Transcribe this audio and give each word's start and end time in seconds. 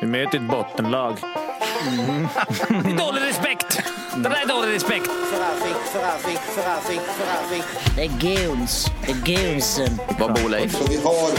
Vi 0.00 0.06
möter 0.06 0.38
ett 0.38 0.50
bottenlag. 0.50 1.18
Mm. 1.88 2.28
det 2.68 2.90
är 2.90 2.96
dålig 2.96 3.22
respekt! 3.22 3.82
Det 4.16 4.28
där 4.28 4.42
är 4.44 4.48
dålig 4.48 4.74
respekt. 4.74 5.10
Det 7.96 8.02
är 8.02 8.08
guns. 8.08 8.86
Det 9.06 9.12
är 9.12 9.16
gunsen. 9.16 10.00
Vad 10.18 10.34
bor 10.34 10.48
Leif? 10.48 10.72
Så 10.72 10.84
vi 10.88 10.96
har 10.96 11.30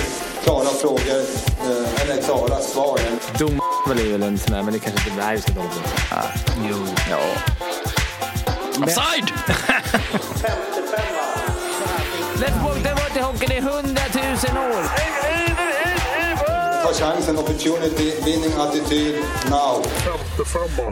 klara 0.44 0.66
frågor, 0.66 1.20
eh, 1.62 2.02
eller 2.02 2.22
klara 2.22 2.60
svar. 2.60 3.00
Dom 3.38 3.62
är 3.91 4.11
väl 4.11 4.23
en 4.23 4.38
sån 4.38 4.52
där, 4.54 4.64
men 4.64 4.73
det 4.73 4.80
kanske 4.80 5.10
inte... 5.10 5.36
Inte 5.36 5.52
hålla 5.52 5.70
på. 5.70 6.16
Ah, 6.16 6.23
jo. 6.70 6.86
Ja. 7.10 7.20
Offside! 8.84 9.34
Släpp 12.36 12.62
bort 12.64 12.84
det 12.84 12.96
bort 12.96 13.16
i 13.16 13.20
hockeyn 13.20 13.52
i 13.52 13.62
hundratusen 13.62 14.57
år. 14.57 15.29
Ta 16.90 16.96
chansen, 16.96 17.38
opportunity, 17.38 18.14
winning 18.26 18.54
attityd, 18.58 19.16
now. 19.50 19.84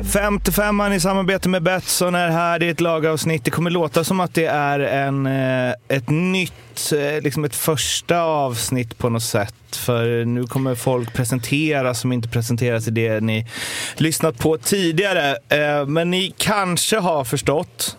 55an 0.04 0.94
i 0.94 1.00
samarbete 1.00 1.50
med 1.50 1.64
Betsson 1.64 2.16
är 2.16 2.30
här. 2.30 2.60
Det 2.60 2.66
är 2.66 2.72
ett 2.72 2.82
lagavsnitt. 2.82 3.46
Det 3.46 3.52
kommer 3.52 3.70
låta 3.70 4.04
som 4.04 4.20
att 4.20 4.34
det 4.34 4.46
är 4.46 4.80
en, 4.80 5.26
eh, 5.26 5.74
ett 5.88 6.10
nytt, 6.10 6.92
eh, 6.92 7.24
liksom 7.24 7.46
ett 7.46 7.56
första 7.56 8.22
avsnitt 8.22 8.98
på 8.98 9.10
något 9.10 9.24
sätt. 9.24 9.76
För 9.76 10.26
nu 10.26 10.48
kommer 10.48 10.76
folk 10.76 11.14
presentera 11.14 11.94
som 11.94 12.12
inte 12.12 12.30
presenteras 12.30 12.88
i 12.88 12.92
det 12.92 13.24
ni 13.24 13.48
lyssnat 13.96 14.40
på 14.40 14.58
tidigare. 14.58 15.38
Eh, 15.50 15.86
men 15.86 16.12
ni 16.12 16.34
kanske 16.38 16.98
har 16.98 17.24
förstått 17.24 17.98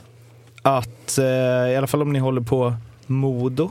att, 0.63 1.19
i 1.73 1.77
alla 1.77 1.87
fall 1.87 2.03
om 2.03 2.13
ni 2.13 2.19
håller 2.19 2.41
på 2.41 2.75
Modo, 3.07 3.71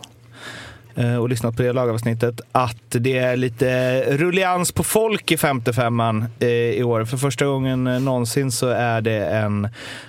Eh, 0.97 1.15
och 1.15 1.29
lyssnat 1.29 1.55
på 1.55 1.61
det 1.61 1.73
lagavsnittet, 1.73 2.41
att 2.51 2.83
det 2.89 3.17
är 3.17 3.35
lite 3.37 4.01
rullians 4.17 4.71
på 4.71 4.83
folk 4.83 5.31
i 5.31 5.35
55an 5.35 6.25
eh, 6.39 6.47
i 6.49 6.83
år. 6.83 7.05
För 7.05 7.17
första 7.17 7.45
gången 7.45 7.87
eh, 7.87 7.99
någonsin 7.99 8.51
så 8.51 8.67
är 8.67 9.01
det 9.01 9.25
en 9.25 9.67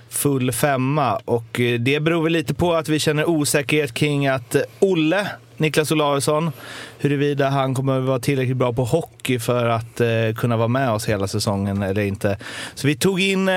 full 0.08 0.53
femma 0.53 1.17
och 1.17 1.61
det 1.80 2.00
beror 2.00 2.22
väl 2.22 2.33
lite 2.33 2.55
på 2.55 2.75
att 2.75 2.89
vi 2.89 2.98
känner 2.98 3.28
osäkerhet 3.28 3.95
kring 3.95 4.27
att 4.27 4.56
Olle 4.78 5.27
Niklas 5.59 5.92
Olausson, 5.92 6.51
huruvida 6.98 7.48
han 7.48 7.75
kommer 7.75 7.98
att 7.98 8.05
vara 8.05 8.19
tillräckligt 8.19 8.56
bra 8.56 8.73
på 8.73 8.84
hockey 8.84 9.39
för 9.39 9.69
att 9.69 10.01
eh, 10.01 10.09
kunna 10.37 10.56
vara 10.56 10.69
med 10.69 10.91
oss 10.91 11.09
hela 11.09 11.27
säsongen 11.27 11.83
eller 11.83 12.03
inte. 12.03 12.39
Så 12.75 12.87
vi 12.87 12.97
tog 12.97 13.20
in 13.20 13.48
eh, 13.48 13.56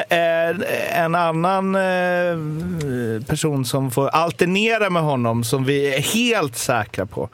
en 0.92 1.16
annan 1.16 1.76
eh, 1.76 3.24
person 3.28 3.66
som 3.66 3.92
får 3.92 4.08
alternera 4.08 4.90
med 4.90 5.04
honom 5.04 5.44
som 5.44 5.66
vi 5.66 5.96
är 5.96 6.02
helt 6.02 6.56
säkra 6.56 7.06
på 7.06 7.30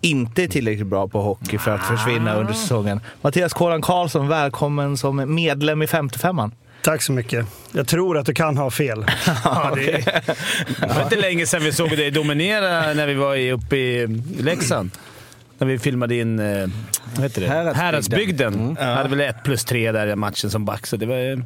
inte 0.00 0.42
är 0.42 0.48
tillräckligt 0.48 0.86
bra 0.86 1.08
på 1.08 1.22
hockey 1.22 1.58
för 1.58 1.70
att 1.70 1.86
försvinna 1.86 2.34
under 2.34 2.52
säsongen. 2.52 3.00
Mattias 3.20 3.52
Kolan 3.52 3.82
Karlsson, 3.82 4.28
välkommen 4.28 4.96
som 4.96 5.34
medlem 5.34 5.82
i 5.82 5.86
55an. 5.86 6.50
Tack 6.84 7.02
så 7.02 7.12
mycket. 7.12 7.46
Jag 7.72 7.86
tror 7.88 8.18
att 8.18 8.26
du 8.26 8.34
kan 8.34 8.56
ha 8.56 8.70
fel. 8.70 9.06
ja, 9.44 9.72
det, 9.74 9.90
det 10.80 10.94
var 10.94 11.02
inte 11.02 11.16
länge 11.16 11.46
sedan 11.46 11.62
vi 11.62 11.72
såg 11.72 11.90
dig 11.90 12.10
dominera 12.10 12.94
när 12.94 13.06
vi 13.06 13.14
var 13.14 13.36
uppe 13.36 13.76
i 13.76 14.06
Leksand. 14.38 14.90
När 15.58 15.66
vi 15.66 15.78
filmade 15.78 16.16
in 16.16 16.38
eh, 16.38 16.66
vad 17.14 17.22
heter 17.22 17.40
det? 17.40 17.46
Häradsbygden. 17.46 17.84
Häradsbygden. 17.84 18.54
Mm. 18.54 18.76
Jag 18.80 18.96
hade 18.96 19.08
väl 19.08 19.20
ett 19.20 19.44
plus 19.44 19.64
tre 19.64 19.92
där 19.92 20.06
i 20.06 20.16
matchen 20.16 20.50
som 20.50 20.64
back, 20.64 20.86
så 20.86 20.96
det 20.96 21.06
var... 21.06 21.42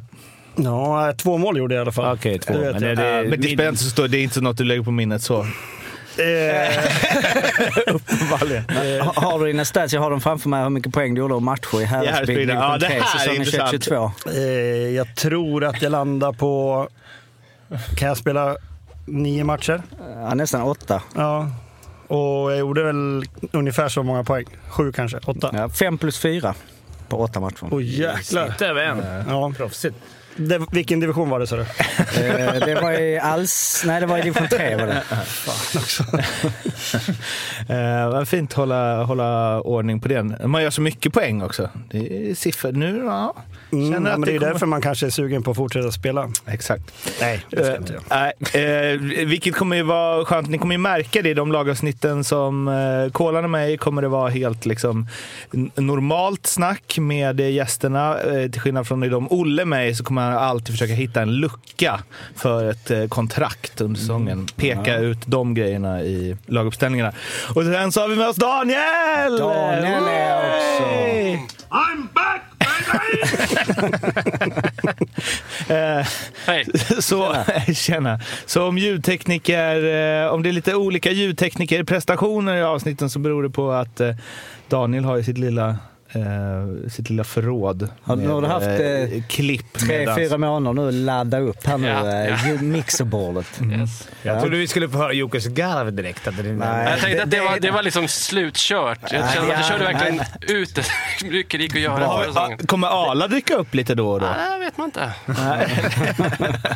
Ja, 0.55 1.13
två 1.17 1.37
mål 1.37 1.57
gjorde 1.57 1.75
jag 1.75 1.81
i 1.81 1.81
alla 1.81 1.91
fall. 1.91 2.17
Okej, 2.17 2.35
okay, 2.35 2.55
två. 2.55 2.61
Men 2.61 2.81
det, 2.81 2.95
det, 2.95 3.29
men 3.29 3.41
det 3.41 3.47
spelar 3.47 3.69
inte 3.69 3.83
så 3.83 3.89
stort. 3.89 4.11
Det 4.11 4.17
är 4.17 4.23
inte 4.23 4.41
något 4.41 4.57
du 4.57 4.63
lägger 4.63 4.83
på 4.83 4.91
minnet 4.91 5.21
så. 5.21 5.45
Uppenbarligen. 7.87 8.63
Har 9.01 9.39
du 9.39 9.45
dina 9.45 9.65
stats? 9.65 9.93
Jag 9.93 10.01
har 10.01 10.11
dem 10.11 10.21
framför 10.21 10.49
mig 10.49 10.63
hur 10.63 10.69
mycket 10.69 10.93
poäng 10.93 11.13
du 11.13 11.21
gjorde 11.21 11.33
och 11.33 11.41
matcher 11.41 11.81
i 11.81 11.85
Häradsbygden 11.85 12.57
ja, 12.57 12.77
det 12.77 12.85
här 12.85 13.29
är 13.29 13.35
intressant. 13.35 13.71
22. 13.71 14.11
Eh, 14.27 14.39
jag 14.95 15.15
tror 15.15 15.63
att 15.63 15.81
jag 15.81 15.91
landar 15.91 16.33
på... 16.33 16.87
Kan 17.95 18.07
jag 18.07 18.17
spela 18.17 18.57
nio 19.05 19.43
matcher? 19.43 19.81
Ja, 20.15 20.33
nästan 20.33 20.61
åtta. 20.61 21.01
Ja. 21.15 21.47
Och 22.07 22.51
jag 22.51 22.57
gjorde 22.57 22.83
väl 22.83 23.23
ungefär 23.51 23.89
så 23.89 24.03
många 24.03 24.23
poäng. 24.23 24.45
Sju 24.69 24.91
kanske, 24.91 25.17
åtta. 25.17 25.49
Ja, 25.53 25.69
fem 25.69 25.97
plus 25.97 26.19
fyra 26.19 26.55
på 27.09 27.17
åtta 27.17 27.39
matcher. 27.39 27.67
Åh 27.71 27.77
oh, 27.77 27.83
jäklar. 27.83 28.47
Snitt 28.47 28.61
över 28.61 28.83
en. 28.83 29.03
Ja. 29.29 29.53
Proffsigt. 29.57 29.95
Det, 30.35 30.65
vilken 30.71 30.99
division 30.99 31.29
var 31.29 31.39
det 31.39 31.47
sa 31.47 31.55
du? 31.55 31.61
Eh, 31.61 32.65
det 32.65 32.81
var 32.81 32.91
i 32.91 33.19
alls... 33.19 33.83
Nej, 33.85 33.99
det 33.99 34.05
var 34.05 34.17
i 34.17 34.21
division 34.21 34.47
3 34.47 34.75
var 34.75 34.87
det. 34.87 35.01
Fan 35.25 35.81
också. 35.81 36.03
eh, 37.73 38.09
vad 38.09 38.27
fint 38.27 38.51
att 38.51 38.57
hålla, 38.57 39.03
hålla 39.03 39.61
ordning 39.61 39.99
på 39.99 40.07
den. 40.07 40.35
Man 40.45 40.63
gör 40.63 40.69
så 40.69 40.81
mycket 40.81 41.13
poäng 41.13 41.41
också. 41.41 41.69
Det 41.91 42.29
är 42.29 42.35
siffror. 42.35 42.71
Nu, 42.71 43.03
ja. 43.05 43.35
Mm, 43.71 43.89
men 43.89 44.03
det 44.03 44.09
är 44.09 44.15
kommer... 44.15 44.39
därför 44.39 44.65
man 44.65 44.81
kanske 44.81 45.05
är 45.05 45.09
sugen 45.09 45.43
på 45.43 45.51
att 45.51 45.57
fortsätta 45.57 45.91
spela. 45.91 46.29
Exakt. 46.47 46.83
Nej, 47.21 47.45
det 47.49 47.63
ska 47.63 47.71
uh, 47.71 47.77
inte 47.77 47.93
jag. 47.93 48.93
Uh, 48.93 49.25
vilket 49.25 49.55
kommer 49.55 49.75
ju 49.75 49.83
vara 49.83 50.25
skönt. 50.25 50.49
Ni 50.49 50.57
kommer 50.57 50.73
ju 50.73 50.79
märka 50.79 51.21
det 51.21 51.29
i 51.29 51.33
de 51.33 51.51
lagavsnitten 51.51 52.23
som 52.23 52.67
uh, 52.67 53.11
Kolan 53.11 53.43
och 53.43 53.49
mig 53.49 53.77
kommer 53.77 54.01
det 54.01 54.07
vara 54.07 54.29
helt 54.29 54.65
liksom 54.65 55.07
normalt 55.75 56.47
snack 56.47 56.97
med 56.99 57.39
gästerna. 57.39 58.17
Uh, 58.23 58.51
till 58.51 58.61
skillnad 58.61 58.87
från 58.87 59.03
i 59.03 59.09
de 59.09 59.27
Olle 59.31 59.65
mig 59.65 59.95
så 59.95 60.03
kommer 60.03 60.18
han 60.19 60.33
alltid 60.33 60.75
försöka 60.75 60.93
hitta 60.93 61.21
en 61.21 61.35
lucka 61.35 61.99
för 62.35 62.71
ett 62.71 62.91
uh, 62.91 63.07
kontrakt 63.07 63.81
under 63.81 63.99
säsongen. 63.99 64.33
Mm. 64.33 64.47
Peka 64.47 64.97
ut 64.97 65.19
de 65.25 65.53
grejerna 65.53 66.01
i 66.01 66.37
laguppställningarna. 66.45 67.13
Och 67.55 67.63
sen 67.63 67.91
så 67.91 68.01
har 68.01 68.07
vi 68.07 68.15
med 68.15 68.27
oss 68.27 68.35
Daniel! 68.35 69.37
Daniel 69.37 70.03
är 70.03 70.37
också... 70.37 70.83
I'm 71.69 72.07
back! 72.13 72.49
Hej! 76.45 76.65
Så, 76.99 77.35
tjena. 77.73 78.19
Så 78.45 78.67
om 78.67 78.77
ljudtekniker, 78.77 79.75
eh, 80.25 80.33
om 80.33 80.43
det 80.43 80.49
är 80.49 80.53
lite 80.53 80.75
olika 80.75 81.11
ljudteknikerprestationer 81.11 82.55
i 82.55 82.63
avsnitten 82.63 83.09
så 83.09 83.19
beror 83.19 83.43
det 83.43 83.49
på 83.49 83.71
att 83.71 83.99
eh, 83.99 84.15
Daniel 84.69 85.05
har 85.05 85.17
ju 85.17 85.23
sitt 85.23 85.37
lilla 85.37 85.77
eh, 86.11 86.89
sitt 86.89 87.09
lilla 87.09 87.23
förråd. 87.23 87.89
Har 88.01 88.15
du, 88.15 88.27
har 88.27 88.41
du 88.41 88.47
haft 88.47 88.65
eh, 88.65 89.23
klipp 89.27 89.73
tre, 89.73 90.15
fyra 90.15 90.37
månader 90.37 90.81
nu 90.81 90.87
att 90.87 90.93
ladda 90.93 91.39
upp 91.39 91.65
här 91.65 91.77
nu, 91.77 91.87
ja, 91.87 92.37
ja. 92.47 92.61
mixerbordet. 92.61 93.45
Mm. 93.59 93.81
Yes. 93.81 94.09
Jag 94.21 94.35
ja. 94.35 94.41
trodde 94.41 94.57
vi 94.57 94.67
skulle 94.67 94.89
få 94.89 94.97
höra 94.97 95.13
Jockes 95.13 95.47
garv 95.47 95.93
direkt. 95.93 96.27
Att 96.27 96.37
det, 96.37 96.43
Nej. 96.43 96.89
Jag 96.91 96.99
tänkte 96.99 97.23
att 97.23 97.31
det 97.31 97.39
var, 97.39 97.59
det 97.59 97.71
var 97.71 97.83
liksom 97.83 98.07
slutkört. 98.07 98.99
Jag 99.01 99.33
kände 99.33 99.53
att 99.53 99.61
du 99.61 99.67
körde 99.67 99.83
verkligen 99.83 100.21
ut 100.41 100.75
det. 100.75 100.85
mycket 101.29 101.59
det 101.59 101.63
gick 101.63 101.75
att 101.75 101.81
göra 101.81 102.01
ja, 102.35 102.57
Kommer 102.65 102.87
Ala 102.87 103.27
dyka 103.27 103.55
upp 103.55 103.73
lite 103.75 103.95
då 103.95 104.09
och 104.09 104.19
då? 104.19 104.25
Nej, 104.25 104.59
vet 104.59 104.77
man 104.77 104.85
inte. 104.85 105.13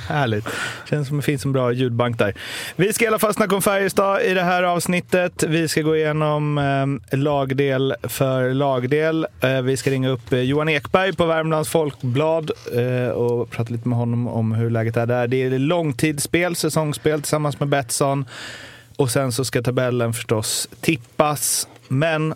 Härligt. 0.09 0.47
Känns 0.89 1.07
som 1.07 1.17
det 1.17 1.23
finns 1.23 1.45
en 1.45 1.51
bra 1.51 1.71
ljudbank 1.71 2.17
där. 2.17 2.33
Vi 2.75 2.93
ska 2.93 3.05
i 3.05 3.07
alla 3.07 3.19
fall 3.19 3.33
snacka 3.33 3.55
om 3.55 3.61
Färjestad 3.61 4.21
i 4.21 4.33
det 4.33 4.43
här 4.43 4.63
avsnittet. 4.63 5.43
Vi 5.43 5.67
ska 5.67 5.81
gå 5.81 5.95
igenom 5.95 6.57
eh, 6.57 7.17
lagdel 7.17 7.95
för 8.03 8.53
lagdel. 8.53 9.22
Eh, 9.41 9.61
vi 9.61 9.77
ska 9.77 9.91
ringa 9.91 10.09
upp 10.09 10.33
eh, 10.33 10.39
Johan 10.39 10.69
Ekberg 10.69 11.13
på 11.13 11.25
Värmlands 11.25 11.69
Folkblad 11.69 12.51
eh, 12.73 13.09
och 13.09 13.49
prata 13.49 13.73
lite 13.73 13.87
med 13.87 13.97
honom 13.97 14.27
om 14.27 14.51
hur 14.51 14.69
läget 14.69 14.97
är 14.97 15.05
där. 15.05 15.27
Det 15.27 15.43
är 15.43 15.59
långtidsspel, 15.59 16.55
säsongsspel 16.55 17.21
tillsammans 17.21 17.59
med 17.59 17.69
Betsson. 17.69 18.25
Och 18.95 19.11
sen 19.11 19.31
så 19.31 19.45
ska 19.45 19.61
tabellen 19.61 20.13
förstås 20.13 20.69
tippas. 20.81 21.67
Men 21.87 22.33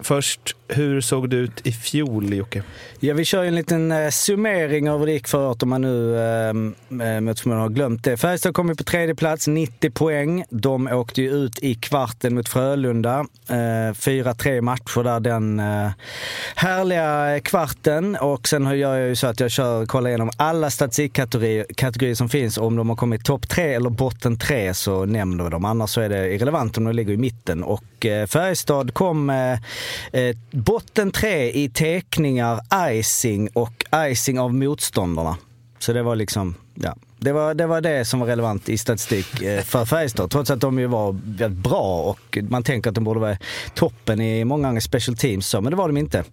först, 0.00 0.56
hur 0.68 1.00
såg 1.00 1.30
det 1.30 1.36
ut 1.36 1.66
i 1.66 1.72
fjol, 1.72 2.34
Jocke? 2.34 2.62
Ja, 3.00 3.14
vi 3.14 3.24
kör 3.24 3.44
en 3.44 3.54
liten 3.54 3.92
eh, 3.92 4.10
summering 4.10 4.90
av 4.90 4.98
hur 4.98 5.06
det 5.06 5.12
gick 5.12 5.28
för 5.28 5.48
året 5.48 5.62
om 5.62 5.68
man 5.68 5.80
nu 5.80 6.18
eh, 6.18 6.48
eh 7.06 7.20
mot 7.20 7.40
förmodan 7.40 7.62
har 7.62 7.68
glömt 7.68 8.04
det. 8.04 8.16
Färjestad 8.16 8.54
kom 8.54 8.68
ju 8.68 8.74
på 8.74 8.84
tredje 8.84 9.14
plats, 9.14 9.48
90 9.48 9.90
poäng. 9.90 10.44
De 10.50 10.86
åkte 10.86 11.22
ju 11.22 11.30
ut 11.30 11.58
i 11.62 11.74
kvarten 11.74 12.34
mot 12.34 12.48
Frölunda. 12.48 13.26
Eh, 13.48 13.54
4-3 13.54 14.60
matcher 14.60 15.04
där 15.04 15.20
den 15.20 15.60
eh, 15.60 15.90
härliga 16.54 17.40
kvarten. 17.40 18.16
Och 18.16 18.48
sen 18.48 18.78
gör 18.78 18.96
jag 18.96 19.08
ju 19.08 19.16
så 19.16 19.26
att 19.26 19.40
jag 19.40 19.50
kör, 19.50 19.86
kollar 19.86 20.08
igenom 20.08 20.30
alla 20.36 20.70
statistikkategorier 20.70 22.14
som 22.14 22.28
finns. 22.28 22.58
Om 22.58 22.76
de 22.76 22.88
har 22.88 22.96
kommit 22.96 23.24
topp 23.24 23.48
tre 23.48 23.74
eller 23.74 23.90
botten 23.90 24.38
tre 24.38 24.74
så 24.74 25.04
nämner 25.04 25.44
vi 25.44 25.50
dem. 25.50 25.64
Annars 25.64 25.90
så 25.90 26.00
är 26.00 26.08
det 26.08 26.34
irrelevant 26.34 26.78
om 26.78 26.84
de 26.84 26.92
ligger 26.92 27.12
i 27.12 27.16
mitten. 27.16 27.62
Och 27.62 28.06
eh, 28.06 28.26
Färjestad 28.26 28.94
kom 28.94 29.30
eh, 29.30 29.52
eh 30.12 30.36
botten 30.54 31.10
tre 31.10 31.50
i 31.50 31.68
teckningar, 31.68 32.60
icing 32.90 33.48
och 33.52 33.84
icing 33.94 34.40
av 34.40 34.54
motståndarna. 34.54 35.36
Så 35.78 35.92
det 35.92 36.02
var 36.02 36.16
liksom, 36.16 36.54
ja. 36.74 36.96
Det 37.24 37.32
var, 37.32 37.54
det 37.54 37.66
var 37.66 37.80
det 37.80 38.04
som 38.04 38.20
var 38.20 38.26
relevant 38.26 38.68
i 38.68 38.78
statistik 38.78 39.42
eh, 39.42 39.62
för 39.62 39.84
Färjestad. 39.84 40.30
Trots 40.30 40.50
att 40.50 40.60
de 40.60 40.78
ju 40.78 40.86
var 40.86 41.16
väldigt 41.24 41.62
bra 41.62 42.02
och 42.02 42.38
man 42.48 42.62
tänker 42.62 42.90
att 42.90 42.94
de 42.94 43.04
borde 43.04 43.20
vara 43.20 43.36
toppen 43.74 44.20
i 44.20 44.44
många 44.44 44.80
special 44.80 45.16
teams. 45.16 45.46
Så, 45.46 45.60
men 45.60 45.70
det 45.70 45.76
var 45.76 45.88
de 45.88 45.96
inte. 45.96 46.24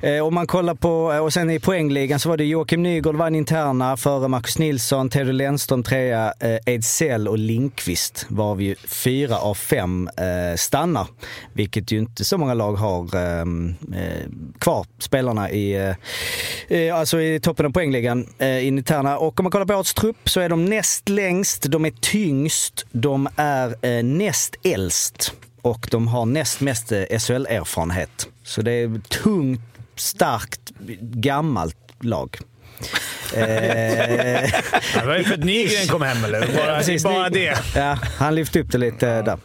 Eh, 0.00 0.26
om 0.26 0.34
man 0.34 0.46
kollar 0.46 0.74
på, 0.74 1.12
eh, 1.12 1.18
och 1.18 1.32
sen 1.32 1.50
i 1.50 1.60
poängligan 1.60 2.18
så 2.18 2.28
var 2.28 2.36
det 2.36 2.44
Joakim 2.44 2.82
Nygård 2.82 3.16
vann 3.16 3.34
interna 3.34 3.96
före 3.96 4.28
Marcus 4.28 4.58
Nilsson, 4.58 5.10
Theodor 5.10 5.32
Lennström 5.32 5.82
trea, 5.82 6.32
Ejdsell 6.66 7.28
och 7.28 7.38
Linkvist 7.38 8.26
var 8.28 8.54
vi 8.54 8.64
ju 8.64 8.74
fyra 8.74 9.38
av 9.38 9.54
fem 9.54 10.10
stannar. 10.56 11.06
Vilket 11.52 11.92
ju 11.92 11.98
inte 11.98 12.24
så 12.24 12.38
många 12.38 12.54
lag 12.54 12.72
har 12.72 13.08
kvar, 14.58 14.86
spelarna 14.98 15.50
i, 15.50 15.94
alltså 16.94 17.20
i 17.20 17.40
toppen 17.40 17.66
av 17.66 17.70
poängligan 17.70 18.26
i 18.40 18.66
interna. 18.66 19.18
Och 19.18 19.40
om 19.40 19.44
man 19.44 19.50
kollar 19.50 19.66
på 19.66 19.74
årets 19.74 19.94
trupp 19.94 20.11
så 20.24 20.40
är 20.40 20.48
de 20.48 20.64
näst 20.64 21.08
längst, 21.08 21.62
de 21.62 21.84
är 21.84 21.92
tyngst, 22.00 22.86
de 22.92 23.28
är 23.36 23.74
eh, 23.86 24.04
näst 24.04 24.56
äldst 24.64 25.32
och 25.62 25.88
de 25.90 26.08
har 26.08 26.26
näst 26.26 26.60
mest 26.60 26.92
eh, 26.92 27.02
SHL-erfarenhet. 27.18 28.28
Så 28.44 28.62
det 28.62 28.72
är 28.72 29.00
tungt, 29.08 29.60
starkt, 29.96 30.60
gammalt 31.00 31.76
lag. 32.00 32.36
Eh, 33.34 33.40
Det 34.94 35.06
var 35.06 35.16
ju 35.16 35.24
för 35.24 35.34
att 35.34 35.44
Nygren 35.44 35.86
kom 35.88 36.02
hem 36.02 36.24
eller? 36.24 36.40
Bara, 36.56 36.76
Precis, 36.78 37.04
bara 37.04 37.28
det. 37.28 37.58
Ja, 37.74 37.98
han 38.18 38.34
lyfte 38.34 38.60
upp 38.60 38.72
det 38.72 38.78
lite 38.78 39.22
där. 39.22 39.38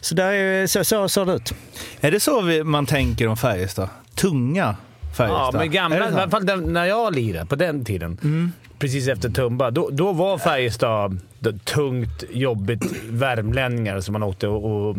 Så 0.00 0.14
där 0.14 0.32
är, 0.32 0.66
så, 0.66 0.84
så 0.84 1.08
såg 1.08 1.26
det 1.26 1.32
ut. 1.32 1.54
Är 2.00 2.10
det 2.10 2.20
så 2.20 2.40
vi, 2.42 2.64
man 2.64 2.86
tänker 2.86 3.26
om 3.28 3.36
Färjestad? 3.36 3.88
Tunga 4.14 4.76
Färjestad? 5.16 5.50
Ja, 5.54 5.58
men 5.58 5.70
gamla, 5.70 5.98
i 5.98 6.02
alla 6.02 6.30
fall 6.30 6.60
när 6.66 6.84
jag 6.84 7.14
lirade 7.14 7.46
på 7.46 7.56
den 7.56 7.84
tiden, 7.84 8.52
precis 8.80 9.08
efter 9.08 9.30
Tumba, 9.30 9.70
då, 9.70 9.88
då 9.92 10.12
var 10.12 10.38
Färjestad 10.38 11.18
det 11.38 11.64
tungt, 11.64 12.24
jobbigt 12.30 12.84
värmlänningar 13.08 14.00
som 14.00 14.12
man 14.12 14.22
åkte 14.22 14.48
och... 14.48 14.88
och 14.88 14.96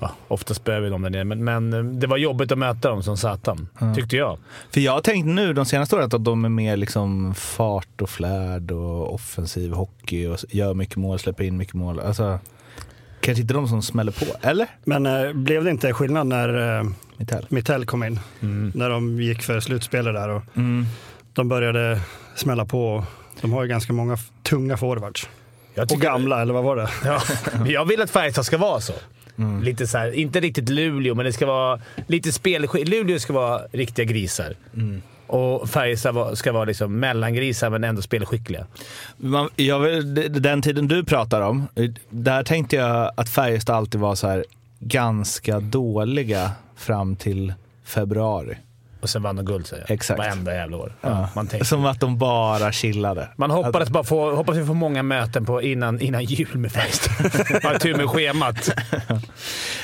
ja, 0.00 0.10
ofta 0.28 0.54
spöade 0.54 0.80
vi 0.80 0.90
dem 0.90 1.02
där 1.02 1.10
nere, 1.10 1.24
men, 1.24 1.44
men 1.44 1.72
eh, 1.72 1.84
det 1.84 2.06
var 2.06 2.16
jobbigt 2.16 2.52
att 2.52 2.58
möta 2.58 2.90
dem 2.90 3.02
som 3.02 3.16
satan, 3.16 3.68
tyckte 3.96 4.16
jag. 4.16 4.38
För 4.70 4.80
jag 4.80 4.92
har 4.92 5.00
tänkt 5.00 5.26
nu 5.26 5.52
de 5.52 5.66
senaste 5.66 5.96
åren 5.96 6.10
att 6.12 6.24
de 6.24 6.44
är 6.44 6.48
mer 6.48 6.76
liksom 6.76 7.34
fart 7.34 8.02
och 8.02 8.10
flärd 8.10 8.70
och 8.70 9.14
offensiv 9.14 9.72
hockey 9.72 10.26
och 10.26 10.38
gör 10.48 10.74
mycket 10.74 10.96
mål, 10.96 11.18
släpper 11.18 11.44
in 11.44 11.56
mycket 11.56 11.74
mål. 11.74 12.00
Alltså, 12.00 12.38
kanske 13.20 13.42
inte 13.42 13.54
de 13.54 13.68
som 13.68 13.82
smäller 13.82 14.12
på, 14.12 14.48
eller? 14.48 14.66
Men 14.84 15.06
eh, 15.06 15.32
blev 15.32 15.64
det 15.64 15.70
inte 15.70 15.92
skillnad 15.92 16.26
när 16.26 16.78
eh, 16.78 16.84
Mitell. 17.16 17.46
Mittell 17.48 17.86
kom 17.86 18.04
in? 18.04 18.20
När 18.74 18.90
de 18.90 19.20
gick 19.20 19.42
för 19.42 19.60
slutspelet 19.60 20.14
där 20.14 20.28
och 20.28 20.42
de 21.38 21.48
började 21.48 22.00
smälla 22.36 22.64
på. 22.64 23.04
De 23.40 23.52
har 23.52 23.62
ju 23.62 23.68
ganska 23.68 23.92
många 23.92 24.16
tunga 24.42 24.76
forwards. 24.76 25.28
jag 25.74 25.82
Och 25.82 25.88
tycker- 25.88 26.02
gamla, 26.02 26.42
eller 26.42 26.54
vad 26.54 26.64
var 26.64 26.76
det? 26.76 26.88
Ja, 27.04 27.20
jag 27.66 27.84
vill 27.84 28.02
att 28.02 28.10
Färjestad 28.10 28.44
ska 28.46 28.58
vara 28.58 28.80
så. 28.80 28.92
Lite 29.62 29.86
så 29.86 29.98
här, 29.98 30.12
inte 30.12 30.40
riktigt 30.40 30.68
Luleå, 30.68 31.14
men 31.14 31.24
det 31.24 31.32
ska 31.32 31.46
vara 31.46 31.80
lite 32.06 32.32
spelskick. 32.32 32.88
Luleå 32.88 33.18
ska 33.18 33.32
vara 33.32 33.60
riktiga 33.72 34.04
grisar. 34.04 34.56
Och 35.26 35.68
Färjestad 35.70 36.38
ska 36.38 36.52
vara 36.52 36.64
liksom 36.64 36.98
mellangrisar, 37.00 37.70
men 37.70 37.84
ändå 37.84 38.02
spelskickliga. 38.02 38.66
Man, 39.16 39.48
jag, 39.56 40.06
den 40.42 40.62
tiden 40.62 40.88
du 40.88 41.04
pratar 41.04 41.40
om, 41.40 41.68
där 42.10 42.42
tänkte 42.44 42.76
jag 42.76 43.12
att 43.16 43.28
Färjestad 43.28 43.76
alltid 43.76 44.00
var 44.00 44.14
så 44.14 44.26
här 44.28 44.44
ganska 44.80 45.60
dåliga 45.60 46.50
fram 46.76 47.16
till 47.16 47.54
februari. 47.84 48.56
Och 49.00 49.08
sen 49.10 49.22
vann 49.22 49.36
de 49.36 49.44
guld, 49.44 49.66
säger 49.66 49.82
jag. 49.88 49.94
Exakt. 49.94 50.18
Varenda 50.18 50.54
jävla 50.54 50.76
år. 50.76 50.92
Ja, 51.00 51.28
man, 51.34 51.46
tänker. 51.46 51.66
Som 51.66 51.86
att 51.86 52.00
de 52.00 52.18
bara 52.18 52.72
chillade. 52.72 53.28
man 53.36 53.50
hoppades 53.50 53.90
bara 53.90 54.04
få, 54.04 54.34
hoppas 54.34 54.56
vi 54.56 54.64
får 54.66 54.74
många 54.74 55.02
möten 55.02 55.44
på 55.46 55.62
innan, 55.62 56.00
innan 56.00 56.24
jul 56.24 56.58
med 56.58 56.72
Färjestad. 56.72 57.12
Har 57.62 57.78
tur 57.78 57.94
med 57.96 58.10
schemat. 58.10 58.70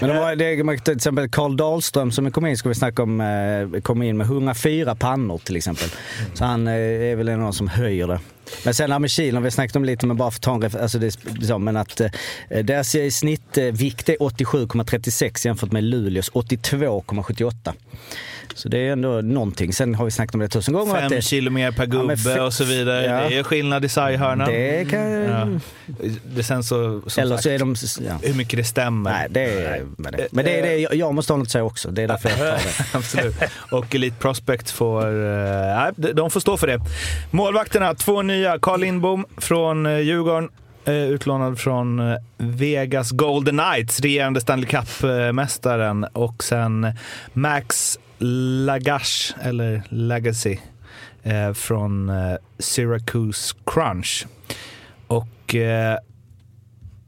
Men 0.01 0.11
det 0.11 0.21
var 0.21 0.37
det, 0.37 0.65
man- 0.65 0.79
till 0.79 0.97
exempel 0.97 1.29
Karl 1.29 1.57
Dahlström 1.57 2.13
som 2.13 2.31
kom 2.31 2.47
in, 2.47 2.57
ska 2.57 2.69
vi 2.69 2.75
snacka 2.75 3.03
om, 3.03 3.21
eh, 3.21 3.81
kom 3.81 4.03
in 4.03 4.17
med 4.17 4.25
104 4.27 4.95
pannor 4.95 5.39
till 5.39 5.57
exempel. 5.57 5.89
Så 6.35 6.45
han 6.45 6.67
eh, 6.67 6.75
är 6.75 7.17
väl 7.17 7.29
en 7.29 7.35
av 7.39 7.43
de 7.45 7.53
som 7.53 7.69
höjer 7.69 8.07
det. 8.07 8.21
Men 8.65 8.75
sen 8.75 9.01
med 9.03 9.11
Kilen, 9.11 9.43
vi 9.43 9.51
snackat 9.51 9.77
om 9.77 9.85
lite, 9.85 10.07
men 10.07 10.17
bara 10.17 10.31
för 10.31 10.39
att 10.39 10.43
ta 10.43 10.55
en 10.55 10.63
ref- 10.63 10.83
alltså 10.83 10.99
det, 10.99 11.07
är 11.07 11.47
så, 11.47 11.59
men 11.59 11.77
att 11.77 12.01
eh, 12.01 12.11
deras 12.65 12.95
eh, 12.95 13.11
snittvikt 13.11 14.09
är 14.09 14.17
87,36 14.17 15.47
jämfört 15.47 15.73
med 15.73 15.85
Luleås 15.85 16.31
82,78. 16.33 17.73
Så 18.55 18.69
det 18.69 18.79
är 18.89 18.93
ändå 18.93 19.09
någonting. 19.21 19.73
Sen 19.73 19.95
har 19.95 20.05
vi 20.05 20.11
snackat 20.11 20.35
om 20.35 20.41
det 20.41 20.49
tusen 20.49 20.75
gånger. 20.75 20.95
Fem 21.01 21.11
det, 21.11 21.23
kilo 21.23 21.51
mer 21.51 21.71
per 21.73 21.83
Ja, 21.83 21.87
gubbe 21.91 22.15
fe- 22.15 22.39
och 22.39 22.53
så 22.53 22.65
vidare. 22.65 23.05
Ja. 23.05 23.29
Det 23.29 23.39
är 23.39 23.43
skillnad 23.43 23.85
i 23.85 23.89
sarghörnan. 23.89 24.49
det 24.49 24.91
kan... 24.91 25.11
Ja. 25.11 25.49
Det 26.25 26.43
sen 26.43 26.65
så, 26.65 26.85
Eller 27.17 27.29
sagt, 27.31 27.43
så 27.43 27.49
är 27.51 27.59
de... 27.59 27.75
Ja. 28.09 28.19
hur 28.29 28.35
mycket 28.35 28.57
det 28.57 28.65
stämmer. 28.65 29.11
Nej, 29.11 29.27
det 29.31 29.41
är, 29.45 29.83
men 29.97 30.13
det, 30.13 30.29
men 30.31 30.45
det 30.45 30.59
är 30.61 30.63
det 30.63 30.95
jag- 30.97 31.15
måste 31.15 31.33
ha 31.33 31.39
något 31.39 31.47
att 31.47 31.51
säga 31.53 31.65
också. 31.65 31.91
Det 31.91 32.03
är 32.03 32.09
därför 32.09 32.29
jag 32.29 32.39
tar 32.39 32.45
det. 32.47 32.59
Absolut. 32.99 33.37
Och 33.71 33.95
Elite 33.95 34.17
Prospect 34.17 34.71
får, 34.71 35.07
eh, 35.07 35.93
nej, 35.99 36.13
de- 36.15 36.31
får 36.31 36.41
stå 36.41 36.57
för 36.57 36.67
det. 36.67 36.81
Målvakterna, 37.31 37.95
två 37.95 38.23
nya. 38.23 38.59
Carl 38.59 38.81
Lindbom 38.81 39.25
från 39.39 39.87
eh, 39.87 39.99
Djurgården. 39.99 40.49
eh, 40.85 40.95
Utlånad 40.95 41.59
från 41.59 42.01
Vegas 42.39 43.11
Golden 43.11 43.59
Knights, 43.59 44.01
regerande 44.01 44.41
Stanley 44.41 44.67
Cup-mästaren. 44.69 46.05
Och 46.13 46.45
sen 46.45 46.87
Max 47.33 47.99
Lagash, 48.67 49.35
eller 49.41 49.83
Legacy, 49.89 50.59
eh, 51.23 51.53
från 51.53 52.09
eh, 52.09 52.37
Syracuse 52.59 53.55
Crunch. 53.67 54.27
Och 55.07 55.55
eh, 55.55 55.99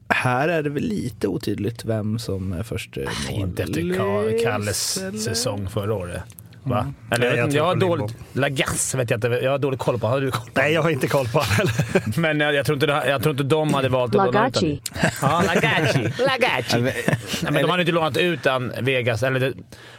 här 0.09 0.49
är 0.49 0.63
det 0.63 0.71
väl 0.71 0.83
lite 0.83 1.29
otydligt 1.29 1.85
vem 1.85 2.19
som 2.19 2.53
är 2.53 2.63
först 2.63 2.97
eh, 2.97 3.05
Inte 3.31 3.63
efter 3.63 4.45
Kalles 4.45 5.01
säsong 5.25 5.69
förra 5.69 5.95
året. 5.95 6.23
Va? 6.67 6.93
Eller, 7.11 7.31
Nej, 7.31 7.39
jag, 7.39 7.53
jag 7.53 7.65
har 7.65 7.77
dåligt... 7.77 8.11
Lindbom. 8.11 8.43
Lagas 8.43 8.95
vet 8.95 9.11
jag 9.11 9.17
inte. 9.17 9.29
Jag 9.29 9.51
har 9.51 9.59
dålig 9.59 9.79
koll 9.79 9.99
på. 9.99 10.07
Har 10.07 10.21
du 10.21 10.31
koll 10.31 10.51
på? 10.55 10.61
Nej, 10.61 10.73
jag 10.73 10.83
har 10.83 10.91
inte 10.91 11.09
koll 11.09 11.29
på 11.29 11.39
honom 11.39 11.53
heller. 11.57 12.19
Men 12.21 12.41
jag, 12.41 12.55
jag, 12.55 12.67
tror 12.67 12.77
inte, 12.77 13.03
jag 13.09 13.23
tror 13.23 13.31
inte 13.31 13.45
de 13.45 13.75
hade 13.75 13.89
valt 13.89 14.15
att 14.15 14.27
låna 14.27 14.29
ut 14.29 14.35
Lagaci. 14.35 14.81
Ja, 15.23 15.43
Lagaci. 15.47 15.99
Lagaci. 16.03 16.81
Nej, 17.43 17.53
men 17.53 17.63
de 17.63 17.71
hade 17.71 17.83
inte 17.83 17.93
lånat 17.93 18.17
ut 18.17 18.41
Vegas. 18.81 19.23
Eller 19.23 19.41
det, 19.41 19.53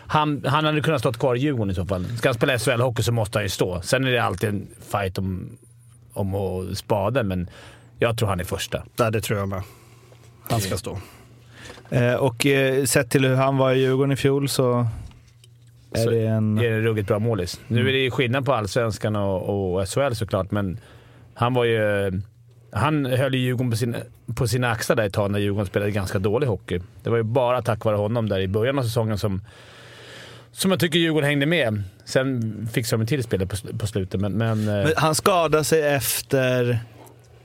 han, 0.07 0.43
han 0.45 0.65
hade 0.65 0.81
kunnat 0.81 0.99
stå 0.99 1.13
kvar 1.13 1.35
i 1.35 1.39
Djurgården 1.39 1.71
i 1.71 1.75
så 1.75 1.85
fall. 1.85 2.05
Ska 2.17 2.29
han 2.29 2.35
spela 2.35 2.57
SHL-hockey 2.57 3.01
så 3.01 3.11
måste 3.11 3.37
han 3.37 3.43
ju 3.45 3.49
stå. 3.49 3.81
Sen 3.81 4.03
är 4.03 4.11
det 4.11 4.23
alltid 4.23 4.49
en 4.49 4.67
fight 4.91 5.17
om, 5.17 5.57
om 6.13 6.35
att 6.35 6.77
spada, 6.77 7.23
men 7.23 7.49
jag 7.99 8.17
tror 8.17 8.29
han 8.29 8.39
är 8.39 8.43
första. 8.43 8.83
Nej, 8.99 9.11
det 9.11 9.21
tror 9.21 9.39
jag 9.39 9.47
med. 9.47 9.61
Han 10.49 10.61
ska 10.61 10.77
stå. 10.77 10.99
Eh, 11.89 12.13
och 12.13 12.45
eh, 12.45 12.85
sett 12.85 13.09
till 13.09 13.25
hur 13.25 13.35
han 13.35 13.57
var 13.57 13.73
i 13.73 13.79
Djurgården 13.79 14.11
i 14.11 14.15
fjol 14.15 14.49
så 14.49 14.87
är 15.99 16.03
Så 16.03 16.09
det 16.09 16.25
en... 16.27 16.55
Det 16.55 16.67
är 16.67 16.71
en 16.71 16.81
ruggigt 16.83 17.07
bra 17.07 17.19
målis. 17.19 17.59
Nu 17.67 17.89
är 17.89 17.93
det 17.93 17.99
ju 17.99 18.11
skillnad 18.11 18.45
på 18.45 18.53
allsvenskan 18.53 19.15
och, 19.15 19.75
och 19.79 19.89
SHL 19.89 20.13
såklart, 20.13 20.51
men 20.51 20.79
han 21.33 21.53
var 21.53 21.65
ju... 21.65 22.11
Han 22.71 23.05
höll 23.05 23.33
ju 23.35 23.39
Djurgården 23.39 23.71
på, 23.71 23.77
sin, 23.77 23.95
på 24.35 24.47
sina 24.47 24.71
axlar 24.71 24.95
där 24.95 25.03
ett 25.03 25.13
tag 25.13 25.31
när 25.31 25.39
Djurgården 25.39 25.65
spelade 25.65 25.91
ganska 25.91 26.19
dålig 26.19 26.47
hockey. 26.47 26.79
Det 27.03 27.09
var 27.09 27.17
ju 27.17 27.23
bara 27.23 27.61
tack 27.61 27.85
vare 27.85 27.95
honom 27.95 28.29
där 28.29 28.39
i 28.39 28.47
början 28.47 28.79
av 28.79 28.83
säsongen 28.83 29.17
som, 29.17 29.41
som 30.51 30.71
jag 30.71 30.79
tycker 30.79 30.99
Djurgården 30.99 31.29
hängde 31.29 31.45
med. 31.45 31.83
Sen 32.05 32.67
fixade 32.73 33.03
de 33.03 33.07
till 33.07 33.23
spelet 33.23 33.49
på, 33.49 33.77
på 33.77 33.87
slutet, 33.87 34.21
men... 34.21 34.31
men, 34.33 34.59
eh, 34.59 34.83
Men 34.83 34.93
han 34.97 35.15
skadade 35.15 35.63
sig 35.63 35.81
efter 35.87 36.79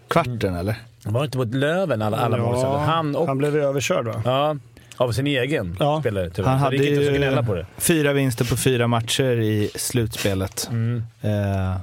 kvarten 0.09 0.55
eller? 0.55 0.77
var 1.05 1.21
det 1.21 1.25
inte 1.25 1.39
mot 1.39 1.55
Löven 1.55 2.03
alla, 2.03 2.17
alla 2.17 2.37
mål? 2.37 2.59
Ja, 2.63 2.79
Han 2.79 3.17
och... 3.17 3.27
han 3.27 3.39
blev 3.39 3.55
ju 3.55 3.63
överkörd 3.63 4.07
va? 4.07 4.23
Ja, 4.25 4.57
av 5.03 5.13
sin 5.13 5.27
egen 5.27 5.77
Ja. 5.81 6.01
spelare 6.01 6.31
tyvärr. 6.31 6.49
Han 6.51 6.59
hade 6.59 6.77
ju 6.77 7.13
gnälla 7.17 7.43
på 7.43 7.55
det. 7.55 7.67
fyra 7.79 8.13
vinster 8.13 8.45
på 8.45 8.57
fyra 8.57 8.87
matcher 8.87 9.41
i 9.41 9.71
slutspelet. 9.75 10.69
Mm. 10.71 11.03
Eh, 11.23 11.77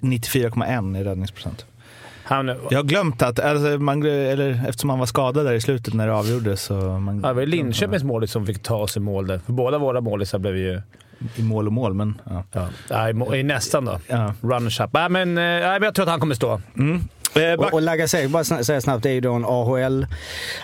94,1 0.00 0.96
i 1.00 1.04
räddningsprocent. 1.04 1.66
Han, 2.24 2.46
Jag 2.48 2.78
har 2.78 2.82
glömt 2.82 3.22
att, 3.22 3.38
alltså, 3.40 3.68
man, 3.78 4.02
eller, 4.06 4.64
eftersom 4.68 4.90
han 4.90 4.98
var 4.98 5.06
skadad 5.06 5.46
där 5.46 5.52
i 5.52 5.60
slutet 5.60 5.94
när 5.94 6.06
det 6.06 6.14
avgjordes 6.14 6.62
så... 6.62 6.74
Man, 6.74 7.20
Ja, 7.22 7.28
det 7.28 7.34
var 7.34 7.46
Linköpings 7.46 8.02
målis 8.04 8.30
som 8.30 8.46
fick 8.46 8.62
ta 8.62 8.86
i 8.96 9.00
mål 9.00 9.26
där. 9.26 9.38
För 9.46 9.52
båda 9.52 9.78
våra 9.78 10.00
målisar 10.00 10.38
blev 10.38 10.56
ju... 10.56 10.80
I 11.36 11.42
mål 11.42 11.66
och 11.66 11.72
mål, 11.72 11.94
men... 11.94 12.20
Ja. 12.52 12.68
Ja, 12.88 13.34
i, 13.34 13.38
i 13.38 13.42
nästan 13.42 13.84
då. 13.84 13.98
Ja. 14.06 14.34
Runners 14.40 14.80
up. 14.80 14.90
Nej, 14.92 15.08
men, 15.08 15.34
men 15.34 15.82
jag 15.82 15.94
tror 15.94 16.02
att 16.04 16.10
han 16.10 16.20
kommer 16.20 16.34
stå. 16.34 16.60
Mm. 16.76 17.00
Eh, 17.34 17.52
Och, 17.52 17.72
och 17.74 17.82
Lagasse, 17.82 18.28
bara 18.28 18.44
säga 18.44 18.80
snabbt, 18.80 19.02
det 19.02 19.08
är 19.10 19.14
ju 19.14 19.20
då 19.20 19.32
en 19.32 19.44
AHL. 19.44 20.06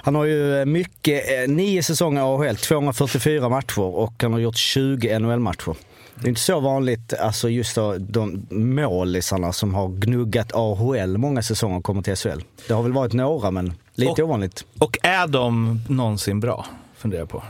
Han 0.02 0.14
har 0.14 0.24
ju 0.24 0.64
mycket, 0.64 1.30
eh, 1.30 1.48
nio 1.54 1.82
säsonger 1.82 2.22
AHL, 2.34 2.56
244 2.56 3.48
matcher 3.48 3.80
och 3.80 4.12
han 4.22 4.32
har 4.32 4.40
gjort 4.40 4.56
20 4.56 5.18
NHL-matcher. 5.18 5.74
Det 6.14 6.26
är 6.26 6.28
inte 6.28 6.40
så 6.40 6.60
vanligt, 6.60 7.14
alltså 7.14 7.48
just 7.48 7.74
då, 7.74 7.94
de 7.98 8.46
målisarna 8.50 9.52
som 9.52 9.74
har 9.74 9.88
gnuggat 9.88 10.52
AHL 10.54 11.18
många 11.18 11.42
säsonger 11.42 11.80
kommer 11.80 12.02
till 12.02 12.16
SHL. 12.16 12.40
Det 12.68 12.74
har 12.74 12.82
väl 12.82 12.92
varit 12.92 13.12
några, 13.12 13.50
men 13.50 13.72
lite 13.94 14.10
Och- 14.12 14.18
ovanligt. 14.28 14.64
och 14.78 14.98
är 15.02 15.26
de 15.26 15.80
någonsin 15.88 16.40
bra? 16.40 16.66
Funderar 16.98 17.20
jag 17.20 17.28
på. 17.28 17.42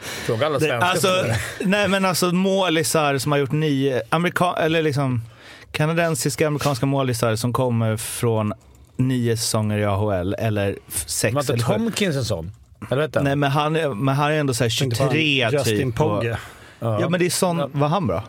Fråga 0.00 0.46
alla 0.46 0.58
svenskar. 0.60 0.80
Alltså, 0.80 1.08
nej 1.60 1.88
men 1.88 2.04
alltså 2.04 2.32
målisar 2.32 3.18
som 3.18 3.32
har 3.32 3.38
gjort 3.38 3.52
nio, 3.52 4.02
amerika- 4.10 4.54
eller 4.58 4.82
liksom 4.82 5.22
kanadensiska 5.72 6.46
amerikanska 6.46 6.86
målisar 6.86 7.36
som 7.36 7.52
kommer 7.52 7.96
från 7.96 8.52
nio 8.96 9.36
säsonger 9.36 9.78
i 9.78 9.84
AHL 9.84 10.34
eller 10.38 10.78
sex 11.06 11.34
Var 11.34 11.40
inte. 11.54 11.56
Tomkins 11.66 12.16
en 12.16 12.24
sån? 12.24 12.52
Eller? 12.90 13.22
Nej, 13.22 13.36
men 13.36 13.50
han, 13.50 13.76
är- 13.76 13.94
men 13.94 14.14
han 14.14 14.30
är 14.32 14.34
ändå 14.40 14.54
så 14.54 14.64
här 14.64 14.78
Tänkte 14.78 14.98
på 14.98 15.04
han, 15.04 15.12
23 15.12 15.50
Justin 15.52 15.92
typ. 15.92 16.00
och- 16.00 16.06
Pogge. 16.20 16.38
Ja, 16.80 17.08
men 17.08 17.20
det 17.20 17.26
är 17.26 17.30
sån, 17.30 17.70
var 17.72 17.88
han 17.88 18.06
bra? 18.06 18.24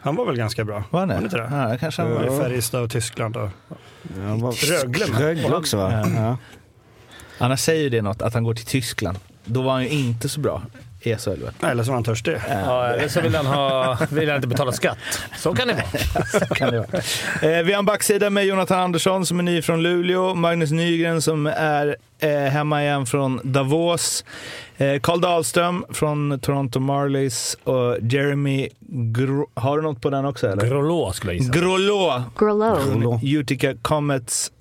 Han 0.00 0.16
var 0.16 0.26
väl 0.26 0.36
ganska 0.36 0.64
bra? 0.64 0.84
Var 0.90 1.00
han 1.00 1.08
det? 1.08 1.18
inte 1.22 1.36
det? 1.36 1.48
Ja, 1.52 1.76
kanske 1.80 2.02
han 2.02 2.10
var 2.10 2.24
i. 2.36 2.40
Färjestad 2.40 2.82
och 2.82 2.90
Tyskland. 2.90 3.36
Och... 3.36 3.48
Ja, 4.18 4.34
var- 4.36 4.82
Rögle. 4.82 5.04
Rögle 5.20 5.56
också 5.56 5.76
va? 5.76 6.04
Ja. 6.16 6.36
Annars 7.38 7.60
säger 7.60 7.82
ju 7.82 7.88
det 7.88 8.02
något, 8.02 8.22
att 8.22 8.34
han 8.34 8.44
går 8.44 8.54
till 8.54 8.66
Tyskland. 8.66 9.18
Då 9.44 9.62
var 9.62 9.72
han 9.72 9.82
ju 9.82 9.88
inte 9.88 10.28
så 10.28 10.40
bra 10.40 10.62
i 11.00 11.16
SHL. 11.16 11.30
Eller 11.66 11.82
så 11.84 11.90
var 11.90 11.94
han 11.96 12.04
törstig. 12.04 12.36
Ja, 12.48 12.86
eller 12.86 13.08
så 13.08 13.20
vill 13.20 13.34
han, 13.34 13.46
ha, 13.46 13.98
vill 14.10 14.28
han 14.28 14.36
inte 14.36 14.48
betala 14.48 14.72
skatt. 14.72 14.98
Så 15.38 15.54
kan 15.54 15.68
det 15.68 15.74
vara. 15.74 16.46
kan 16.54 16.70
det 16.72 16.78
vara. 16.78 17.56
Eh, 17.56 17.62
vi 17.64 17.72
har 17.72 17.78
en 17.78 17.84
backsida 17.84 18.30
med 18.30 18.44
Jonathan 18.46 18.80
Andersson 18.80 19.26
som 19.26 19.38
är 19.38 19.42
ny 19.42 19.62
från 19.62 19.82
Luleå, 19.82 20.34
Magnus 20.34 20.70
Nygren 20.70 21.22
som 21.22 21.46
är 21.46 21.96
eh, 22.18 22.28
hemma 22.30 22.82
igen 22.82 23.06
från 23.06 23.40
Davos, 23.44 24.24
eh, 24.76 25.00
Carl 25.00 25.20
Dahlström 25.20 25.84
från 25.90 26.40
Toronto 26.40 26.80
Marlies 26.80 27.56
och 27.64 27.96
Jeremy 28.02 28.68
Gro- 28.88 29.46
Har 29.54 29.76
du 29.76 29.82
något 29.82 30.00
på 30.00 30.10
den 30.10 30.24
också 30.24 30.48
eller? 30.48 30.66
Grolå 30.66 31.12
skulle 31.12 31.32
jag 31.32 31.38
gissa. 31.40 31.52
Grolå 31.58 32.22
Grelot. 32.38 33.20
Utica 33.22 33.74
Comets. 33.82 34.52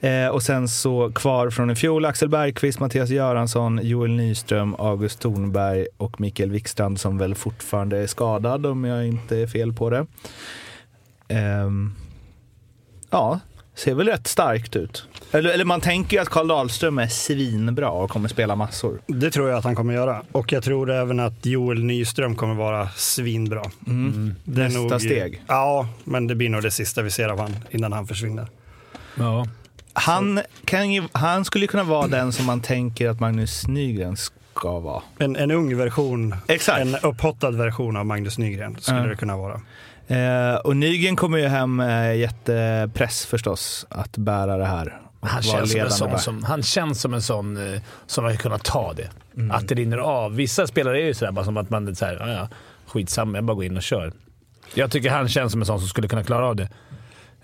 Eh, 0.00 0.28
och 0.28 0.42
sen 0.42 0.68
så 0.68 1.12
kvar 1.12 1.50
från 1.50 1.70
i 1.70 1.74
fjol 1.74 2.04
Axel 2.04 2.28
Bergqvist, 2.28 2.80
Mattias 2.80 3.10
Göransson, 3.10 3.80
Joel 3.82 4.10
Nyström, 4.10 4.74
August 4.78 5.20
Thornberg 5.20 5.86
och 5.96 6.20
Mikael 6.20 6.50
Wikstrand 6.50 7.00
som 7.00 7.18
väl 7.18 7.34
fortfarande 7.34 7.98
är 7.98 8.06
skadad 8.06 8.66
om 8.66 8.84
jag 8.84 9.06
inte 9.06 9.36
är 9.36 9.46
fel 9.46 9.72
på 9.72 9.90
det. 9.90 10.06
Ehm, 11.28 11.94
ja, 13.10 13.40
ser 13.74 13.94
väl 13.94 14.08
rätt 14.08 14.26
starkt 14.26 14.76
ut. 14.76 15.08
Eller, 15.32 15.50
eller 15.50 15.64
man 15.64 15.80
tänker 15.80 16.16
ju 16.16 16.22
att 16.22 16.28
Karl 16.28 16.48
Dahlström 16.48 16.98
är 16.98 17.06
svinbra 17.06 17.90
och 17.90 18.10
kommer 18.10 18.28
spela 18.28 18.56
massor. 18.56 19.00
Det 19.06 19.30
tror 19.30 19.48
jag 19.48 19.58
att 19.58 19.64
han 19.64 19.74
kommer 19.74 19.94
göra. 19.94 20.22
Och 20.32 20.52
jag 20.52 20.62
tror 20.62 20.90
även 20.90 21.20
att 21.20 21.46
Joel 21.46 21.84
Nyström 21.84 22.36
kommer 22.36 22.54
vara 22.54 22.88
svinbra. 22.88 23.62
Mm. 23.86 24.34
Nästa 24.44 24.98
steg. 24.98 25.42
Ja, 25.46 25.88
men 26.04 26.26
det 26.26 26.34
blir 26.34 26.48
nog 26.48 26.62
det 26.62 26.70
sista 26.70 27.02
vi 27.02 27.10
ser 27.10 27.28
av 27.28 27.40
han 27.40 27.56
innan 27.70 27.92
han 27.92 28.06
försvinner. 28.06 28.48
Ja. 29.18 29.46
Han, 29.92 30.40
kan 30.64 30.92
ju, 30.92 31.02
han 31.12 31.44
skulle 31.44 31.64
ju 31.64 31.68
kunna 31.68 31.82
vara 31.84 32.08
den 32.08 32.32
som 32.32 32.46
man 32.46 32.60
tänker 32.60 33.08
att 33.08 33.20
Magnus 33.20 33.66
Nygren 33.68 34.16
ska 34.16 34.78
vara. 34.78 35.02
En, 35.18 35.36
en 35.36 35.50
ung 35.50 35.76
version, 35.76 36.34
Exakt. 36.48 36.80
en 36.80 36.96
upphottad 37.02 37.50
version 37.50 37.96
av 37.96 38.06
Magnus 38.06 38.38
Nygren 38.38 38.76
skulle 38.80 38.98
Ja. 38.98 39.06
det 39.06 39.16
kunna 39.16 39.36
vara. 39.36 39.60
Eh, 40.06 40.54
och 40.56 40.76
Nygren 40.76 41.16
kommer 41.16 41.38
ju 41.38 41.46
hem 41.46 41.76
med 41.76 42.18
jättepress 42.18 43.26
förstås 43.26 43.86
att 43.88 44.16
bära 44.16 44.56
det 44.56 44.66
här. 44.66 45.00
Han 45.20 45.42
känns, 45.42 45.72
som 45.72 45.80
en 45.80 45.90
sån, 45.90 46.18
som, 46.18 46.44
han 46.44 46.62
känns 46.62 47.00
som 47.00 47.14
en 47.14 47.22
sån 47.22 47.74
eh, 47.74 47.80
som 48.06 48.24
har 48.24 48.34
kunnat 48.34 48.64
ta 48.64 48.92
det. 48.92 49.08
Mm. 49.36 49.50
Att 49.50 49.68
det 49.68 49.74
rinner 49.74 49.98
av. 49.98 50.34
Vissa 50.34 50.66
spelare 50.66 51.02
är 51.02 51.06
ju 51.06 51.14
sådär 51.14 51.32
bara 51.32 51.44
som 51.44 51.56
att 51.56 51.70
man 51.70 51.88
är 51.88 51.94
såhär, 51.94 52.16
ja, 52.20 52.28
ja, 52.28 52.48
skitsamma, 52.86 53.38
jag 53.38 53.44
bara 53.44 53.54
går 53.54 53.64
in 53.64 53.76
och 53.76 53.82
kör. 53.82 54.12
Jag 54.74 54.90
tycker 54.90 55.10
han 55.10 55.28
känns 55.28 55.52
som 55.52 55.60
en 55.62 55.66
sån 55.66 55.78
som 55.80 55.88
skulle 55.88 56.08
kunna 56.08 56.24
klara 56.24 56.46
av 56.46 56.56
det. 56.56 56.68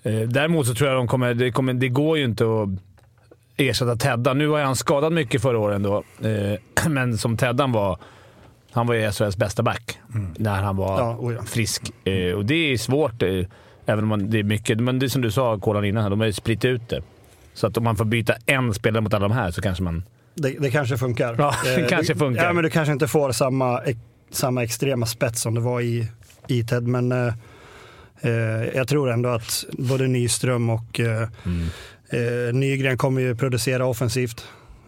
Eh, 0.05 0.21
däremot 0.21 0.67
så 0.67 0.75
tror 0.75 0.91
jag 0.91 0.99
de 0.99 1.09
kommer, 1.09 1.35
det, 1.35 1.51
kommer, 1.51 1.75
det 1.75 1.89
går 1.89 2.19
ju 2.19 2.25
inte 2.25 2.45
att 2.45 2.69
ersätta 3.57 3.97
Teddan. 3.97 4.39
Nu 4.39 4.47
var 4.47 4.63
han 4.63 4.77
skadad 4.77 5.13
mycket 5.13 5.43
förra 5.43 5.59
året 5.59 5.77
ändå, 5.77 6.05
eh, 6.23 6.89
men 6.89 7.19
som 7.19 7.37
Teddan 7.37 7.73
var, 7.73 7.99
han 8.71 8.87
var 8.87 8.95
ju 8.95 9.13
SHLs 9.13 9.37
bästa 9.37 9.63
back 9.63 9.99
när 10.37 10.63
han 10.63 10.77
var 10.77 10.99
Ja, 10.99 11.17
oh 11.19 11.35
ja. 11.35 11.43
frisk. 11.43 11.83
Eh, 12.05 12.35
och 12.35 12.45
det 12.45 12.55
är 12.73 12.77
svårt, 12.79 13.23
även 13.87 14.05
om 14.05 14.09
man, 14.09 14.31
det 14.31 14.39
är 14.39 14.43
mycket. 14.43 14.81
Men 14.81 14.99
det 14.99 15.07
är 15.07 15.09
som 15.09 15.23
du 15.23 15.31
sa, 15.31 15.59
Kolan 15.59 15.85
innan, 15.85 16.11
de 16.11 16.21
har 16.21 16.27
ju 16.27 16.33
spritt 16.33 16.65
ut 16.65 16.89
det. 16.89 17.03
Så 17.55 17.67
att 17.67 17.77
om 17.77 17.85
man 17.85 17.97
får 17.97 18.05
byta 18.05 18.35
en 18.47 18.75
spelare 18.75 19.01
mot 19.01 19.15
alla 19.15 19.29
de 19.29 19.35
här 19.35 19.51
så 19.51 19.63
kanske 19.63 19.83
man... 19.85 20.03
Det, 20.35 20.51
det 20.61 20.71
kanske 20.71 20.99
funkar. 20.99 21.35
Ja, 21.39 21.55
det 21.65 21.83
Eh, 21.83 21.89
kanske 21.89 22.15
funkar. 22.15 22.45
Ja, 22.45 22.53
men 22.53 22.65
du 22.65 22.71
kanske 22.71 22.93
inte 22.93 23.09
får 23.09 23.33
samma, 23.33 23.81
samma 24.31 24.63
extrema 24.63 25.07
spets 25.07 25.41
som 25.43 25.55
det 25.55 25.61
var 25.61 25.81
i, 25.81 26.09
i 26.49 26.65
Ted, 26.65 26.87
men 26.87 27.13
eh, 27.13 27.35
jag 28.75 28.89
tror 28.89 29.11
ändå 29.11 29.29
att 29.29 29.65
både 29.73 30.07
Nyström 30.07 30.71
och 30.71 31.01
eh, 31.01 31.29
Mm. 31.45 32.49
eh, 32.49 32.55
Nygren 32.55 32.99
kommer 32.99 33.21
ju 33.21 33.35
producera 33.37 33.87
offensivt. 33.87 34.47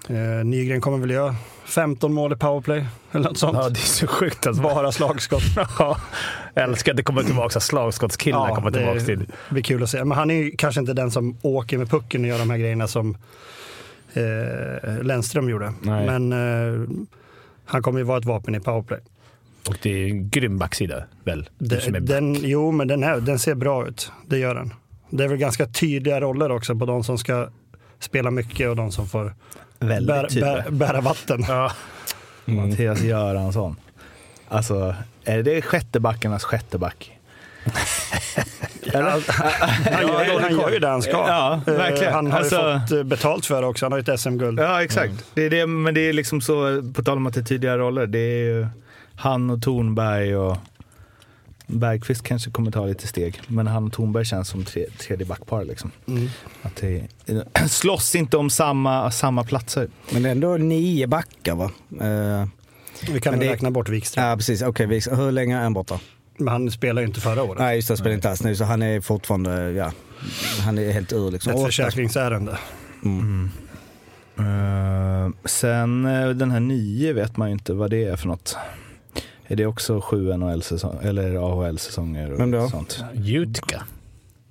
Eh, 0.09 0.45
Nygren 0.45 0.81
kommer 0.81 0.99
väl 0.99 1.11
göra 1.11 1.35
15 1.65 2.13
mål 2.13 2.33
i 2.33 2.37
powerplay 2.37 2.85
eller 3.13 3.29
något 3.29 3.39
sånt. 3.39 3.59
Ja, 3.63 3.69
det 3.69 3.79
är 3.81 3.87
så 3.87 4.07
sjukt 4.07 4.47
alltså. 4.47 4.63
Bara 4.63 4.93
slagskott. 4.93 5.43
Ja, 5.79 5.97
jag 6.55 6.65
älskar 6.65 6.93
att 6.93 6.97
det 6.97 7.03
kommer 7.03 7.23
tillbaka. 7.23 7.61
Slagskottskillarna 7.61 8.55
kommer 8.55 8.71
det 8.71 8.79
tillbaka 8.79 9.01
till. 9.01 9.27
blir 9.51 9.63
kul 9.63 9.83
att 9.83 9.91
se. 9.91 10.05
Men 10.05 10.19
han 10.19 10.31
är 10.31 10.35
ju 10.35 10.51
kanske 10.59 10.81
inte 10.81 10.93
den 10.93 11.11
som 11.11 11.37
åker 11.43 11.79
med 11.79 11.91
pucken 11.91 12.21
och 12.23 12.29
gör 12.29 12.39
de 12.39 12.51
här 12.51 12.59
grejerna 12.59 12.87
som 12.89 13.17
eh, 14.13 15.03
Lennström 15.03 15.49
gjorde. 15.51 15.73
Nej. 15.83 16.07
Men 16.07 16.33
eh, 16.33 16.89
han 17.65 17.83
kommer 17.83 17.99
ju 17.99 18.05
vara 18.05 18.19
ett 18.19 18.25
vapen 18.25 18.55
i 18.55 18.61
powerplay. 18.61 19.01
Och 19.69 19.77
det 19.83 19.91
är 19.91 20.09
en 20.09 20.29
grym 20.31 20.59
backsida 20.59 21.05
väl? 21.25 21.49
Den, 21.59 21.93
back. 21.93 22.03
den, 22.03 22.35
jo, 22.41 22.73
men 22.73 22.89
den, 22.89 23.03
är, 23.05 23.21
den 23.21 23.39
ser 23.39 23.55
bra 23.55 23.87
ut. 23.89 24.13
Det 24.27 24.39
gör 24.39 24.55
den. 24.55 24.75
Det 25.11 25.25
är 25.25 25.29
väl 25.29 25.39
ganska 25.39 25.67
tydliga 25.67 26.21
roller 26.21 26.51
också 26.51 26.75
på 26.77 26.87
de 26.87 27.05
som 27.05 27.19
ska 27.19 27.49
spela 28.01 28.31
mycket 28.31 28.69
och 28.71 28.77
de 28.77 28.93
som 28.93 29.09
får 29.09 29.35
bära, 29.79 30.29
tydlig. 30.29 30.43
bära, 30.45 30.65
bära 30.71 31.01
vatten. 31.01 31.45
Ja, 31.49 31.73
Mattias 32.45 33.03
Göransson. 33.03 33.77
Alltså, 34.49 34.95
är 35.25 35.43
det 35.43 35.63
sjättebackarnas 35.63 36.45
sjätteback? 36.45 37.13
Eller? 38.93 39.11
Han, 39.93 40.07
gör, 40.09 40.25
ju- 40.25 40.41
han 40.41 40.53
gör 40.61 40.71
ju 40.71 40.79
det 40.79 40.89
han 40.89 41.03
ska. 41.03 41.11
Ja, 41.13 41.61
Eh, 41.67 41.73
verkligen. 41.75 42.13
Han 42.13 42.31
har 42.33 42.39
Alltså- 42.39 42.73
ju 42.73 42.81
fått 42.81 42.91
eh, 42.93 43.03
betalt 43.03 43.47
för 43.47 43.61
det 43.61 43.67
också. 43.67 43.85
Han 43.85 43.93
har 43.93 43.99
ju 43.99 44.13
ett 44.13 44.21
SM-guld. 44.21 44.61
Ja, 44.61 44.83
exakt. 44.83 45.13
Det 45.35 45.43
är 45.43 45.51
det, 45.51 45.67
men 45.67 45.95
det 45.95 46.01
är 46.01 46.13
liksom 46.13 46.41
så, 46.41 46.83
på 46.95 47.03
tal 47.03 47.17
om 47.17 47.27
att 47.27 47.35
det 47.35 47.41
är 47.41 47.45
tydliga 47.45 47.79
roller, 47.79 48.07
det 48.07 48.19
är 48.19 48.45
ju 48.45 48.67
han 49.17 49.51
och 49.51 49.63
Tornberg 49.63 50.37
och 50.37 50.57
Bergqvist 51.67 52.23
kanske 52.23 52.51
kommer 52.51 52.71
ta 52.71 52.87
lite 52.87 53.07
steg, 53.07 53.41
men 53.49 53.67
han 53.67 53.85
och 53.87 53.93
Tornberg 53.93 54.25
känns 54.25 54.49
som 54.49 54.65
tre, 54.65 54.87
tredje 54.99 55.27
backpar. 55.27 55.65
Liksom. 55.65 55.91
Mm. 56.09 56.29
Att 56.63 56.77
det, 56.77 57.09
slåss 57.69 58.15
inte 58.15 58.37
om 58.37 58.51
samma, 58.51 59.11
samma 59.11 59.45
platser. 59.45 59.89
Men 60.11 60.23
det 60.23 60.29
är 60.29 60.33
ändå 60.33 60.57
nio 60.57 61.07
backar 61.07 61.55
va? 61.55 61.71
Eh, 62.01 62.47
Vi 63.13 63.21
kan 63.21 63.39
det- 63.39 63.51
räkna 63.53 63.71
bort 63.71 63.89
Wikström. 63.89 64.25
ja 64.25 64.37
precis, 64.37 64.63
okej. 64.63 64.87
vi- 64.87 65.01
hur 65.17 65.33
länge 65.33 65.57
är 65.59 65.63
han 65.63 65.73
borta? 65.73 66.01
Men 66.39 66.49
han 66.49 66.71
spelar 66.71 67.03
ju 67.03 67.09
inte 67.09 67.21
förra 67.21 67.43
året. 67.43 67.59
Nej 67.59 67.77
just 67.77 67.89
det, 67.89 67.93
han 67.93 67.99
spelar 67.99 68.15
inte 68.15 68.31
alls 68.31 68.43
nu 68.43 68.57
så 68.57 68.65
han 68.65 68.83
är 68.83 69.01
fortfarande, 69.01 69.71
ja, 69.73 69.93
han 70.65 70.79
är 70.79 70.93
helt 70.93 71.13
ur 71.13 71.31
liksom. 71.31 71.53
Ett 71.53 71.65
försäkringsärende. 71.67 72.59
Mm. 73.05 73.51
Eh, 74.39 75.31
sen 75.45 76.05
eh, 76.07 76.29
den 76.29 76.51
här 76.51 76.61
nio 76.61 77.13
vet 77.13 77.37
man 77.37 77.49
ju 77.49 77.53
inte 77.53 77.73
vad 77.75 77.91
det 77.91 78.05
är 78.05 78.17
för 78.17 78.29
något. 78.29 78.57
Är 79.49 79.57
det 79.57 79.67
också 79.67 80.01
sju 80.01 80.37
NHL-säsonger 80.37 81.07
eller 81.07 81.35
AHL-säsonger 81.35 82.33
och 82.33 82.41
Vem 82.41 82.51
då? 82.51 82.69
sånt? 82.69 83.05
Utica. 83.15 83.83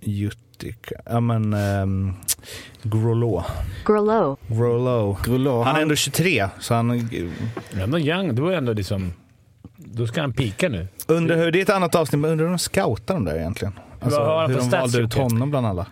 Utica. 0.02 0.96
Ja 1.06 1.20
men 1.20 1.54
um, 1.54 2.14
Grolå. 2.82 3.46
Grelot. 3.86 4.40
Grolå. 4.48 5.18
Grullo, 5.24 5.62
Han 5.64 5.76
är 5.76 5.82
ändå 5.82 5.96
23 5.96 6.50
så 6.60 6.74
han 6.74 7.10
Ändå 7.74 8.00
young. 8.00 8.36
Du 8.36 8.48
är 8.48 8.58
ändå 8.58 8.74
liksom... 8.74 9.14
Då 9.78 10.08
ska 10.08 10.22
han 10.22 10.34
pika 10.34 10.70
nu. 10.70 10.88
undrar 11.08 11.38
hur, 11.38 11.52
det 11.52 11.60
är 11.60 11.64
ett 11.64 11.70
annat 11.70 11.96
avsnitt, 11.96 12.20
men 12.22 12.32
undrar 12.32 12.46
hur 12.46 12.52
de 12.52 12.60
scoutar 12.60 13.14
dem 13.14 13.26
där 13.26 13.36
egentligen? 13.36 13.74
Alltså, 14.06 14.22
har 14.22 14.48
hur 14.48 14.54
för 14.56 14.62
de 14.62 14.70
valde 14.70 14.98
ut 15.00 15.14
honom 15.14 15.50
bland 15.50 15.68
alla. 15.68 15.86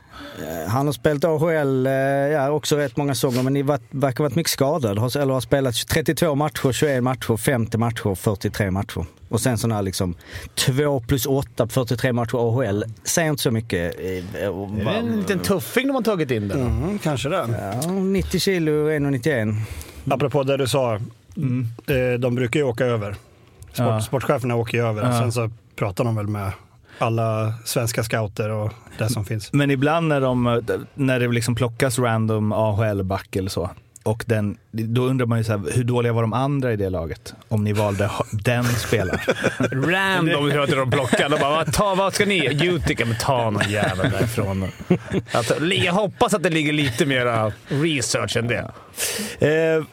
Han 0.67 0.86
har 0.86 0.93
spelat 0.93 1.24
AHL, 1.25 1.86
eh, 1.88 1.91
ja 1.93 2.50
också 2.50 2.75
rätt 2.77 2.98
många 2.98 3.15
säsonger 3.15 3.43
men 3.43 3.53
ni 3.53 3.62
verkar 3.91 4.24
varit 4.24 4.36
mycket 4.36 4.51
skadad. 4.51 4.98
Har, 4.98 5.17
eller 5.17 5.34
har 5.34 5.41
spelat 5.41 5.75
32 5.88 6.36
matcher, 6.36 6.72
21 6.72 7.03
matcher, 7.03 7.38
50 7.38 7.77
matcher, 7.77 8.15
43 8.15 8.72
matcher. 8.72 9.05
Och 9.29 9.41
sen 9.41 9.58
sådana 9.58 9.75
här 9.75 9.82
liksom 9.82 10.15
2 10.55 11.00
plus 11.00 11.25
8 11.25 11.65
på 11.65 11.72
43 11.72 12.13
matcher 12.13 12.36
AHL. 12.38 12.84
Säger 13.03 13.29
inte 13.29 13.41
så 13.43 13.51
mycket. 13.51 14.00
eh, 14.00 14.05
Är 14.05 14.24
det 14.77 14.84
va- 14.84 14.91
en 14.93 15.17
liten 15.20 15.39
tuffing 15.39 15.88
de 15.88 15.96
har 15.96 16.01
tagit 16.01 16.32
in 16.32 16.48
där? 16.48 16.55
Mm, 16.55 17.00
kanske 17.00 17.29
det. 17.29 17.46
Ja, 17.84 17.91
90 17.91 18.39
kilo, 18.39 18.72
1,91. 18.89 19.55
Apropå 20.12 20.43
det 20.43 20.58
du 20.58 20.67
sa, 20.67 20.93
eh, 20.96 21.00
de 22.20 22.36
brukar 22.36 22.60
ju 22.60 22.65
åka 22.65 22.86
över. 22.86 23.12
Sport, 23.74 23.86
Ja. 23.88 24.01
Sportcheferna 24.01 24.55
åker 24.55 24.77
ju 24.77 24.84
över. 24.88 25.03
Ja. 25.03 25.20
Sen 25.20 25.32
så 25.32 25.50
pratar 25.75 26.03
de 26.03 26.15
väl 26.15 26.27
med 26.27 26.51
alla 27.03 27.53
svenska 27.65 28.03
scouter 28.03 28.50
och 28.50 28.74
det 28.98 29.10
som 29.10 29.25
finns. 29.25 29.53
Men 29.53 29.72
ibland 29.72 30.07
när, 30.07 30.22
de, 30.22 30.63
när 30.93 31.19
det 31.19 31.27
liksom 31.27 31.55
plockas 31.55 32.00
random 32.00 32.51
AHL-back 32.51 33.36
eller 33.36 33.50
så, 33.50 33.69
och 34.03 34.24
den, 34.27 34.57
då 34.72 35.01
undrar 35.01 35.25
man 35.25 35.38
ju 35.38 35.43
så 35.43 35.51
här, 35.51 35.62
hur 35.75 35.83
dåliga 35.83 36.13
var 36.13 36.22
de 36.22 36.33
andra 36.33 36.74
i 36.74 36.75
det 36.75 36.89
laget? 36.89 37.33
Om 37.48 37.63
ni 37.63 37.74
valde 37.74 38.12
den 38.31 38.65
spelaren. 38.65 39.19
Random 39.72 40.51
hör 40.51 40.67
till 40.67 40.77
de 40.77 40.91
plockar. 40.91 41.29
De 41.29 41.39
bara, 41.39 41.50
vad, 41.50 41.74
ta, 41.74 41.95
vad 41.95 42.13
ska 42.13 42.25
ni? 42.25 42.67
Utica, 42.67 43.05
men 43.05 43.17
ta 43.17 43.50
någon 43.50 43.69
jävel 43.69 44.12
därifrån. 44.12 44.67
Alltså, 45.31 45.65
jag 45.65 45.93
hoppas 45.93 46.33
att 46.33 46.43
det 46.43 46.50
ligger 46.50 46.74
lite 46.74 47.05
mera 47.05 47.51
research 47.67 48.38
än 48.38 48.48
det. 48.48 48.72
Eh, 49.39 49.83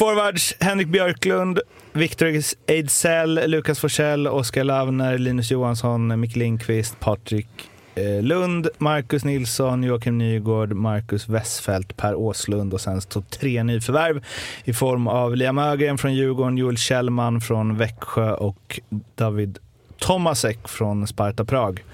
forwards, 0.00 0.54
Henrik 0.60 0.88
Björklund, 0.88 1.60
Victor 1.92 2.26
Ejdsell, 2.66 3.50
Lukas 3.50 3.78
Forsell, 3.78 4.26
Oskar 4.26 4.64
Lavner, 4.64 5.18
Linus 5.18 5.50
Johansson, 5.50 6.20
Micke 6.20 6.36
Lindqvist, 6.36 7.00
Patrik 7.00 7.48
eh, 7.94 8.22
Lund, 8.22 8.68
Marcus 8.78 9.24
Nilsson, 9.24 9.84
Joakim 9.84 10.18
Nygård, 10.18 10.72
Marcus 10.72 11.28
Westfält, 11.28 11.96
Per 11.96 12.14
Åslund 12.14 12.74
och 12.74 12.80
sen 12.80 13.00
så 13.00 13.22
tre 13.22 13.62
nyförvärv 13.62 14.24
i 14.64 14.72
form 14.72 15.06
av 15.06 15.36
Liam 15.36 15.58
Ögren 15.58 15.98
från 15.98 16.14
Djurgården, 16.14 16.56
Joel 16.56 16.76
Kjellman 16.76 17.40
från 17.40 17.76
Växjö 17.76 18.32
och 18.32 18.80
David 19.14 19.58
Tomasek 19.98 20.68
från 20.68 21.06
Sparta 21.06 21.44
Prag. 21.44 21.84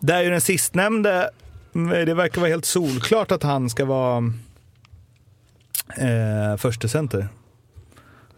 Där 0.00 0.16
är 0.16 0.22
ju 0.22 0.30
den 0.30 0.40
sistnämnde, 0.40 1.30
det 2.06 2.14
verkar 2.14 2.40
vara 2.40 2.50
helt 2.50 2.64
solklart 2.64 3.32
att 3.32 3.42
han 3.42 3.70
ska 3.70 3.84
vara 3.84 4.32
eh, 5.96 6.56
första 6.56 6.88
center. 6.88 7.28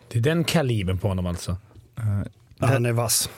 Det 0.08 0.18
är 0.18 0.22
den 0.22 0.44
kalibern 0.44 0.98
på 0.98 1.08
honom 1.08 1.26
alltså. 1.26 1.56
Han 2.58 2.86
är 2.86 2.92
vass. 2.92 3.30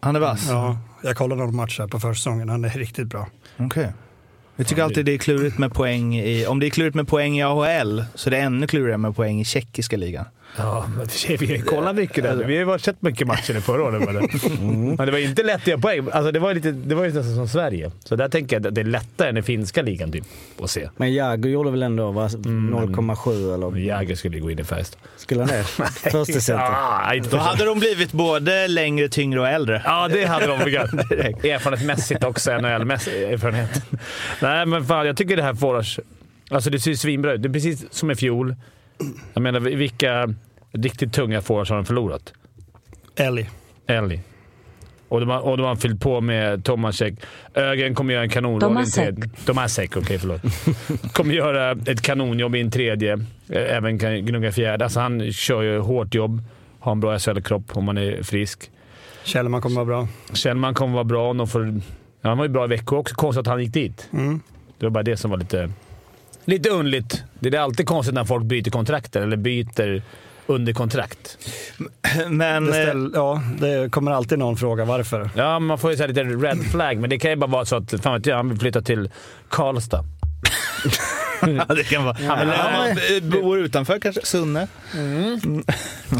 Han 0.00 0.16
är 0.16 0.20
vass? 0.20 0.46
Ja, 0.48 0.78
jag 1.02 1.16
kollade 1.16 1.44
någon 1.44 1.56
match 1.56 1.78
här 1.78 1.86
på 1.86 2.00
försäsongen. 2.00 2.48
Han 2.48 2.64
är 2.64 2.68
riktigt 2.68 3.06
bra. 3.06 3.28
Okej. 3.56 3.92
Jag 4.56 4.66
tycker 4.66 4.82
alltid 4.82 5.06
det 5.06 5.12
är 5.12 5.18
klurigt 5.18 5.58
med 5.58 5.74
poäng 5.74 6.16
i, 6.16 6.46
om 6.46 6.60
det 6.60 6.66
är 6.66 6.70
klurigt 6.70 6.94
med 6.94 7.08
poäng 7.08 7.38
i 7.38 7.42
AHL 7.42 8.04
så 8.14 8.28
är 8.28 8.30
det 8.30 8.38
ännu 8.38 8.66
klurigare 8.66 8.98
med 8.98 9.16
poäng 9.16 9.40
i 9.40 9.44
tjeckiska 9.44 9.96
ligan. 9.96 10.24
Ja, 10.56 10.86
men 10.96 11.06
vi 11.38 11.58
kollar 11.58 11.92
mycket 11.92 12.24
där. 12.24 12.34
Vi 12.36 12.58
har 12.62 12.72
ju 12.72 12.78
sett 12.78 13.02
mycket 13.02 13.26
matcher 13.26 13.56
i 13.56 13.60
förra 13.60 13.82
året. 13.82 14.02
Men 14.02 14.14
det, 14.14 14.20
Mm. 14.58 14.94
men 14.94 15.06
det 15.06 15.12
var 15.12 15.18
inte 15.18 15.42
lätt 15.42 15.56
att 15.60 15.66
göra 15.66 15.80
poäng. 15.80 16.08
Alltså, 16.12 16.32
det 16.32 16.38
var 16.38 16.54
lite, 16.54 16.70
det 16.72 16.94
var 16.94 17.04
ju 17.04 17.12
nästan 17.12 17.34
som 17.34 17.48
Sverige. 17.48 17.90
Så 18.04 18.16
där 18.16 18.28
tänker 18.28 18.56
jag 18.56 18.66
att 18.66 18.74
det 18.74 18.80
är 18.80 18.84
lättare 18.84 19.28
än 19.28 19.36
i 19.36 19.42
finska 19.42 19.82
ligan 19.82 20.12
typ, 20.12 20.24
att 20.62 20.70
se. 20.70 20.88
Men 20.96 21.14
Jagr 21.14 21.48
gjorde 21.48 21.70
väl 21.70 21.82
ändå 21.82 22.10
va? 22.10 22.28
0,7 22.28 23.54
eller? 23.54 23.76
Jäger 23.78 24.14
skulle 24.14 24.38
gå 24.38 24.50
in 24.50 24.58
i 24.58 24.64
Färjestad. 24.64 25.00
Skulle 25.16 25.40
han 25.40 25.48
det? 25.48 25.64
Första 26.10 26.40
center. 26.40 26.64
Ah, 26.64 27.14
inte 27.14 27.28
Då 27.30 27.36
hade 27.36 27.64
de 27.64 27.78
blivit 27.78 28.12
både 28.12 28.68
längre, 28.68 29.08
tyngre 29.08 29.40
och 29.40 29.48
äldre. 29.48 29.82
Ja, 29.84 30.08
det 30.08 30.24
hade 30.24 30.46
de. 30.46 30.52
Erfarenhetsmässigt 31.50 32.24
också, 32.24 32.50
NHL-erfarenhet. 32.50 33.82
Nej, 34.42 34.66
men 34.66 34.84
fan 34.84 35.06
jag 35.06 35.16
tycker 35.16 35.36
det 35.36 35.42
här 35.42 35.54
forwards... 35.54 36.00
Alltså 36.50 36.70
det 36.70 36.80
ser 36.80 36.94
svinbra 36.94 37.32
ut. 37.32 37.42
Det 37.42 37.48
är 37.48 37.52
precis 37.52 37.84
som 37.90 38.10
i 38.10 38.14
fjol. 38.14 38.54
Jag 39.34 39.42
menar, 39.42 39.60
vilka 39.60 40.34
riktigt 40.72 41.12
tunga 41.12 41.40
forwards 41.40 41.70
har 41.70 41.76
de 41.76 41.84
förlorat? 41.84 42.32
Ellie. 43.16 43.46
Ellie. 43.86 44.20
Och 45.08 45.20
de, 45.20 45.28
har, 45.28 45.40
och 45.40 45.56
de 45.56 45.66
har 45.66 45.76
fyllt 45.76 46.00
på 46.00 46.20
med 46.20 46.64
Tomasek. 46.64 47.14
Ögren 47.54 47.94
kommer 47.94 48.12
göra 48.14 48.22
en 48.24 48.30
kanonjobb 48.30 48.62
i 48.62 48.64
en 48.64 48.70
Tomasek. 48.70 48.94
tredje. 49.14 49.30
Tomasek, 49.46 49.96
okej 49.96 50.18
förlåt. 50.18 50.40
kommer 51.12 51.34
göra 51.34 51.70
ett 51.86 52.02
kanonjobb 52.02 52.56
i 52.56 52.60
en 52.60 52.70
tredje. 52.70 53.12
Eh, 53.48 53.76
Även 53.76 53.98
kan 53.98 54.26
gnugga 54.26 54.52
fjärde. 54.52 54.84
Alltså 54.84 55.00
han 55.00 55.32
kör 55.32 55.62
ju 55.62 55.78
hårt 55.78 56.14
jobb. 56.14 56.42
Har 56.80 56.92
en 56.92 57.00
bra 57.00 57.18
SHL-kropp 57.18 57.76
om 57.76 57.84
man 57.84 57.98
är 57.98 58.22
frisk. 58.22 58.70
Kjellman 59.24 59.60
kommer 59.60 59.74
vara 59.76 59.84
bra. 59.86 60.08
Kjellman 60.32 60.74
kommer 60.74 60.94
vara 60.94 61.04
bra. 61.04 61.32
De 61.32 61.48
får, 61.48 61.80
ja, 62.20 62.28
han 62.28 62.38
var 62.38 62.44
ju 62.44 62.50
bra 62.50 62.64
i 62.64 62.68
Växjö 62.68 62.96
också. 62.96 63.14
Konstigt 63.14 63.40
att 63.40 63.46
han 63.46 63.60
gick 63.62 63.72
dit. 63.72 64.08
Mm. 64.12 64.40
Det 64.78 64.86
var 64.86 64.90
bara 64.90 65.02
det 65.02 65.16
som 65.16 65.30
var 65.30 65.38
lite, 65.38 65.70
lite 66.44 66.68
underligt. 66.70 67.22
Det 67.40 67.48
är 67.54 67.60
alltid 67.60 67.86
konstigt 67.86 68.14
när 68.14 68.24
folk 68.24 68.44
byter 68.44 68.70
kontrakt 68.70 69.16
eller 69.16 69.36
byter 69.36 70.02
under 70.46 70.72
kontrakt. 70.72 71.38
Men 72.28 72.64
Det, 72.66 72.78
eh, 72.80 72.84
ställ, 72.84 73.10
ja, 73.14 73.42
det 73.60 73.90
kommer 73.92 74.12
alltid 74.12 74.38
någon 74.38 74.56
fråga 74.56 74.84
varför. 74.84 75.30
Ja, 75.36 75.58
man 75.58 75.78
får 75.78 75.90
ju 75.90 75.96
säga 75.96 76.06
lite 76.06 76.24
red 76.24 76.62
flag, 76.70 76.98
men 76.98 77.10
det 77.10 77.18
kan 77.18 77.30
ju 77.30 77.36
bara 77.36 77.50
vara 77.50 77.64
så 77.64 77.76
att 77.76 77.94
fan 78.02 78.14
vet 78.14 78.26
jag, 78.26 78.36
han 78.36 78.48
vill 78.48 78.58
flytta 78.58 78.82
till 78.82 79.10
Karlstad. 79.48 80.04
ja, 81.68 81.74
det 81.74 81.84
kan 81.84 82.04
vara... 82.04 82.16
Eller 82.18 82.52
om 82.66 82.72
man 82.78 82.88
eh, 82.90 83.42
bor 83.42 83.58
utanför 83.58 83.98
kanske, 83.98 84.20
Sunne. 84.26 84.68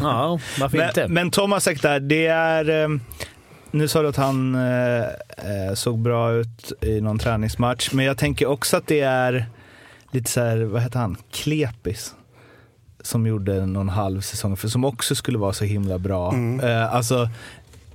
Ja, 0.00 0.40
varför 0.60 0.86
inte? 0.88 1.00
Men, 1.02 1.12
men 1.14 1.30
Tomasek 1.30 1.82
där, 1.82 2.00
det 2.00 2.26
är... 2.26 2.82
eh, 2.82 2.88
Nu 3.70 3.88
sa 3.88 4.02
du 4.02 4.08
att 4.08 4.16
han 4.16 4.56
såg 5.74 5.98
bra 5.98 6.32
ut 6.32 6.72
i 6.80 7.00
någon 7.00 7.18
träningsmatch, 7.18 7.92
men 7.92 8.04
jag 8.04 8.18
tänker 8.18 8.46
också 8.46 8.76
att 8.76 8.86
det 8.86 9.00
är 9.00 9.46
lite 10.14 10.30
så 10.30 10.40
här, 10.40 10.56
vad 10.64 10.82
heter 10.82 10.98
han, 10.98 11.16
Klepis. 11.30 12.14
Som 13.00 13.26
gjorde 13.26 13.66
någon 13.66 13.88
halv 13.88 14.20
säsong, 14.20 14.56
för 14.56 14.68
som 14.68 14.84
också 14.84 15.14
skulle 15.14 15.38
vara 15.38 15.52
så 15.52 15.64
himla 15.64 15.98
bra. 15.98 16.34
Eh, 16.62 16.94
alltså, 16.94 17.28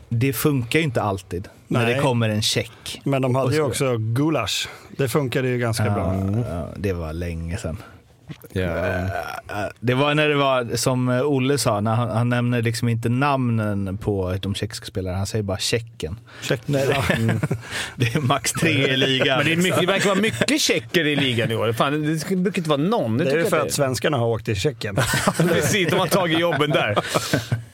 det 0.10 0.34
funkar 0.34 0.80
ju 0.80 0.86
inte 0.86 1.02
alltid 1.02 1.48
när 1.68 1.86
Nej. 1.86 1.94
det 1.96 2.02
kommer 2.02 2.30
en 2.30 2.42
check. 2.42 3.02
Men 3.04 3.22
de 3.22 3.36
hade 3.36 3.52
ju 3.52 3.58
så- 3.58 3.66
också 3.68 3.98
gulasch. 3.98 4.70
Det 4.98 5.10
funkade 5.10 5.48
ju 5.48 5.58
ganska 5.58 5.84
bra. 5.84 6.16
Ja, 6.50 6.68
det 6.78 6.94
var 6.94 7.14
länge 7.14 7.58
sedan. 7.58 7.78
Ja. 8.52 8.62
Eh, 8.62 9.06
Det 9.80 9.94
var 9.94 10.16
när 10.16 10.30
det 10.30 10.36
var, 10.36 10.76
som 10.76 11.10
Olle 11.10 11.58
sa, 11.58 11.80
när 11.80 11.96
han, 11.96 12.10
han 12.10 12.30
nämner 12.30 12.62
liksom 12.62 12.90
inte 12.90 13.10
namnen 13.10 13.98
på 13.98 14.36
de 14.42 14.56
tjeckiska 14.56 14.86
spelarna, 14.86 15.18
han 15.18 15.28
säger 15.28 15.44
bara 15.44 15.58
checken. 15.58 16.20
Check. 16.42 16.62
Nej, 16.66 16.88
det, 16.88 17.40
det 17.96 18.16
är 18.16 18.20
max 18.20 18.52
tre 18.52 18.88
i 18.88 18.98
ligan. 18.98 19.38
Men 19.38 19.46
det, 19.46 19.54
är 19.54 19.58
mycket, 19.58 19.80
det 19.80 19.86
verkar 19.86 20.10
vara 20.10 20.20
mycket 20.20 20.62
tjecker 20.62 21.08
i 21.08 21.16
ligan 21.16 21.52
i 21.52 21.56
år. 21.56 21.74
Fan, 21.74 22.02
det 22.30 22.36
brukar 22.36 22.60
inte 22.60 22.70
vara 22.70 22.82
någon. 22.82 23.18
Det 23.18 23.24
är 23.24 23.26
tycker 23.26 23.38
ju 23.38 23.42
jag 23.44 23.50
för 23.50 23.58
det 23.58 23.64
att 23.64 23.74
svenskarna 23.74 24.18
har 24.18 24.28
åkt 24.28 24.46
till 24.46 24.56
Tjeckien. 24.56 24.96
Precis, 25.38 25.90
de 25.90 26.00
har 26.00 26.08
tagit 26.08 26.40
jobben 26.40 26.70
där. 26.70 26.98